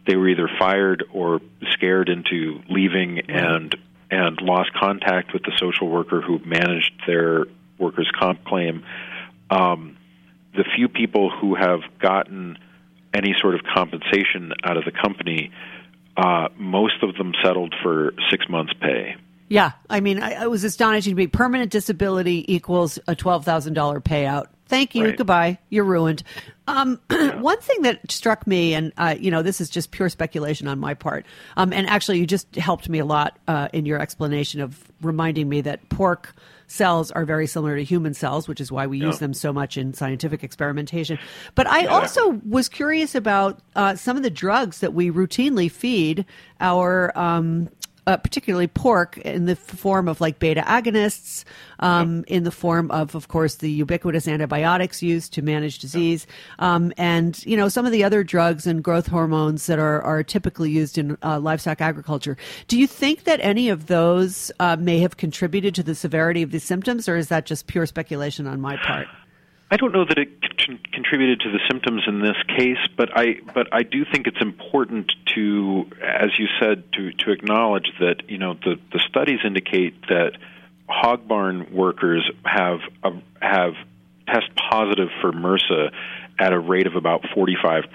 They 0.08 0.15
were 0.15 0.30
either 0.30 0.50
fired 0.60 1.04
or 1.13 1.41
scared 1.71 2.10
into 2.10 2.62
leaving 2.69 3.19
and 3.30 3.76
and 4.10 4.41
lost 4.41 4.71
contact 4.74 5.32
with 5.32 5.43
the 5.43 5.54
social 5.58 5.88
worker 5.88 6.21
who 6.21 6.39
managed 6.39 6.91
their 7.08 7.45
workers' 7.78 8.12
comp 8.19 8.43
claim. 8.43 8.84
Um, 9.50 9.97
the 10.54 10.65
few 10.76 10.89
people 10.89 11.30
who 11.30 11.56
have 11.56 11.80
gotten 11.97 12.58
any 13.13 13.34
sort 13.39 13.56
of 13.56 13.62
compensation 13.63 14.52
out 14.63 14.76
of 14.76 14.84
the 14.84 14.91
company, 14.91 15.52
uh, 16.17 16.50
most 16.58 17.02
of 17.04 17.15
them 17.15 17.34
settled 17.41 17.74
for 17.82 18.13
six 18.30 18.47
months' 18.50 18.74
pay. 18.82 19.15
Yeah. 19.47 19.71
I 19.89 20.00
mean, 20.00 20.21
I, 20.21 20.43
it 20.43 20.50
was 20.50 20.63
astonishing 20.63 21.12
to 21.12 21.15
me. 21.15 21.28
Permanent 21.28 21.71
disability 21.71 22.54
equals 22.54 23.00
a 23.08 23.15
$12,000 23.15 24.02
payout. 24.02 24.47
Thank 24.71 24.95
you. 24.95 25.03
Right. 25.03 25.17
Goodbye. 25.17 25.57
You're 25.69 25.84
ruined. 25.84 26.23
Um, 26.65 26.97
one 27.10 27.60
thing 27.60 27.81
that 27.81 28.10
struck 28.10 28.47
me, 28.47 28.73
and 28.73 28.93
uh, 28.97 29.15
you 29.19 29.29
know, 29.29 29.41
this 29.41 29.60
is 29.60 29.69
just 29.69 29.91
pure 29.91 30.07
speculation 30.07 30.65
on 30.69 30.79
my 30.79 30.93
part, 30.93 31.25
um, 31.57 31.73
and 31.73 31.88
actually, 31.88 32.19
you 32.19 32.25
just 32.25 32.55
helped 32.55 32.88
me 32.88 32.99
a 32.99 33.05
lot 33.05 33.38
uh, 33.49 33.67
in 33.73 33.86
your 33.86 33.99
explanation 33.99 34.62
of 34.62 34.81
reminding 35.01 35.49
me 35.49 35.60
that 35.60 35.89
pork 35.89 36.34
cells 36.67 37.12
are 37.12 37.25
very 37.25 37.47
similar 37.47 37.75
to 37.75 37.84
human 37.84 38.13
cells, 38.13 38.47
which 38.47 38.62
is 38.62 38.71
why 38.71 38.88
we 38.88 38.97
use 38.97 39.19
them 39.19 39.34
so 39.34 39.51
much 39.51 39.75
in 39.75 39.93
scientific 39.93 40.41
experimentation. 40.41 41.19
But 41.53 41.67
I 41.67 41.88
also 41.88 42.39
was 42.47 42.69
curious 42.69 43.13
about 43.13 43.60
uh, 43.75 43.97
some 43.97 44.15
of 44.15 44.23
the 44.23 44.29
drugs 44.29 44.79
that 44.79 44.93
we 44.93 45.12
routinely 45.12 45.69
feed 45.69 46.25
our. 46.62 47.12
Um, 47.19 47.69
uh, 48.08 48.18
particularly 48.18 48.68
pork 48.68 49.18
in 49.18 49.46
the 49.46 49.56
form 49.56 50.08
of 50.08 50.22
like 50.22 50.40
beta 50.40 50.62
agonists, 50.62 51.44
um, 51.80 52.24
in 52.28 52.44
the 52.44 52.52
form 52.52 52.90
of, 52.92 53.16
of 53.16 53.28
course, 53.28 53.56
the 53.56 53.70
ubiquitous 53.70 54.28
antibiotics 54.28 55.02
used 55.02 55.34
to 55.34 55.42
manage 55.42 55.80
disease, 55.80 56.26
um, 56.60 56.92
and 56.98 57.46
you 57.46 57.56
know 57.56 57.70
some 57.70 57.86
of 57.86 57.92
the 57.92 58.04
other 58.04 58.24
drugs 58.24 58.66
and 58.66 58.84
growth 58.84 59.08
hormones 59.08 59.66
that 59.68 59.80
are 59.80 60.02
are 60.02 60.24
typically 60.24 60.72
used 60.72 60.98
in 60.98 61.18
uh, 61.24 61.40
livestock 61.40 61.82
agriculture. 61.82 62.38
Do 62.68 62.80
you 62.80 62.88
think 62.88 63.24
that 63.26 63.40
any 63.42 63.70
of 63.70 63.88
those 63.88 64.52
uh, 64.60 64.76
may 64.80 65.00
have 65.00 65.18
contributed 65.18 65.76
to 65.76 65.84
the 65.84 65.96
severity 65.96 66.42
of 66.42 66.52
the 66.52 66.60
symptoms, 66.60 67.08
or 67.08 67.18
is 67.18 67.28
that 67.30 67.46
just 67.46 67.68
pure 67.68 67.86
speculation 67.86 68.48
on 68.48 68.62
my 68.62 68.78
part? 68.78 69.08
I 69.73 69.77
don't 69.77 69.93
know 69.93 70.03
that 70.05 70.17
it 70.17 70.29
con- 70.57 70.79
contributed 70.91 71.39
to 71.41 71.51
the 71.51 71.60
symptoms 71.69 72.03
in 72.05 72.19
this 72.21 72.36
case, 72.57 72.77
but 72.97 73.10
I 73.17 73.38
but 73.53 73.67
I 73.71 73.84
do 73.84 74.03
think 74.12 74.27
it's 74.27 74.41
important 74.41 75.13
to, 75.36 75.86
as 76.03 76.30
you 76.38 76.47
said, 76.59 76.84
to 76.93 77.11
to 77.13 77.32
acknowledge 77.32 77.89
that 77.99 78.30
you 78.30 78.38
know 78.38 78.53
the 78.53 78.78
the 78.91 78.99
studies 79.07 79.39
indicate 79.45 79.93
that 80.09 80.34
hog 80.89 81.26
barn 81.26 81.74
workers 81.74 82.30
have 82.45 82.80
uh, 83.03 83.11
have 83.41 83.74
test 84.28 84.49
positive 84.69 85.07
for 85.22 85.32
MRSA 85.32 85.91
at 86.39 86.53
a 86.53 86.59
rate 86.59 86.88
of 86.88 86.95
about 86.95 87.22
45%, 87.36 87.86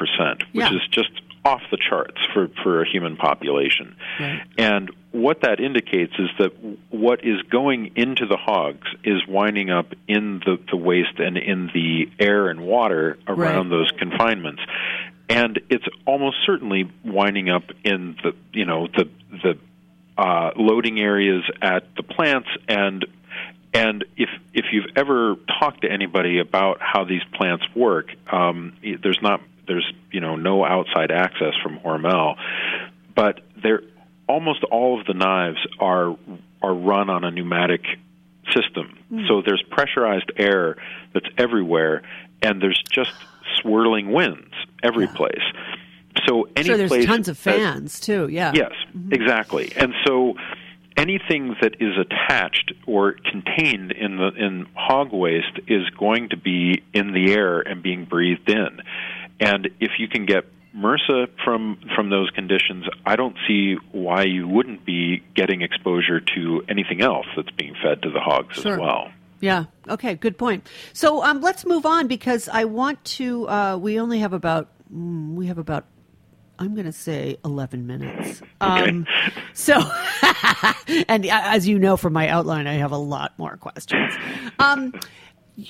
which 0.40 0.46
Yeah. 0.52 0.74
is 0.74 0.80
just 0.90 1.10
off 1.44 1.62
the 1.70 1.78
charts 1.78 2.18
for, 2.34 2.48
for 2.62 2.82
a 2.82 2.88
human 2.88 3.16
population. 3.16 3.96
Right. 4.20 4.42
And 4.58 4.90
what 5.16 5.40
that 5.40 5.60
indicates 5.60 6.12
is 6.18 6.28
that 6.38 6.52
what 6.90 7.24
is 7.24 7.40
going 7.42 7.92
into 7.96 8.26
the 8.26 8.36
hogs 8.36 8.86
is 9.02 9.26
winding 9.26 9.70
up 9.70 9.86
in 10.06 10.40
the, 10.44 10.58
the 10.70 10.76
waste 10.76 11.18
and 11.18 11.38
in 11.38 11.70
the 11.72 12.10
air 12.18 12.48
and 12.48 12.60
water 12.60 13.18
around 13.26 13.70
Right. 13.70 13.78
those 13.78 13.90
confinements. 13.98 14.62
And 15.28 15.58
it's 15.70 15.86
almost 16.04 16.36
certainly 16.44 16.90
winding 17.04 17.48
up 17.50 17.64
in 17.82 18.16
the 18.22 18.34
you 18.52 18.64
know 18.66 18.86
the 18.88 19.08
the 19.42 19.58
uh, 20.18 20.50
loading 20.56 21.00
areas 21.00 21.42
at 21.62 21.94
the 21.96 22.02
plants 22.02 22.48
and 22.68 23.04
and 23.74 24.04
if 24.16 24.28
if 24.54 24.66
you've 24.72 24.96
ever 24.96 25.36
talked 25.60 25.82
to 25.82 25.90
anybody 25.90 26.38
about 26.38 26.78
how 26.80 27.04
these 27.04 27.22
plants 27.34 27.64
work, 27.74 28.14
um, 28.32 28.74
there's 29.02 29.20
not 29.20 29.40
there's 29.66 29.90
you 30.12 30.20
know 30.20 30.36
no 30.36 30.64
outside 30.64 31.10
access 31.10 31.54
from 31.62 31.78
Hormel, 31.80 32.36
but 33.14 33.40
they're 33.62 33.82
almost 34.28 34.64
all 34.64 34.98
of 35.00 35.06
the 35.06 35.14
knives 35.14 35.58
are 35.78 36.16
are 36.62 36.74
run 36.74 37.10
on 37.10 37.24
a 37.24 37.30
pneumatic 37.30 37.84
system. 38.54 38.98
Hmm. 39.08 39.26
So 39.28 39.42
there's 39.44 39.62
pressurized 39.70 40.32
air 40.36 40.76
that's 41.12 41.28
everywhere, 41.38 42.02
and 42.42 42.60
there's 42.60 42.82
just 42.90 43.12
swirling 43.60 44.12
winds 44.12 44.52
every 44.82 45.06
place. 45.06 45.42
So 46.26 46.48
any 46.56 46.66
Sure, 46.66 46.76
there's 46.76 46.90
place 46.90 47.04
tons 47.06 47.28
of 47.28 47.42
that- 47.44 47.56
fans 47.56 48.00
too. 48.00 48.28
Yeah. 48.28 48.52
Yes, 48.54 48.72
mm-hmm. 48.96 49.12
exactly. 49.12 49.72
And 49.76 49.94
so 50.06 50.34
anything 50.96 51.54
that 51.60 51.76
is 51.80 51.96
attached 51.98 52.72
or 52.86 53.12
contained 53.30 53.92
in 53.92 54.16
the 54.16 54.28
in 54.28 54.66
hog 54.74 55.12
waste 55.12 55.60
is 55.66 55.88
going 55.90 56.30
to 56.30 56.36
be 56.36 56.82
in 56.94 57.12
the 57.12 57.32
air 57.32 57.60
and 57.60 57.82
being 57.82 58.04
breathed 58.06 58.48
in. 58.48 58.80
And 59.40 59.68
if 59.80 59.92
you 59.98 60.08
can 60.08 60.24
get 60.24 60.46
MRSA 60.76 61.28
from 61.44 61.78
from 61.94 62.10
those 62.10 62.30
conditions, 62.30 62.84
I 63.04 63.16
don't 63.16 63.36
see 63.48 63.76
why 63.92 64.22
you 64.24 64.46
wouldn't 64.46 64.84
be 64.84 65.22
getting 65.34 65.62
exposure 65.62 66.20
to 66.20 66.62
anything 66.68 67.00
else 67.00 67.26
that's 67.36 67.50
being 67.50 67.74
fed 67.82 68.02
to 68.02 68.10
the 68.10 68.20
hogs 68.20 68.56
Sure. 68.56 68.74
as 68.74 68.78
well. 68.78 69.10
Yeah. 69.40 69.64
Okay. 69.88 70.14
Good 70.14 70.38
point. 70.38 70.68
So 70.92 71.22
um, 71.22 71.40
let's 71.40 71.64
move 71.66 71.86
on 71.86 72.06
because 72.08 72.48
I 72.48 72.64
want 72.64 73.02
to. 73.16 73.48
Uh, 73.48 73.76
we 73.76 73.98
only 74.00 74.20
have 74.20 74.32
about. 74.32 74.68
Mm, 74.92 75.34
we 75.34 75.46
have 75.46 75.58
about. 75.58 75.84
I'm 76.58 76.72
going 76.74 76.86
to 76.86 76.92
say 76.92 77.36
11 77.44 77.86
minutes. 77.86 78.40
Um, 78.62 79.06
so, 79.52 79.74
and 81.06 81.26
uh, 81.26 81.40
as 81.44 81.68
you 81.68 81.78
know 81.78 81.98
from 81.98 82.14
my 82.14 82.28
outline, 82.30 82.66
I 82.66 82.74
have 82.74 82.92
a 82.92 82.96
lot 82.96 83.38
more 83.38 83.58
questions. 83.58 84.14
Um, 84.58 84.94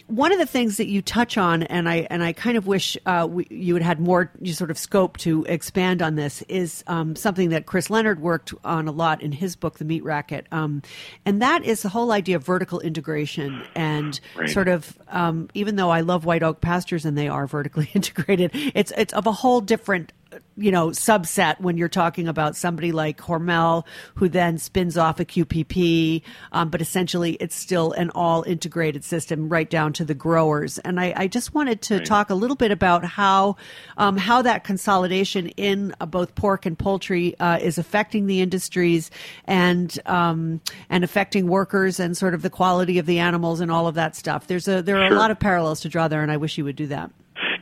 one 0.09 0.33
of 0.33 0.39
the 0.39 0.47
things 0.47 0.79
that 0.79 0.89
you 0.89 1.01
touch 1.01 1.39
on, 1.39 1.63
and 1.65 1.89
I 1.89 2.07
and 2.11 2.23
I 2.23 2.33
kind 2.33 2.57
of 2.57 2.67
wish 2.67 2.97
uh, 3.07 3.27
we, 3.31 3.47
you 3.51 3.75
had 3.75 3.83
had 3.83 4.01
more 4.01 4.33
you 4.41 4.53
sort 4.53 4.71
of 4.71 4.79
scope 4.79 5.17
to 5.19 5.45
expand 5.45 6.03
on 6.03 6.17
this, 6.17 6.43
is 6.43 6.83
um, 6.89 7.15
something 7.15 7.51
that 7.51 7.67
Chris 7.67 7.89
Leonard 7.89 8.21
worked 8.21 8.53
on 8.65 8.89
a 8.89 8.93
lot 8.93 9.23
in 9.23 9.31
his 9.33 9.55
book, 9.55 9.79
The 9.79 9.85
Meat 9.85 10.03
Racket, 10.03 10.47
um, 10.51 10.83
and 11.25 11.41
that 11.41 11.65
is 11.65 11.83
the 11.83 11.89
whole 11.89 12.11
idea 12.11 12.37
of 12.37 12.45
vertical 12.45 12.81
integration 12.81 13.63
and 13.75 14.19
Right. 14.37 14.51
sort 14.51 14.69
of 14.69 14.99
um, 15.09 15.49
even 15.55 15.77
though 15.77 15.91
I 15.91 16.01
love 16.01 16.25
White 16.25 16.43
Oak 16.43 16.61
Pastures 16.61 17.05
and 17.05 17.17
they 17.17 17.29
are 17.29 17.47
vertically 17.47 17.89
integrated, 17.95 18.51
it's 18.75 18.93
it's 18.97 19.13
of 19.13 19.27
a 19.27 19.33
whole 19.33 19.61
different 19.61 20.13
you 20.57 20.71
know 20.71 20.89
subset 20.89 21.61
when 21.61 21.77
you're 21.77 21.89
talking 21.89 22.29
about 22.29 22.57
somebody 22.57 22.93
like 22.93 23.19
Hormel 23.19 23.85
who 24.17 24.29
then 24.29 24.59
spins 24.59 24.97
off 24.97 25.21
a 25.21 25.25
QPP, 25.25 26.23
um, 26.53 26.71
but 26.71 26.81
essentially 26.81 27.33
it's 27.35 27.55
still 27.55 27.93
an 27.93 28.11
all 28.11 28.43
integrated 28.43 29.05
system 29.05 29.49
right 29.49 29.69
down 29.69 29.93
to 29.95 30.05
the 30.05 30.15
growers. 30.15 30.79
And 30.79 30.99
I, 31.01 31.13
I 31.17 31.27
just 31.27 31.55
wanted 31.55 31.83
to 31.83 32.01
talk 32.01 32.31
a 32.31 32.35
little 32.35 32.57
bit 32.57 32.71
about 32.71 33.05
how 33.05 33.57
um, 33.97 34.17
how 34.17 34.43
that 34.43 34.65
consolidation 34.65 35.49
in 35.51 35.95
uh, 36.01 36.07
both 36.07 36.35
pork 36.35 36.67
and 36.67 36.79
poultry 36.79 37.39
uh, 37.39 37.59
is 37.59 37.79
affecting 37.79 38.27
the 38.27 38.41
industries 38.41 39.11
and 39.45 39.99
um, 40.07 40.61
and 40.89 41.05
affecting 41.05 41.49
workers 41.49 42.01
and 42.01 42.17
sort 42.17 42.35
of 42.35 42.43
the 42.43 42.51
quality 42.51 42.99
of 42.99 43.07
the 43.07 43.19
animals 43.19 43.61
and 43.61 43.71
all 43.71 43.87
of 43.87 43.95
that 43.95 44.17
stuff. 44.17 44.47
There's 44.47 44.69
a 44.69 44.83
there 44.83 44.99
are 44.99 45.07
a 45.07 45.15
lot 45.15 45.31
of 45.31 45.39
parallels 45.39 45.81
to 45.81 45.89
draw 45.89 46.09
there, 46.09 46.23
and 46.23 46.31
I 46.33 46.37
wish 46.37 46.59
you 46.59 46.65
would 46.65 46.77
do 46.77 46.87
that. 46.89 47.11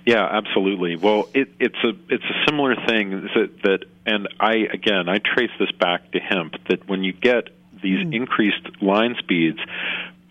Yeah, 0.05 0.25
absolutely. 0.25 0.97
Well, 0.97 1.29
it, 1.33 1.49
it's 1.59 1.83
a 1.83 1.93
it's 2.09 2.25
a 2.25 2.45
similar 2.47 2.75
thing 2.87 3.29
that, 3.35 3.63
that, 3.63 3.85
and 4.05 4.29
I 4.39 4.57
again 4.73 5.09
I 5.09 5.19
trace 5.19 5.51
this 5.59 5.73
back 5.73 6.13
to 6.13 6.21
HIMP. 6.21 6.55
That 6.69 6.87
when 6.89 7.05
you 7.05 7.13
get 7.13 7.49
these 7.83 8.01
increased 8.13 8.83
line 8.83 9.17
speeds, 9.19 9.59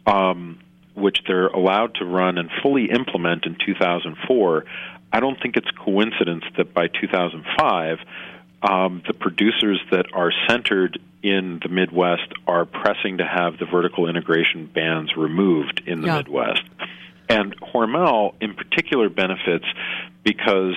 um, 0.05 0.59
which 0.93 1.19
they're 1.27 1.47
allowed 1.47 1.95
to 1.95 2.05
run 2.05 2.37
and 2.37 2.49
fully 2.61 2.85
implement 2.91 3.45
in 3.45 3.55
2004, 3.65 4.65
I 5.11 5.19
don't 5.19 5.39
think 5.41 5.57
it's 5.57 5.69
coincidence 5.71 6.43
that 6.57 6.73
by 6.73 6.87
2005, 6.87 7.97
um, 8.63 9.01
the 9.07 9.13
producers 9.13 9.81
that 9.91 10.05
are 10.13 10.31
centered 10.47 10.99
in 11.21 11.59
the 11.63 11.69
Midwest 11.69 12.31
are 12.47 12.65
pressing 12.65 13.17
to 13.17 13.25
have 13.25 13.57
the 13.57 13.65
vertical 13.65 14.07
integration 14.07 14.65
bans 14.65 15.15
removed 15.15 15.81
in 15.85 16.01
the 16.01 16.07
Yeah. 16.07 16.17
Midwest. 16.17 16.63
And 17.29 17.59
Hormel, 17.61 18.35
in 18.41 18.53
particular, 18.55 19.09
benefits 19.09 19.65
because 20.23 20.75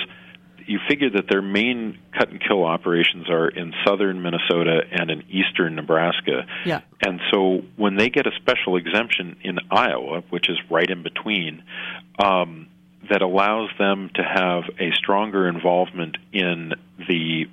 you 0.66 0.80
figure 0.88 1.10
that 1.10 1.28
their 1.28 1.42
main 1.42 1.98
cut 2.16 2.28
and 2.30 2.42
kill 2.42 2.64
operations 2.64 3.30
are 3.30 3.48
in 3.48 3.72
southern 3.86 4.22
Minnesota 4.22 4.80
and 4.90 5.10
in 5.10 5.22
eastern 5.30 5.76
Nebraska. 5.76 6.46
Yeah. 6.64 6.80
And 7.00 7.20
so 7.32 7.62
when 7.76 7.96
they 7.96 8.08
get 8.08 8.26
a 8.26 8.32
special 8.36 8.76
exemption 8.76 9.36
in 9.42 9.58
Iowa, 9.70 10.22
which 10.30 10.48
is 10.48 10.58
right 10.70 10.88
in 10.88 11.02
between, 11.02 11.62
um, 12.18 12.66
that 13.10 13.22
allows 13.22 13.70
them 13.78 14.10
to 14.14 14.22
have 14.22 14.64
a 14.80 14.90
stronger 14.96 15.48
involvement 15.48 16.16
in 16.32 16.72
the 17.08 17.46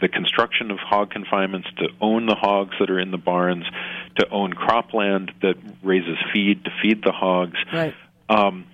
the 0.00 0.08
construction 0.08 0.70
of 0.70 0.78
hog 0.78 1.10
confinements, 1.10 1.66
to 1.76 1.88
own 2.00 2.26
the 2.26 2.36
hogs 2.36 2.72
that 2.78 2.88
are 2.88 3.00
in 3.00 3.10
the 3.10 3.18
barns, 3.18 3.64
to 4.14 4.28
own 4.30 4.52
cropland 4.52 5.32
that 5.42 5.56
raises 5.82 6.16
feed 6.32 6.64
to 6.64 6.70
feed 6.80 7.02
the 7.02 7.10
hogs. 7.10 7.58
Right. 7.72 7.94
Um, 8.28 8.66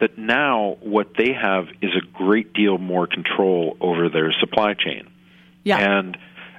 that 0.00 0.18
now 0.18 0.78
what 0.80 1.14
they 1.16 1.32
have 1.32 1.68
is 1.80 1.92
a 1.96 2.04
great 2.12 2.52
deal 2.52 2.76
more 2.76 3.06
control 3.06 3.76
over 3.80 4.08
their 4.08 4.32
supply 4.32 4.74
chain. 4.74 5.08
Yeah. 5.62 5.78
And 5.78 6.18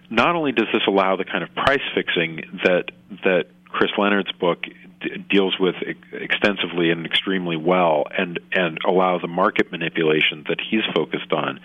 not 0.09 0.35
only 0.35 0.53
does 0.53 0.67
this 0.71 0.83
allow 0.87 1.17
the 1.17 1.25
kind 1.25 1.43
of 1.43 1.53
price 1.53 1.81
fixing 1.93 2.59
that 2.63 2.85
that 3.23 3.47
Chris 3.65 3.91
Leonard's 3.97 4.31
book 4.33 4.63
d- 5.01 5.25
deals 5.29 5.57
with 5.59 5.75
ex- 5.85 5.97
extensively 6.13 6.91
and 6.91 7.05
extremely 7.05 7.57
well, 7.57 8.05
and 8.17 8.39
and 8.53 8.77
allow 8.87 9.19
the 9.19 9.27
market 9.27 9.71
manipulation 9.71 10.45
that 10.47 10.59
he's 10.69 10.83
focused 10.95 11.33
on, 11.33 11.59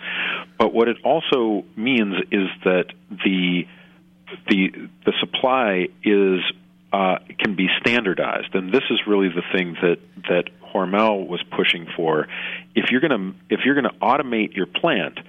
but 0.57 0.73
what 0.73 0.87
it 0.87 0.97
also 1.03 1.63
means 1.77 2.15
is 2.31 2.49
that 2.65 2.87
the 3.09 3.67
the 4.49 4.89
the 5.05 5.13
supply 5.19 5.87
is 6.03 6.41
uh, 6.91 7.19
can 7.39 7.55
be 7.55 7.67
standardized, 7.79 8.53
and 8.53 8.73
this 8.73 8.83
is 8.89 8.99
really 9.07 9.29
the 9.29 9.43
thing 9.53 9.75
that 9.81 9.97
that 10.29 10.45
Hormel 10.73 11.27
was 11.27 11.41
pushing 11.55 11.87
for. 11.95 12.27
If 12.75 12.91
you're 12.91 13.01
going 13.01 13.11
to 13.11 13.53
if 13.53 13.61
you're 13.65 13.75
going 13.75 13.91
to 13.91 13.99
automate 13.99 14.55
your 14.55 14.65
plant, 14.65 15.19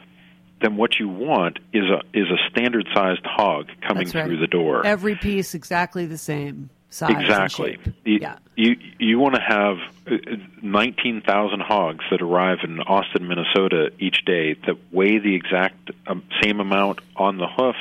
then 0.62 0.76
what 0.76 0.98
you 0.98 1.08
want 1.08 1.58
is 1.72 1.84
a 1.84 2.18
is 2.18 2.26
a 2.28 2.50
standard 2.50 2.86
sized 2.94 3.24
hog 3.24 3.68
coming 3.86 4.08
right. 4.08 4.24
through 4.24 4.38
the 4.38 4.46
door. 4.46 4.84
Every 4.86 5.16
piece 5.16 5.54
exactly 5.54 6.06
the 6.06 6.18
same 6.18 6.70
size. 6.90 7.10
Exactly. 7.18 7.78
You, 8.04 8.18
Yeah. 8.20 8.36
you 8.56 8.76
you 8.98 9.18
want 9.18 9.34
to 9.36 9.40
have 9.40 9.78
uh, 10.10 10.36
nineteen 10.62 11.22
thousand 11.22 11.60
hogs 11.60 12.04
that 12.10 12.20
arrive 12.20 12.58
in 12.64 12.80
Austin, 12.80 13.26
Minnesota 13.28 13.90
each 13.98 14.24
day 14.24 14.54
that 14.66 14.76
weigh 14.92 15.18
the 15.18 15.34
exact 15.34 15.90
um, 16.06 16.22
same 16.42 16.60
amount 16.60 16.98
on 17.16 17.38
the 17.38 17.46
hoof, 17.46 17.76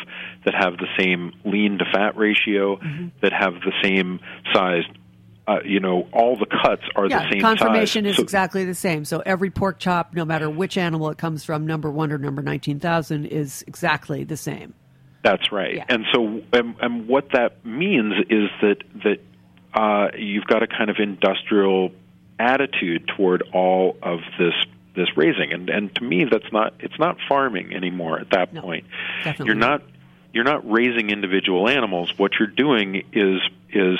that 0.46 0.54
have 0.56 0.78
the 0.78 0.88
same 0.98 1.34
lean 1.44 1.78
to 1.80 1.86
fat 1.86 2.16
ratio, 2.18 2.78
Mm-hmm. 2.78 3.08
that 3.22 3.34
have 3.34 3.56
the 3.56 3.74
same 3.84 4.20
size. 4.54 4.84
Uh, 5.48 5.62
you 5.66 5.80
know, 5.80 6.08
all 6.14 6.38
the 6.38 6.46
cuts 6.46 6.84
are 6.96 7.08
Yeah, 7.08 7.24
the 7.26 7.32
same 7.32 7.42
conformation 7.42 8.04
size. 8.06 8.12
is 8.12 8.18
So- 8.18 8.22
exactly 8.24 8.66
the 8.66 8.76
same. 8.76 9.04
So 9.04 9.24
every 9.26 9.50
pork 9.50 9.80
chop, 9.80 10.14
no 10.14 10.24
matter 10.24 10.48
which 10.48 10.78
animal 10.78 11.10
it 11.10 11.18
comes 11.18 11.44
from, 11.44 11.66
number 11.66 11.90
one 11.90 12.12
or 12.12 12.20
number 12.20 12.44
19,000, 12.44 13.26
is 13.26 13.64
exactly 13.66 14.24
the 14.24 14.38
same. 14.38 14.76
That's 15.24 15.52
right. 15.52 15.76
Yeah. 15.76 15.86
And 15.90 16.06
so, 16.14 16.42
and, 16.54 16.76
and 16.82 17.08
what 17.08 17.32
that 17.34 17.66
means 17.66 18.14
is 18.30 18.50
that 18.62 18.78
that 19.04 19.20
uh, 19.74 20.10
you've 20.18 20.46
got 20.46 20.64
a 20.64 20.68
kind 20.68 20.90
of 20.90 20.98
industrial 21.00 21.92
attitude 22.40 23.08
toward 23.16 23.44
all 23.54 23.98
of 24.02 24.20
this 24.38 24.54
this 24.96 25.08
raising, 25.16 25.52
and 25.54 25.70
and 25.70 25.94
to 25.96 26.04
me, 26.04 26.26
that's 26.26 26.52
not 26.52 26.74
it's 26.80 26.98
not 26.98 27.18
farming 27.28 27.74
anymore 27.74 28.20
at 28.20 28.30
that 28.32 28.54
No, 28.54 28.62
point. 28.62 28.86
definitely 29.24 29.46
You're 29.48 29.56
not 29.56 29.84
you're 30.34 30.44
not 30.46 30.70
raising 30.70 31.10
individual 31.10 31.68
animals. 31.68 32.14
What 32.18 32.34
you're 32.40 32.48
doing 32.48 33.04
is 33.12 33.42
is 33.72 34.00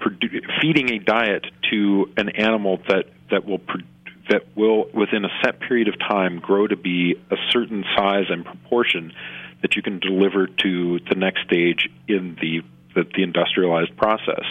produ- 0.00 0.46
feeding 0.60 0.90
a 0.90 0.98
diet 0.98 1.46
to 1.70 2.10
an 2.16 2.30
animal 2.30 2.80
that 2.88 3.06
that 3.30 3.44
will 3.44 3.58
pro- 3.58 3.82
that 4.30 4.56
will 4.56 4.88
within 4.92 5.24
a 5.24 5.30
set 5.42 5.60
period 5.60 5.88
of 5.88 5.98
time 5.98 6.38
grow 6.40 6.66
to 6.66 6.76
be 6.76 7.16
a 7.30 7.36
certain 7.50 7.84
size 7.96 8.26
and 8.28 8.44
proportion 8.44 9.12
that 9.62 9.76
you 9.76 9.82
can 9.82 9.98
deliver 9.98 10.46
to 10.46 11.00
the 11.08 11.14
next 11.14 11.42
stage 11.42 11.88
in 12.06 12.36
the 12.40 12.62
the, 12.94 13.06
the 13.14 13.22
industrialized 13.22 13.96
process 13.96 14.44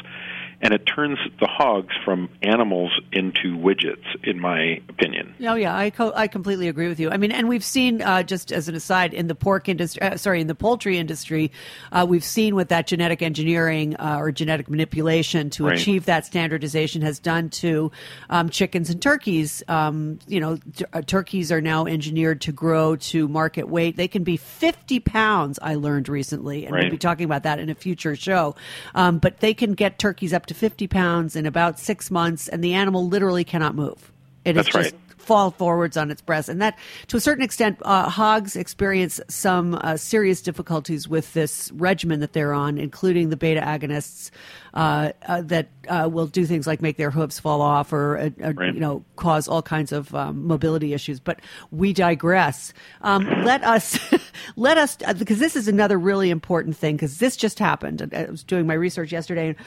and 0.61 0.73
it 0.73 0.85
turns 0.85 1.19
the 1.39 1.47
hogs 1.47 1.93
from 2.03 2.29
animals 2.41 2.91
into 3.11 3.55
widgets, 3.57 4.03
in 4.23 4.39
my 4.39 4.81
opinion. 4.89 5.35
Oh 5.45 5.53
yeah, 5.55 5.75
I 5.75 5.89
co- 5.91 6.13
I 6.15 6.27
completely 6.27 6.67
agree 6.67 6.87
with 6.87 6.99
you. 6.99 7.11
I 7.11 7.17
mean, 7.17 7.31
and 7.31 7.47
we've 7.47 7.63
seen 7.63 8.01
uh, 8.01 8.23
just 8.23 8.51
as 8.51 8.67
an 8.67 8.73
aside 8.75 9.13
in 9.13 9.27
the 9.27 9.35
pork 9.35 9.69
industry, 9.69 10.01
uh, 10.01 10.17
sorry, 10.17 10.41
in 10.41 10.47
the 10.47 10.55
poultry 10.55 10.97
industry, 10.97 11.51
uh, 11.91 12.05
we've 12.09 12.23
seen 12.23 12.55
what 12.55 12.69
that 12.69 12.87
genetic 12.87 13.21
engineering 13.21 13.95
uh, 13.97 14.17
or 14.19 14.31
genetic 14.31 14.69
manipulation 14.69 15.49
to 15.51 15.67
Right. 15.67 15.77
achieve 15.79 16.05
that 16.05 16.25
standardization 16.25 17.01
has 17.03 17.19
done 17.19 17.49
to 17.49 17.91
um, 18.31 18.49
chickens 18.49 18.89
and 18.89 18.99
turkeys. 19.01 19.61
Um, 19.67 20.17
you 20.27 20.39
know, 20.39 20.57
t- 20.75 20.85
uh, 20.93 21.01
turkeys 21.03 21.51
are 21.51 21.61
now 21.61 21.85
engineered 21.85 22.41
to 22.41 22.51
grow 22.51 22.95
to 22.95 23.27
market 23.27 23.67
weight. 23.69 23.95
They 23.95 24.07
can 24.07 24.23
be 24.23 24.37
50 24.37 24.99
pounds. 25.01 25.59
I 25.61 25.75
learned 25.75 26.09
recently, 26.09 26.65
and 26.65 26.75
we'll 26.75 26.89
be 26.89 26.97
talking 26.97 27.25
about 27.25 27.43
that 27.43 27.59
in 27.59 27.69
a 27.69 27.75
future 27.75 28.15
show. 28.15 28.55
Um, 28.95 29.19
but 29.19 29.39
they 29.39 29.53
can 29.53 29.73
get 29.73 29.99
turkeys 29.99 30.33
up 30.33 30.46
to 30.47 30.53
50 30.53 30.87
pounds 30.87 31.35
in 31.35 31.45
about 31.45 31.79
six 31.79 32.11
months, 32.11 32.47
and 32.47 32.63
the 32.63 32.73
animal 32.73 33.07
literally 33.07 33.43
cannot 33.43 33.75
move. 33.75 34.11
It 34.45 34.53
That's 34.53 34.67
just 34.67 34.75
right. 34.93 34.93
fall 35.17 35.51
forwards 35.51 35.97
on 35.97 36.09
its 36.09 36.21
breast, 36.21 36.49
and 36.49 36.61
that, 36.61 36.77
to 37.07 37.17
a 37.17 37.19
certain 37.19 37.43
extent, 37.43 37.79
uh, 37.81 38.09
hogs 38.09 38.55
experience 38.55 39.19
some 39.27 39.75
uh, 39.75 39.97
serious 39.97 40.41
difficulties 40.41 41.07
with 41.07 41.33
this 41.33 41.71
regimen 41.73 42.19
that 42.21 42.33
they're 42.33 42.53
on, 42.53 42.77
including 42.77 43.29
the 43.29 43.37
beta 43.37 43.61
agonists 43.61 44.31
uh, 44.77 45.11
uh, 45.27 45.41
that 45.41 45.67
uh, 45.89 46.07
will 46.11 46.27
do 46.27 46.45
things 46.45 46.67
like 46.67 46.81
make 46.83 46.97
their 46.97 47.09
hooves 47.09 47.39
fall 47.39 47.61
off 47.63 47.91
or 47.91 48.17
uh, 48.17 48.29
uh, 48.43 48.53
Right. 48.53 48.73
you 48.75 48.79
know 48.79 49.03
cause 49.15 49.47
all 49.47 49.61
kinds 49.63 49.91
of 49.91 50.13
um, 50.13 50.45
mobility 50.45 50.93
issues. 50.93 51.19
But 51.19 51.39
we 51.71 51.93
digress. 51.93 52.73
Um, 53.01 53.25
let 53.43 53.63
us 53.63 53.97
let 54.55 54.77
us 54.77 54.95
because 55.17 55.39
this 55.39 55.55
is 55.55 55.67
another 55.67 55.97
really 55.97 56.29
important 56.29 56.77
thing 56.77 56.95
because 56.95 57.17
this 57.17 57.35
just 57.35 57.57
happened. 57.57 58.07
I 58.13 58.25
was 58.25 58.43
doing 58.43 58.67
my 58.67 58.75
research 58.75 59.11
yesterday, 59.11 59.47
and 59.49 59.57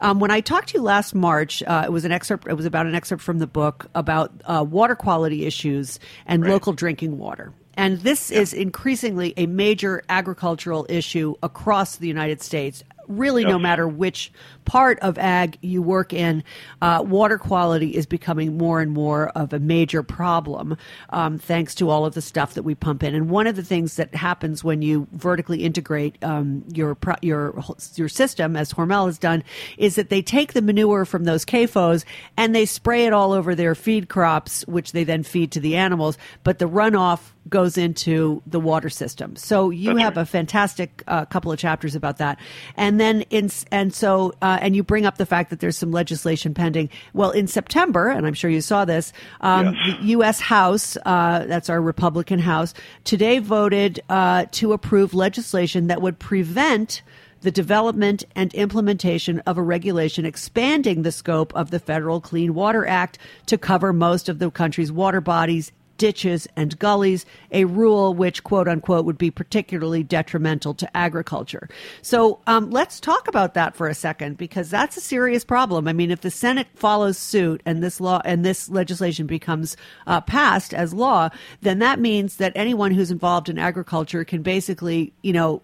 um, 0.00 0.18
when 0.18 0.30
I 0.30 0.40
talked 0.40 0.70
to 0.70 0.78
you 0.78 0.82
last 0.82 1.14
March, 1.14 1.62
uh, 1.66 1.82
it 1.84 1.92
was 1.92 2.04
an 2.06 2.12
excerpt. 2.12 2.46
It 2.48 2.54
was 2.54 2.64
about 2.66 2.86
an 2.86 2.94
excerpt 2.94 3.22
from 3.22 3.38
the 3.38 3.46
book 3.46 3.86
about 3.94 4.32
uh, 4.46 4.64
water 4.66 4.96
quality 4.96 5.44
issues 5.44 6.00
and 6.26 6.42
Right. 6.42 6.50
local 6.52 6.72
drinking 6.72 7.18
water. 7.18 7.52
And 7.76 8.00
this 8.00 8.30
is 8.30 8.54
increasingly 8.54 9.34
a 9.36 9.46
major 9.46 10.02
agricultural 10.08 10.86
issue 10.88 11.34
across 11.42 11.96
the 11.96 12.06
United 12.06 12.40
States. 12.40 12.84
Really, 13.08 13.44
no 13.44 13.58
matter 13.58 13.86
which 13.86 14.32
part 14.64 14.98
of 15.00 15.18
ag 15.18 15.58
you 15.60 15.82
work 15.82 16.12
in, 16.12 16.42
uh, 16.80 17.02
water 17.06 17.38
quality 17.38 17.94
is 17.94 18.06
becoming 18.06 18.56
more 18.56 18.80
and 18.80 18.92
more 18.92 19.28
of 19.30 19.52
a 19.52 19.58
major 19.58 20.02
problem, 20.02 20.76
um, 21.10 21.38
thanks 21.38 21.74
to 21.76 21.90
all 21.90 22.06
of 22.06 22.14
the 22.14 22.22
stuff 22.22 22.54
that 22.54 22.62
we 22.62 22.74
pump 22.74 23.02
in. 23.02 23.14
And 23.14 23.28
one 23.28 23.46
of 23.46 23.56
the 23.56 23.62
things 23.62 23.96
that 23.96 24.14
happens 24.14 24.64
when 24.64 24.82
you 24.82 25.06
vertically 25.12 25.64
integrate 25.64 26.22
um, 26.22 26.64
your 26.72 26.96
your 27.22 27.62
your 27.94 28.08
system, 28.08 28.56
as 28.56 28.72
Hormel 28.72 29.06
has 29.06 29.18
done, 29.18 29.44
is 29.76 29.96
that 29.96 30.08
they 30.08 30.22
take 30.22 30.52
the 30.52 30.62
manure 30.62 31.04
from 31.04 31.24
those 31.24 31.44
CAFOs 31.44 32.04
and 32.36 32.54
they 32.54 32.66
spray 32.66 33.06
it 33.06 33.12
all 33.12 33.32
over 33.32 33.54
their 33.54 33.74
feed 33.74 34.08
crops, 34.08 34.66
which 34.66 34.92
they 34.92 35.04
then 35.04 35.22
feed 35.22 35.52
to 35.52 35.60
the 35.60 35.76
animals. 35.76 36.18
But 36.42 36.58
the 36.58 36.68
runoff 36.68 37.20
goes 37.48 37.76
into 37.76 38.42
the 38.46 38.60
water 38.60 38.88
system. 38.88 39.36
So 39.36 39.70
you 39.70 39.90
That's 39.90 40.00
have 40.00 40.16
right. 40.16 40.22
a 40.22 40.26
fantastic 40.26 41.02
uh, 41.06 41.26
couple 41.26 41.52
of 41.52 41.58
chapters 41.58 41.94
about 41.94 42.18
that, 42.18 42.38
and 42.76 42.93
then 43.00 43.22
in 43.30 43.50
and 43.70 43.92
so 43.94 44.32
uh, 44.42 44.58
and 44.60 44.74
you 44.76 44.82
bring 44.82 45.06
up 45.06 45.18
the 45.18 45.26
fact 45.26 45.50
that 45.50 45.60
there's 45.60 45.76
some 45.76 45.92
legislation 45.92 46.54
pending. 46.54 46.90
Well, 47.12 47.30
in 47.30 47.46
September, 47.46 48.08
and 48.08 48.26
I'm 48.26 48.34
sure 48.34 48.50
you 48.50 48.60
saw 48.60 48.84
this, 48.84 49.12
um, 49.40 49.74
Yes. 49.74 49.96
the 50.00 50.06
U.S. 50.06 50.40
House, 50.40 50.96
uh, 51.04 51.44
that's 51.46 51.70
our 51.70 51.80
Republican 51.80 52.38
House, 52.38 52.74
today 53.04 53.38
voted 53.38 54.00
uh, 54.08 54.46
to 54.52 54.72
approve 54.72 55.14
legislation 55.14 55.86
that 55.88 56.02
would 56.02 56.18
prevent 56.18 57.02
the 57.40 57.50
development 57.50 58.24
and 58.34 58.54
implementation 58.54 59.38
of 59.40 59.58
a 59.58 59.62
regulation 59.62 60.24
expanding 60.24 61.02
the 61.02 61.12
scope 61.12 61.54
of 61.54 61.70
the 61.70 61.78
Federal 61.78 62.20
Clean 62.20 62.54
Water 62.54 62.86
Act 62.86 63.18
to 63.46 63.58
cover 63.58 63.92
most 63.92 64.30
of 64.30 64.38
the 64.38 64.50
country's 64.50 64.90
water 64.90 65.20
bodies, 65.20 65.70
ditches, 65.98 66.46
and 66.56 66.78
gullies, 66.78 67.26
a 67.50 67.64
rule 67.64 68.14
which, 68.14 68.44
quote 68.44 68.68
unquote, 68.68 69.04
would 69.04 69.18
be 69.18 69.30
particularly 69.30 70.02
detrimental 70.02 70.74
to 70.74 70.96
agriculture. 70.96 71.68
So 72.02 72.40
um, 72.46 72.70
let's 72.70 73.00
talk 73.00 73.28
about 73.28 73.54
that 73.54 73.76
for 73.76 73.88
a 73.88 73.94
second 73.94 74.36
because 74.36 74.70
that's 74.70 74.96
a 74.96 75.00
serious 75.00 75.44
problem. 75.44 75.88
I 75.88 75.92
mean, 75.92 76.10
if 76.10 76.20
the 76.20 76.30
Senate 76.30 76.68
follows 76.74 77.18
suit 77.18 77.62
and 77.64 77.82
this 77.82 78.00
law 78.00 78.20
and 78.24 78.44
this 78.44 78.68
legislation 78.68 79.26
becomes 79.26 79.76
uh, 80.06 80.20
passed 80.20 80.74
as 80.74 80.94
law, 80.94 81.30
then 81.62 81.78
that 81.78 82.00
means 82.00 82.36
that 82.36 82.52
anyone 82.54 82.92
who's 82.92 83.10
involved 83.10 83.48
in 83.48 83.58
agriculture 83.58 84.24
can 84.24 84.42
basically, 84.42 85.12
you 85.22 85.32
know, 85.32 85.62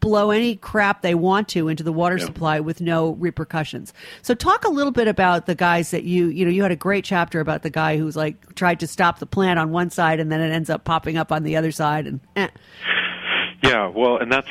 blow 0.00 0.30
any 0.30 0.56
crap 0.56 1.02
they 1.02 1.14
want 1.14 1.48
to 1.48 1.68
into 1.68 1.82
the 1.82 1.92
water 1.92 2.18
supply 2.18 2.60
with 2.60 2.80
no 2.80 3.10
repercussions. 3.12 3.92
So 4.22 4.34
talk 4.34 4.64
a 4.64 4.70
little 4.70 4.92
bit 4.92 5.08
about 5.08 5.46
the 5.46 5.54
guys 5.54 5.90
that 5.90 6.04
you 6.04 6.26
you 6.28 6.44
know 6.44 6.50
you 6.50 6.62
had 6.62 6.72
a 6.72 6.76
great 6.76 7.04
chapter 7.04 7.40
about 7.40 7.62
the 7.62 7.70
guy 7.70 7.96
who's 7.96 8.16
like 8.16 8.54
tried 8.54 8.80
to 8.80 8.86
stop 8.86 9.18
the 9.18 9.26
plant 9.26 9.58
on 9.58 9.70
one 9.70 9.90
side 9.90 10.20
and 10.20 10.30
then 10.30 10.40
it 10.40 10.50
ends 10.52 10.70
up 10.70 10.84
popping 10.84 11.16
up 11.16 11.32
on 11.32 11.42
the 11.42 11.56
other 11.56 11.70
side 11.72 12.06
and 12.06 12.20
eh. 12.36 12.48
Yeah, 13.62 13.88
well, 13.88 14.18
and 14.18 14.30
that's 14.30 14.50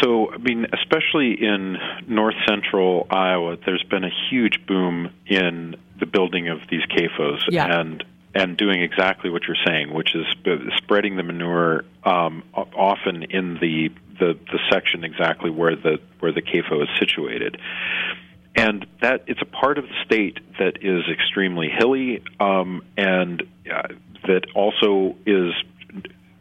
so. 0.00 0.32
I 0.32 0.38
mean, 0.38 0.66
especially 0.72 1.32
in 1.44 1.76
north 2.06 2.36
central 2.48 3.06
Iowa, 3.10 3.58
there's 3.66 3.82
been 3.82 4.04
a 4.04 4.10
huge 4.30 4.64
boom 4.66 5.10
in 5.26 5.76
the 5.98 6.06
building 6.06 6.48
of 6.48 6.60
these 6.70 6.82
CAFOs, 6.82 7.40
Yeah. 7.50 7.80
and 7.80 8.04
and 8.34 8.56
doing 8.56 8.80
exactly 8.82 9.28
what 9.30 9.42
you're 9.48 9.56
saying, 9.66 9.92
which 9.92 10.14
is 10.14 10.24
spreading 10.76 11.16
the 11.16 11.22
manure 11.22 11.84
um, 12.04 12.44
often 12.54 13.24
in 13.24 13.54
the, 13.54 13.90
the 14.18 14.38
the 14.50 14.58
section 14.70 15.04
exactly 15.04 15.50
where 15.50 15.76
the 15.76 15.98
where 16.20 16.32
the 16.32 16.42
CAFO 16.42 16.82
is 16.82 16.88
situated. 16.98 17.60
And 18.54 18.86
that 19.02 19.24
it's 19.26 19.40
a 19.40 19.46
part 19.46 19.78
of 19.78 19.84
the 19.84 19.94
state 20.04 20.38
that 20.58 20.82
is 20.82 21.04
extremely 21.08 21.68
hilly, 21.68 22.22
um, 22.40 22.82
and 22.96 23.42
uh, 23.72 23.88
that 24.26 24.46
also 24.54 25.16
is 25.26 25.52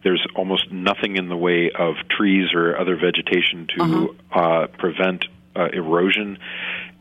there's 0.03 0.25
almost 0.35 0.71
nothing 0.71 1.17
in 1.17 1.29
the 1.29 1.37
way 1.37 1.69
of 1.69 1.95
trees 2.09 2.53
or 2.53 2.77
other 2.77 2.95
vegetation 2.95 3.67
to 3.77 4.15
uh 4.31 4.67
prevent 4.67 5.25
uh, 5.55 5.67
erosion, 5.73 6.37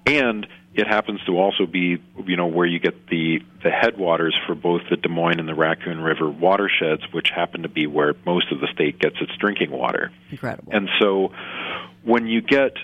and 0.07 0.47
it 0.77 0.87
happens 0.87 1.21
to 1.25 1.39
also 1.39 1.67
be 1.67 1.99
you 2.27 2.37
know 2.37 2.47
where 2.47 2.67
you 2.67 2.79
get 2.79 3.09
the 3.09 3.41
the 3.63 3.71
headwaters 3.71 4.39
for 4.47 4.55
both 4.55 4.83
the 4.91 4.97
Des 4.97 5.09
Moines 5.09 5.41
and 5.41 5.49
the 5.49 5.55
Raccoon 5.55 6.01
River 6.01 6.29
watersheds, 6.29 7.03
which 7.13 7.31
happen 7.31 7.63
to 7.63 7.69
be 7.69 7.87
where 7.87 8.15
most 8.27 8.53
of 8.53 8.61
the 8.61 8.69
state 8.73 8.99
gets 8.99 9.17
its 9.21 9.33
drinking 9.39 9.71
water. 9.71 10.13
incredible. 10.31 10.73
And 10.73 10.89
so 11.01 11.33
when 12.05 12.27
you 12.27 12.43
get 12.43 12.77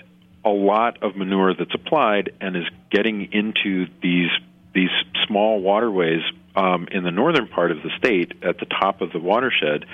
a 0.43 0.49
lot 0.49 1.01
of 1.03 1.15
manure 1.15 1.53
that's 1.53 1.73
applied 1.73 2.31
and 2.41 2.57
is 2.57 2.65
getting 2.89 3.31
into 3.31 3.87
these 4.01 4.31
these 4.73 4.89
small 5.27 5.61
waterways 5.61 6.21
um, 6.55 6.87
in 6.91 7.03
the 7.03 7.11
northern 7.11 7.47
part 7.47 7.71
of 7.71 7.77
the 7.83 7.91
state 7.97 8.33
at 8.43 8.57
the 8.57 8.65
top 8.65 9.01
of 9.01 9.11
the 9.11 9.19
watershed, 9.19 9.85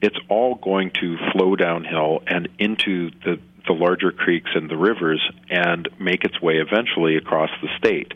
it's 0.00 0.16
all 0.28 0.54
going 0.54 0.92
to 1.00 1.16
flow 1.32 1.56
downhill 1.56 2.22
and 2.26 2.48
into 2.58 3.10
the 3.24 3.40
the 3.68 3.74
larger 3.74 4.10
creeks 4.10 4.50
and 4.54 4.68
the 4.68 4.76
rivers 4.76 5.22
and 5.50 5.88
make 6.00 6.24
its 6.24 6.40
way 6.42 6.54
eventually 6.56 7.16
across 7.16 7.50
the 7.62 7.68
state. 7.78 8.12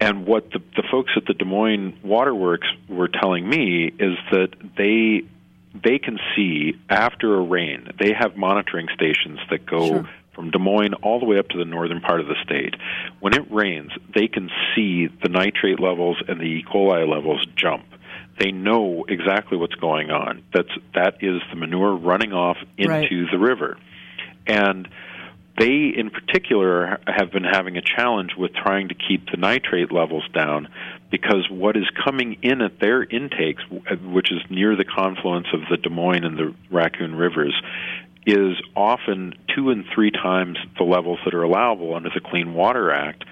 And 0.00 0.26
what 0.26 0.50
the, 0.50 0.60
the 0.76 0.82
folks 0.90 1.12
at 1.16 1.24
the 1.26 1.34
Des 1.34 1.44
Moines 1.44 1.94
Waterworks 2.02 2.66
were 2.88 3.08
telling 3.08 3.48
me 3.48 3.86
is 3.98 4.16
that 4.30 4.48
they 4.76 5.22
they 5.82 5.98
can 5.98 6.18
see 6.36 6.74
after 6.88 7.34
a 7.34 7.40
rain. 7.40 7.88
They 7.98 8.12
have 8.12 8.36
monitoring 8.36 8.86
stations 8.94 9.40
that 9.50 9.66
go 9.66 9.88
Sure. 9.88 10.08
from 10.32 10.50
Des 10.50 10.58
Moines 10.58 10.94
all 11.02 11.18
the 11.18 11.26
way 11.26 11.38
up 11.38 11.48
to 11.48 11.58
the 11.58 11.64
northern 11.64 12.00
part 12.00 12.20
of 12.20 12.26
the 12.26 12.36
state. 12.44 12.74
When 13.20 13.34
it 13.34 13.50
rains, 13.50 13.90
they 14.14 14.28
can 14.28 14.50
see 14.74 15.08
the 15.08 15.28
nitrate 15.28 15.80
levels 15.80 16.16
and 16.28 16.38
the 16.40 16.44
E. 16.44 16.64
coli 16.64 17.08
levels 17.08 17.44
jump. 17.56 17.84
They 18.38 18.50
know 18.52 19.04
exactly 19.08 19.56
what's 19.58 19.74
going 19.76 20.10
on. 20.10 20.42
That's 20.52 20.70
that 20.94 21.18
is 21.22 21.40
the 21.50 21.56
manure 21.56 21.94
running 21.96 22.32
off 22.32 22.56
into 22.76 22.90
Right. 22.90 23.08
the 23.32 23.38
river. 23.38 23.76
And 24.46 24.88
they, 25.58 25.92
in 25.96 26.10
particular, 26.10 26.98
have 27.06 27.30
been 27.30 27.44
having 27.44 27.76
a 27.76 27.82
challenge 27.82 28.32
with 28.36 28.52
trying 28.54 28.88
to 28.88 28.94
keep 28.94 29.30
the 29.30 29.36
nitrate 29.36 29.92
levels 29.92 30.24
down 30.34 30.68
because 31.10 31.48
what 31.48 31.76
is 31.76 31.84
coming 32.04 32.38
in 32.42 32.60
at 32.60 32.80
their 32.80 33.04
intakes, 33.04 33.62
which 34.02 34.32
is 34.32 34.40
near 34.50 34.74
the 34.74 34.84
confluence 34.84 35.46
of 35.52 35.60
the 35.70 35.76
Des 35.76 35.90
Moines 35.90 36.24
and 36.24 36.36
the 36.36 36.54
Raccoon 36.70 37.14
Rivers, 37.14 37.54
is 38.26 38.56
often 38.74 39.34
two 39.54 39.70
and 39.70 39.84
three 39.94 40.10
times 40.10 40.58
the 40.78 40.84
levels 40.84 41.20
that 41.24 41.34
are 41.34 41.42
allowable 41.42 41.94
under 41.94 42.10
the 42.12 42.20
Clean 42.20 42.52
Water 42.52 42.90
Act. 42.90 43.24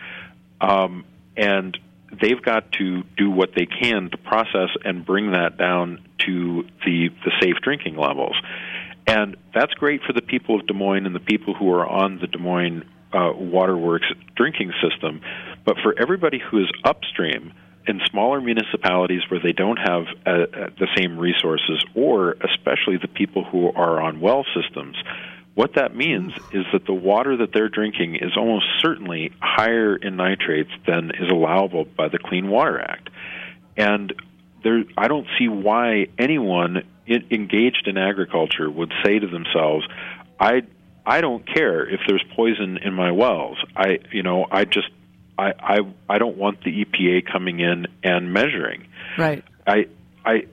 Um, 0.61 1.05
and 1.37 1.77
they've 2.21 2.41
got 2.41 2.71
to 2.73 3.03
do 3.17 3.31
what 3.31 3.51
they 3.57 3.67
can 3.67 4.11
to 4.11 4.17
process 4.19 4.69
and 4.85 5.05
bring 5.05 5.33
that 5.33 5.57
down 5.57 6.05
to 6.19 6.65
the, 6.85 7.09
the 7.25 7.33
safe 7.41 7.57
drinking 7.63 7.97
levels. 7.97 8.37
And 9.07 9.37
that's 9.55 9.73
great 9.75 10.03
for 10.07 10.13
the 10.13 10.23
people 10.23 10.61
of 10.61 10.67
Des 10.67 10.75
Moines 10.75 11.07
and 11.07 11.15
the 11.15 11.21
people 11.21 11.55
who 11.55 11.71
are 11.73 11.87
on 11.87 12.19
the 12.21 12.27
Des 12.27 12.39
Moines 12.39 12.85
uh, 13.13 13.33
waterworks 13.35 14.07
drinking 14.37 14.73
system. 14.83 15.21
But 15.65 15.77
for 15.83 15.95
everybody 16.01 16.39
who 16.39 16.59
is 16.63 16.71
upstream 16.85 17.53
in 17.87 18.01
smaller 18.11 18.41
municipalities 18.41 19.23
where 19.29 19.41
they 19.41 19.53
don't 19.53 19.77
have 19.77 20.05
uh, 20.25 20.31
uh, 20.31 20.71
the 20.79 20.87
same 20.97 21.19
resources, 21.19 21.85
or 21.95 22.37
especially 22.43 22.97
the 23.01 23.09
people 23.09 23.45
who 23.45 23.73
are 23.73 24.01
on 24.01 24.21
well 24.21 24.45
systems, 24.55 24.97
what 25.55 25.75
that 25.75 25.95
means 25.95 26.33
is 26.53 26.65
that 26.73 26.87
the 26.87 26.95
water 26.95 27.37
that 27.37 27.53
they're 27.53 27.69
drinking 27.69 28.17
is 28.17 28.37
almost 28.37 28.65
certainly 28.81 29.33
higher 29.41 29.97
in 29.97 30.17
nitrates 30.17 30.71
than 30.87 31.11
is 31.11 31.31
allowable 31.31 31.85
by 31.85 32.09
the 32.09 32.19
Clean 32.19 32.49
Water 32.49 32.81
Act. 32.81 33.11
And 33.77 34.15
there, 34.65 34.85
I 34.97 35.09
don't 35.09 35.27
see 35.39 35.49
why 35.49 36.07
anyone 36.19 36.85
engaged 37.07 37.87
in 37.87 37.97
agriculture 37.97 38.71
would 38.71 38.93
say 39.05 39.19
to 39.19 39.27
themselves, 39.27 39.87
"I, 40.39 40.63
I 41.05 41.21
don't 41.21 41.47
care 41.47 41.89
if 41.89 42.01
there's 42.07 42.25
poison 42.35 42.79
in 42.79 42.95
my 42.95 43.13
wells. 43.13 43.59
I, 43.77 43.99
you 44.13 44.23
know, 44.23 44.47
I 44.51 44.65
just, 44.65 44.89
I, 45.39 45.53
I, 45.59 45.79
I 46.09 46.19
don't 46.19 46.37
want 46.37 46.63
the 46.65 46.85
EPA 46.85 47.31
coming 47.31 47.61
in 47.61 47.87
and 48.03 48.33
measuring." 48.33 48.87
Right. 49.19 49.45
I, 49.67 49.87
I, 50.25 50.47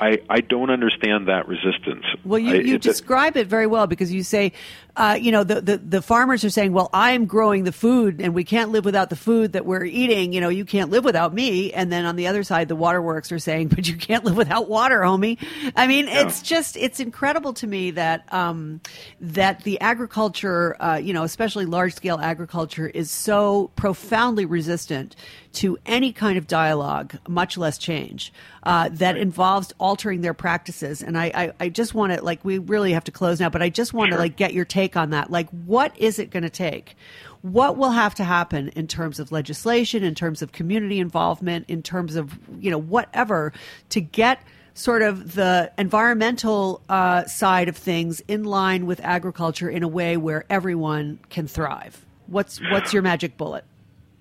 I, 0.00 0.18
I 0.30 0.40
don't 0.40 0.70
understand 0.70 1.28
that 1.28 1.46
resistance. 1.46 2.04
Well, 2.24 2.38
you, 2.38 2.56
you 2.56 2.74
I, 2.74 2.78
describe 2.78 3.36
it 3.36 3.46
very 3.46 3.66
well 3.66 3.86
because 3.86 4.10
you 4.12 4.22
say, 4.22 4.52
uh, 5.00 5.14
you 5.14 5.32
know, 5.32 5.44
the, 5.44 5.62
the, 5.62 5.78
the 5.78 6.02
farmers 6.02 6.44
are 6.44 6.50
saying, 6.50 6.74
well, 6.74 6.90
I'm 6.92 7.24
growing 7.24 7.64
the 7.64 7.72
food 7.72 8.20
and 8.20 8.34
we 8.34 8.44
can't 8.44 8.70
live 8.70 8.84
without 8.84 9.08
the 9.08 9.16
food 9.16 9.54
that 9.54 9.64
we're 9.64 9.86
eating. 9.86 10.34
You 10.34 10.42
know, 10.42 10.50
you 10.50 10.66
can't 10.66 10.90
live 10.90 11.04
without 11.04 11.32
me. 11.32 11.72
And 11.72 11.90
then 11.90 12.04
on 12.04 12.16
the 12.16 12.26
other 12.26 12.42
side, 12.42 12.68
the 12.68 12.76
waterworks 12.76 13.32
are 13.32 13.38
saying, 13.38 13.68
but 13.74 13.88
you 13.88 13.96
can't 13.96 14.26
live 14.26 14.36
without 14.36 14.68
water, 14.68 15.00
homie. 15.00 15.38
I 15.74 15.86
mean, 15.86 16.06
yeah. 16.06 16.26
it's 16.26 16.42
just, 16.42 16.76
it's 16.76 17.00
incredible 17.00 17.54
to 17.54 17.66
me 17.66 17.92
that, 17.92 18.30
um, 18.30 18.82
that 19.22 19.64
the 19.64 19.80
agriculture, 19.80 20.76
uh, 20.78 20.96
you 20.96 21.14
know, 21.14 21.22
especially 21.22 21.64
large 21.64 21.94
scale 21.94 22.18
agriculture 22.18 22.86
is 22.86 23.10
so 23.10 23.70
profoundly 23.76 24.44
resistant 24.44 25.16
to 25.52 25.78
any 25.86 26.12
kind 26.12 26.38
of 26.38 26.46
dialogue, 26.46 27.16
much 27.26 27.56
less 27.56 27.78
change, 27.78 28.32
uh, 28.62 28.88
that 28.92 29.14
right. 29.14 29.22
involves 29.22 29.72
altering 29.78 30.20
their 30.20 30.34
practices. 30.34 31.02
And 31.02 31.18
I, 31.18 31.32
I, 31.34 31.52
I 31.58 31.68
just 31.70 31.94
want 31.94 32.12
to, 32.12 32.22
like, 32.22 32.44
we 32.44 32.58
really 32.58 32.92
have 32.92 33.04
to 33.04 33.10
close 33.10 33.40
now, 33.40 33.48
but 33.48 33.62
I 33.62 33.68
just 33.68 33.92
want 33.92 34.10
to, 34.10 34.12
sure. 34.12 34.20
like, 34.20 34.36
get 34.36 34.52
your 34.52 34.64
take 34.64 34.89
on 34.96 35.10
that. 35.10 35.30
Like, 35.30 35.48
what 35.50 35.96
is 35.98 36.18
it 36.18 36.30
going 36.30 36.42
to 36.42 36.50
take? 36.50 36.96
What 37.42 37.76
will 37.76 37.90
have 37.90 38.14
to 38.16 38.24
happen 38.24 38.68
in 38.70 38.86
terms 38.86 39.18
of 39.18 39.32
legislation, 39.32 40.04
in 40.04 40.14
terms 40.14 40.42
of 40.42 40.52
community 40.52 41.00
involvement, 41.00 41.66
in 41.68 41.82
terms 41.82 42.16
of, 42.16 42.38
you 42.60 42.70
know, 42.70 42.78
whatever 42.78 43.52
to 43.90 44.00
get 44.00 44.42
sort 44.74 45.02
of 45.02 45.34
the 45.34 45.72
environmental 45.78 46.80
uh, 46.88 47.24
side 47.24 47.68
of 47.68 47.76
things 47.76 48.20
in 48.28 48.44
line 48.44 48.86
with 48.86 49.00
agriculture 49.00 49.68
in 49.68 49.82
a 49.82 49.88
way 49.88 50.16
where 50.16 50.44
everyone 50.50 51.18
can 51.28 51.46
thrive? 51.46 52.04
What's, 52.26 52.60
what's 52.70 52.92
your 52.92 53.02
magic 53.02 53.36
bullet? 53.36 53.64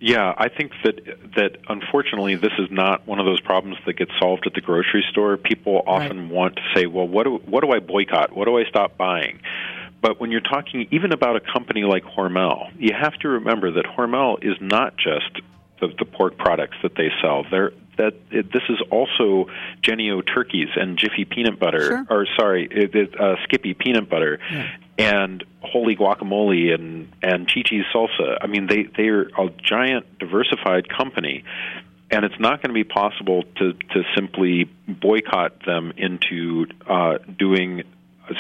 Yeah, 0.01 0.34
I 0.38 0.47
think 0.47 0.72
that 0.86 1.01
that 1.36 1.57
unfortunately 1.67 2.36
this 2.36 2.53
is 2.57 2.72
not 2.72 3.05
one 3.05 3.20
of 3.20 3.26
those 3.26 3.41
problems 3.41 3.78
that 3.86 3.93
gets 3.93 4.11
solved 4.17 4.47
at 4.47 4.53
the 4.53 4.61
grocery 4.61 5.03
store. 5.11 5.36
People 5.36 5.84
often 5.86 6.22
right. 6.22 6.32
want 6.32 6.55
to 6.55 6.61
say, 6.74 6.86
"Well, 6.86 7.05
what 7.05 7.26
do 7.26 7.36
what 7.45 7.65
do 7.65 7.72
I 7.72 7.80
boycott? 7.80 8.34
What 8.34 8.45
do 8.45 8.57
I 8.57 8.63
stop 8.63 8.95
buying?" 8.95 9.41
But 10.02 10.20
when 10.20 10.32
you're 10.32 10.41
talking 10.41 10.88
even 10.91 11.12
about 11.12 11.36
a 11.36 11.41
company 11.41 11.84
like 11.84 12.04
Hormel, 12.04 12.72
you 12.78 12.93
have 12.93 13.14
to 13.20 13.28
remember 13.28 13.72
that 13.74 13.86
Hormel 13.86 14.43
is 14.43 14.56
not 14.62 14.95
just 14.97 15.41
the, 15.82 15.88
the 15.97 16.06
pork 16.06 16.38
products 16.38 16.78
that 16.84 16.95
they 16.95 17.10
sell. 17.22 17.45
They're 17.50 17.72
that 18.00 18.14
it, 18.32 18.52
this 18.54 18.64
is 18.70 18.78
also 18.91 19.47
Jennie-O 19.82 20.22
turkeys 20.22 20.70
and 20.76 20.97
Jiffy 20.97 21.26
peanut 21.26 21.60
butter, 21.60 21.82
sure. 21.82 22.06
or 22.10 22.28
sorry, 22.38 22.68
it, 22.72 22.95
it, 22.95 23.20
uh, 23.20 23.36
Skippy 23.43 23.74
peanut 23.74 24.10
butter, 24.10 24.39
yeah. 24.50 24.70
and 24.97 25.43
Wholly 25.62 25.97
Guacamole 25.97 26.74
and 26.74 27.12
and 27.22 27.45
Chi 27.45 27.62
Chi's 27.66 27.84
salsa. 27.93 28.38
I 28.41 28.47
mean, 28.47 28.68
they 28.68 28.84
they 28.84 29.10
are 29.10 29.24
a 29.38 29.50
giant 29.62 30.18
diversified 30.18 30.88
company, 30.88 31.43
and 32.10 32.24
it's 32.24 32.39
not 32.39 32.62
going 32.62 32.70
to 32.70 32.74
be 32.74 32.86
possible 32.86 33.43
to 33.58 33.74
to 33.74 34.04
simply 34.16 34.70
boycott 34.88 35.66
them 35.66 35.91
into 35.97 36.68
uh, 36.88 37.18
doing 37.38 37.84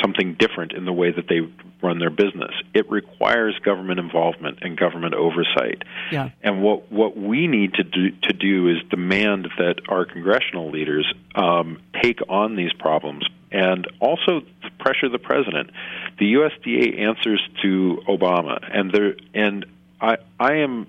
something 0.01 0.35
different 0.37 0.73
in 0.73 0.85
the 0.85 0.93
way 0.93 1.11
that 1.11 1.27
they 1.27 1.41
run 1.81 1.99
their 1.99 2.09
business. 2.09 2.51
It 2.73 2.89
requires 2.89 3.57
government 3.63 3.99
involvement 3.99 4.59
and 4.61 4.77
government 4.77 5.13
oversight. 5.13 5.83
Yeah. 6.11 6.29
And 6.41 6.61
what 6.61 6.91
what 6.91 7.17
we 7.17 7.47
need 7.47 7.73
to 7.75 7.83
do 7.83 8.11
to 8.23 8.33
do 8.33 8.67
is 8.69 8.77
demand 8.89 9.49
that 9.57 9.75
our 9.87 10.05
congressional 10.05 10.69
leaders 10.71 11.11
um, 11.35 11.79
take 12.01 12.19
on 12.29 12.55
these 12.55 12.73
problems 12.73 13.25
and 13.51 13.87
also 13.99 14.41
pressure 14.79 15.09
the 15.09 15.19
president. 15.19 15.71
The 16.19 16.33
USDA 16.33 16.99
answers 16.99 17.41
to 17.61 18.01
Obama, 18.07 18.59
and 18.71 18.91
there 18.91 19.15
and 19.33 19.65
I 20.01 20.17
I 20.39 20.57
am 20.57 20.87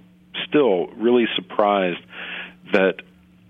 still 0.48 0.88
really 0.88 1.26
surprised 1.36 2.00
that 2.72 2.96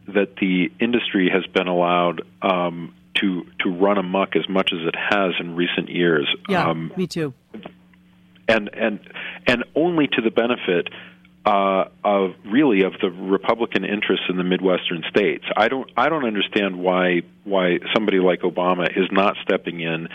that 0.09 0.37
the 0.37 0.73
industry 0.81 1.31
has 1.33 1.47
been 1.47 1.69
allowed 1.69 2.23
um, 2.43 2.95
to 3.21 3.47
to 3.61 3.71
run 3.71 3.99
amok 3.99 4.37
as 4.37 4.49
much 4.49 4.73
as 4.73 4.81
it 4.87 4.95
has 4.97 5.33
in 5.41 5.55
recent 5.55 5.89
years. 5.89 6.29
Yeah, 6.49 6.69
um, 6.69 6.93
me 6.97 7.07
too. 7.07 7.35
And 8.49 8.71
and 8.73 9.01
and 9.47 9.65
only 9.75 10.09
to 10.09 10.23
the 10.23 10.31
benefit 10.31 10.89
uh, 11.45 11.85
of 12.05 12.33
really 12.45 12.83
of 12.83 12.93
the 13.01 13.11
Republican 13.11 13.85
interests 13.85 14.27
in 14.29 14.37
the 14.37 14.45
Midwestern 14.45 15.03
states. 15.09 15.45
I 15.57 15.69
don't 15.69 15.91
I 15.97 16.09
don't 16.09 16.25
understand 16.25 16.79
why 16.79 17.23
why 17.45 17.79
somebody 17.95 18.19
like 18.19 18.41
Obama 18.41 18.89
is 18.91 19.07
not 19.11 19.37
stepping 19.43 19.81
in 19.81 20.09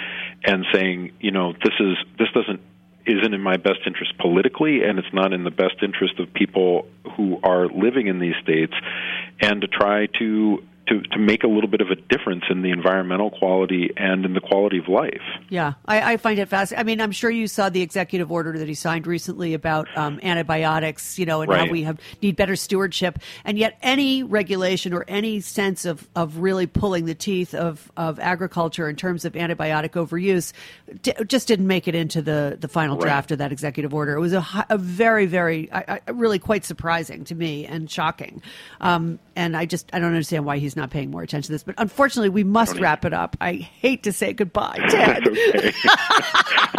and 0.44 0.66
saying, 0.72 1.14
you 1.20 1.32
know, 1.32 1.54
this 1.54 1.74
is 1.80 1.98
this 2.20 2.28
doesn't 2.34 2.62
isn't 3.08 3.34
in 3.34 3.42
my 3.42 3.58
best 3.58 3.80
interest 3.86 4.18
politically 4.18 4.84
and 4.84 4.98
it's 4.98 5.14
not 5.14 5.32
in 5.32 5.44
the 5.44 5.52
best 5.52 5.76
interest 5.84 6.20
of 6.20 6.34
people 6.34 6.88
who 7.16 7.40
are 7.44 7.68
living 7.68 8.08
in 8.08 8.20
these 8.20 8.34
states 8.42 8.74
and 9.40 9.62
to 9.62 9.68
try 9.68 10.08
to 10.18 10.64
to, 10.88 11.02
to 11.02 11.20
make 11.20 11.44
a 11.44 11.48
little 11.48 11.70
bit 11.70 11.82
of 11.82 11.90
a 11.90 11.96
difference 11.96 12.44
in 12.50 12.62
the 12.62 12.72
environmental 12.72 13.32
quality 13.32 13.92
and 13.98 14.26
in 14.26 14.34
the 14.34 14.40
quality 14.40 14.78
of 14.78 14.88
life. 14.88 15.22
Yeah, 15.50 15.74
I, 15.86 16.14
I 16.14 16.18
find 16.18 16.40
it 16.40 16.48
fascinating. 16.48 16.80
I 16.80 16.84
mean, 16.84 17.02
I'm 17.02 17.12
sure 17.12 17.30
you 17.30 17.48
saw 17.48 17.70
the 17.70 17.82
executive 17.82 18.32
order 18.32 18.58
that 18.58 18.68
he 18.68 18.74
signed 18.74 19.08
recently 19.08 19.54
about 19.54 19.88
um, 19.98 20.20
antibiotics, 20.22 21.18
you 21.18 21.26
know, 21.26 21.42
and 21.42 21.50
right. 21.50 21.66
how 21.66 21.72
we 21.72 21.84
have 21.84 22.00
need 22.22 22.36
better 22.36 22.56
stewardship. 22.56 23.20
And 23.44 23.58
yet, 23.58 23.78
any 23.82 24.24
regulation 24.24 24.94
or 24.94 25.06
any 25.08 25.42
sense 25.42 25.86
of, 25.86 26.08
of 26.16 26.38
really 26.38 26.68
pulling 26.68 27.06
the 27.06 27.16
teeth 27.16 27.54
of, 27.54 27.92
of 27.98 28.20
agriculture 28.20 28.90
in 28.90 28.96
terms 28.96 29.26
of 29.26 29.34
antibiotic 29.34 29.92
overuse 29.92 30.54
d- 31.02 31.14
just 31.28 31.48
didn't 31.48 31.68
make 31.68 31.88
it 31.88 31.96
into 31.96 32.22
the, 32.22 32.58
the 32.60 32.68
final 32.68 32.98
right. 32.98 33.06
draft 33.06 33.32
of 33.32 33.40
that 33.40 33.52
executive 33.52 33.94
order. 33.94 34.16
It 34.16 34.20
was 34.20 34.34
a, 34.34 34.66
a 34.70 34.78
very, 34.78 35.26
very, 35.26 35.72
I, 35.72 36.00
I, 36.08 36.12
really 36.12 36.40
quite 36.40 36.66
surprising 36.66 37.24
to 37.26 37.36
me 37.36 37.66
and 37.66 37.90
shocking. 37.90 38.42
Um, 38.82 39.20
and 39.36 39.56
I 39.56 39.66
just 39.66 39.90
I 39.94 40.00
don't 40.00 40.10
understand 40.10 40.46
why 40.46 40.58
he's 40.58 40.76
not 40.76 40.90
paying 40.90 41.12
more 41.12 41.22
attention 41.22 41.48
to 41.48 41.52
this. 41.52 41.64
But 41.64 41.76
unfortunately, 41.78 42.30
we 42.30 42.44
must 42.44 42.80
wrap 42.80 43.06
it 43.06 43.14
up. 43.14 43.36
I 43.42 43.54
hate 43.54 44.04
to 44.04 44.14
say 44.14 44.34
goodbye, 44.34 44.80
Ted. 44.90 45.24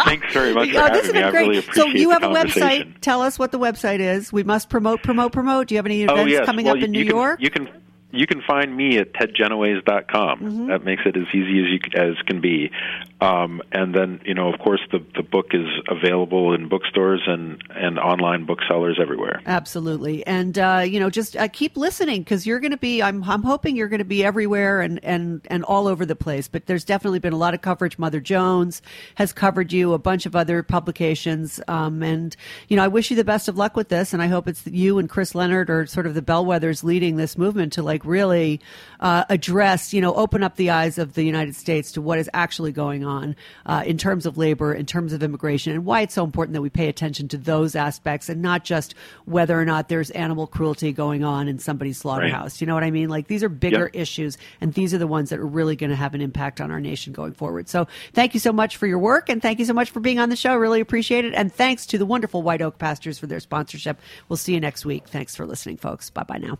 Thanks 0.05 0.33
very 0.33 0.53
much 0.53 0.69
oh, 0.73 0.79
having 0.79 1.13
me. 1.13 1.21
I 1.21 1.29
really 1.29 1.61
So 1.73 1.85
you 1.87 2.11
have 2.11 2.23
a 2.23 2.27
website. 2.27 3.01
Tell 3.01 3.21
us 3.21 3.37
what 3.37 3.51
the 3.51 3.59
website 3.59 3.99
is. 3.99 4.31
We 4.31 4.43
must 4.43 4.69
promote, 4.69 5.03
promote, 5.03 5.31
promote. 5.31 5.67
Do 5.67 5.75
you 5.75 5.77
have 5.77 5.85
any 5.85 6.01
oh, 6.01 6.13
events 6.13 6.21
oh, 6.21 6.25
yes. 6.25 6.45
coming 6.45 6.65
well, 6.65 6.77
up 6.77 6.83
in 6.83 6.93
you 6.93 7.03
New 7.03 7.09
can, 7.09 7.15
York? 7.15 7.41
You 7.41 7.49
can 7.49 7.69
you 8.17 8.27
can 8.27 8.41
find 8.41 8.75
me 8.75 8.97
at 8.97 9.13
tedgenoways.com. 9.13 10.39
Mm-hmm. 10.39 10.67
That 10.67 10.83
makes 10.83 11.03
it 11.05 11.15
as 11.15 11.27
easy 11.33 11.59
as 11.59 11.67
you 11.67 11.79
as 11.95 12.15
can 12.25 12.41
be. 12.41 12.71
Um, 13.19 13.61
and 13.71 13.95
then, 13.95 14.21
you 14.25 14.35
know, 14.35 14.51
of 14.53 14.59
course, 14.59 14.81
the 14.91 15.03
the 15.15 15.23
book 15.23 15.47
is 15.51 15.67
available 15.87 16.53
in 16.53 16.69
bookstores 16.69 17.21
and 17.25 17.63
and 17.71 17.97
online 17.97 18.45
booksellers 18.45 18.99
everywhere. 19.01 19.41
Absolutely, 19.45 20.25
and 20.27 20.57
uh, 20.59 20.83
you 20.85 20.99
know, 20.99 21.09
just 21.09 21.35
uh, 21.35 21.47
keep 21.47 21.77
listening 21.77 22.21
because 22.21 22.45
you're 22.45 22.59
going 22.59 22.71
to 22.71 22.77
be. 22.77 23.01
I'm 23.01 23.23
I'm 23.23 23.41
hoping 23.41 23.75
you're 23.75 23.87
going 23.87 23.99
to 23.99 24.05
be 24.05 24.23
everywhere 24.23 24.81
and 24.81 25.03
and 25.03 25.41
and 25.47 25.63
all 25.63 25.87
over 25.87 26.05
the 26.05 26.15
place. 26.15 26.47
But 26.47 26.67
there's 26.67 26.83
definitely 26.83 27.19
been 27.19 27.33
a 27.33 27.37
lot 27.37 27.55
of 27.55 27.61
coverage. 27.61 27.97
Mother 27.97 28.19
Jones 28.19 28.83
has 29.15 29.33
covered 29.33 29.73
you, 29.73 29.93
a 29.93 29.99
bunch 29.99 30.27
of 30.27 30.35
other 30.35 30.61
publications, 30.61 31.59
um, 31.67 32.03
and 32.03 32.35
you 32.67 32.77
know, 32.77 32.83
I 32.83 32.87
wish 32.87 33.09
you 33.09 33.17
the 33.17 33.23
best 33.23 33.47
of 33.47 33.57
luck 33.57 33.75
with 33.75 33.89
this. 33.89 34.13
And 34.13 34.21
I 34.21 34.27
hope 34.27 34.47
it's 34.47 34.65
you 34.67 34.99
and 34.99 35.09
Chris 35.09 35.33
Leonard 35.33 35.71
are 35.71 35.87
sort 35.87 36.05
of 36.05 36.13
the 36.13 36.21
bellwethers 36.21 36.83
leading 36.83 37.15
this 37.15 37.35
movement 37.35 37.73
to 37.73 37.81
like 37.81 38.05
really 38.07 38.61
uh, 38.99 39.25
address, 39.29 39.93
you 39.93 40.01
know, 40.01 40.13
open 40.13 40.43
up 40.43 40.55
the 40.55 40.69
eyes 40.69 40.97
of 40.97 41.13
the 41.13 41.23
United 41.23 41.55
States 41.55 41.91
to 41.93 42.01
what 42.01 42.17
is 42.17 42.29
actually 42.33 42.71
going 42.71 43.05
on 43.05 43.35
uh, 43.65 43.83
in 43.85 43.97
terms 43.97 44.25
of 44.25 44.37
labor, 44.37 44.73
in 44.73 44.85
terms 44.85 45.13
of 45.13 45.21
immigration, 45.21 45.73
and 45.73 45.85
why 45.85 46.01
it's 46.01 46.13
so 46.13 46.23
important 46.23 46.53
that 46.53 46.61
we 46.61 46.69
pay 46.69 46.87
attention 46.87 47.27
to 47.27 47.37
those 47.37 47.75
aspects 47.75 48.29
and 48.29 48.41
not 48.41 48.63
just 48.63 48.95
whether 49.25 49.59
or 49.59 49.65
not 49.65 49.89
there's 49.89 50.09
animal 50.11 50.47
cruelty 50.47 50.91
going 50.91 51.23
on 51.23 51.47
in 51.47 51.59
somebody's 51.59 51.97
slaughterhouse. 51.97 52.55
Right. 52.55 52.61
You 52.61 52.67
know 52.67 52.73
what 52.73 52.83
I 52.83 52.91
mean? 52.91 53.09
Like 53.09 53.27
these 53.27 53.43
are 53.43 53.49
bigger 53.49 53.89
yep. 53.93 54.01
issues, 54.01 54.37
and 54.61 54.73
these 54.73 54.93
are 54.93 54.97
the 54.97 55.07
ones 55.07 55.29
that 55.29 55.39
are 55.39 55.45
really 55.45 55.75
going 55.75 55.89
to 55.89 55.95
have 55.95 56.15
an 56.15 56.21
impact 56.21 56.61
on 56.61 56.71
our 56.71 56.79
nation 56.79 57.13
going 57.13 57.33
forward. 57.33 57.69
So 57.69 57.87
thank 58.13 58.33
you 58.33 58.39
so 58.39 58.51
much 58.51 58.77
for 58.77 58.87
your 58.87 58.99
work, 58.99 59.29
and 59.29 59.41
thank 59.41 59.59
you 59.59 59.65
so 59.65 59.73
much 59.73 59.91
for 59.91 59.99
being 59.99 60.19
on 60.19 60.29
the 60.29 60.35
show. 60.35 60.55
Really 60.55 60.81
appreciate 60.81 61.25
it. 61.25 61.33
And 61.33 61.53
thanks 61.53 61.85
to 61.87 61.97
the 61.97 62.05
wonderful 62.05 62.41
White 62.41 62.61
Oak 62.61 62.77
Pastures 62.77 63.19
for 63.19 63.27
their 63.27 63.39
sponsorship. 63.39 63.99
We'll 64.29 64.37
see 64.37 64.53
you 64.53 64.59
next 64.59 64.85
week. 64.85 65.07
Thanks 65.07 65.35
for 65.35 65.45
listening, 65.45 65.77
folks. 65.77 66.09
Bye 66.09 66.23
bye 66.23 66.37
now. 66.37 66.57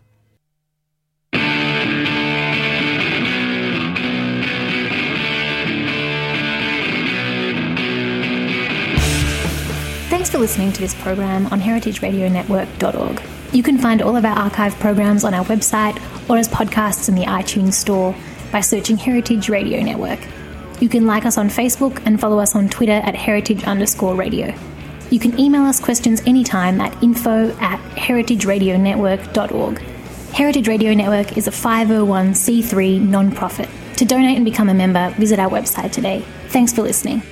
For 10.38 10.42
listening 10.42 10.72
to 10.72 10.80
this 10.80 10.94
program 10.94 11.46
on 11.46 11.60
heritageradionetwork.org. 11.60 13.20
You 13.52 13.62
can 13.64 13.76
find 13.76 14.00
all 14.00 14.16
of 14.16 14.24
our 14.24 14.38
archive 14.38 14.72
programs 14.78 15.24
on 15.24 15.34
our 15.34 15.44
website 15.46 16.00
or 16.30 16.36
as 16.36 16.48
podcasts 16.48 17.08
in 17.08 17.16
the 17.16 17.24
iTunes 17.24 17.72
Store 17.72 18.14
by 18.52 18.60
searching 18.60 18.96
Heritage 18.96 19.48
Radio 19.48 19.82
Network. 19.82 20.20
You 20.80 20.88
can 20.88 21.06
like 21.06 21.26
us 21.26 21.38
on 21.38 21.48
Facebook 21.48 22.00
and 22.06 22.20
follow 22.20 22.38
us 22.38 22.54
on 22.54 22.68
Twitter 22.68 22.92
at 22.92 23.16
heritage 23.16 23.64
underscore 23.64 24.14
radio. 24.14 24.54
You 25.10 25.18
can 25.18 25.36
email 25.40 25.62
us 25.62 25.80
questions 25.80 26.22
anytime 26.24 26.80
at 26.80 27.02
info 27.02 27.50
at 27.58 27.80
heritageradionetwork.org. 27.96 29.97
Heritage 30.38 30.68
Radio 30.68 30.94
Network 30.94 31.36
is 31.36 31.48
a 31.48 31.50
501c3 31.50 33.00
non-profit. 33.00 33.68
To 33.96 34.04
donate 34.04 34.36
and 34.36 34.44
become 34.44 34.68
a 34.68 34.72
member, 34.72 35.12
visit 35.18 35.40
our 35.40 35.50
website 35.50 35.90
today. 35.90 36.20
Thanks 36.50 36.72
for 36.72 36.82
listening. 36.82 37.22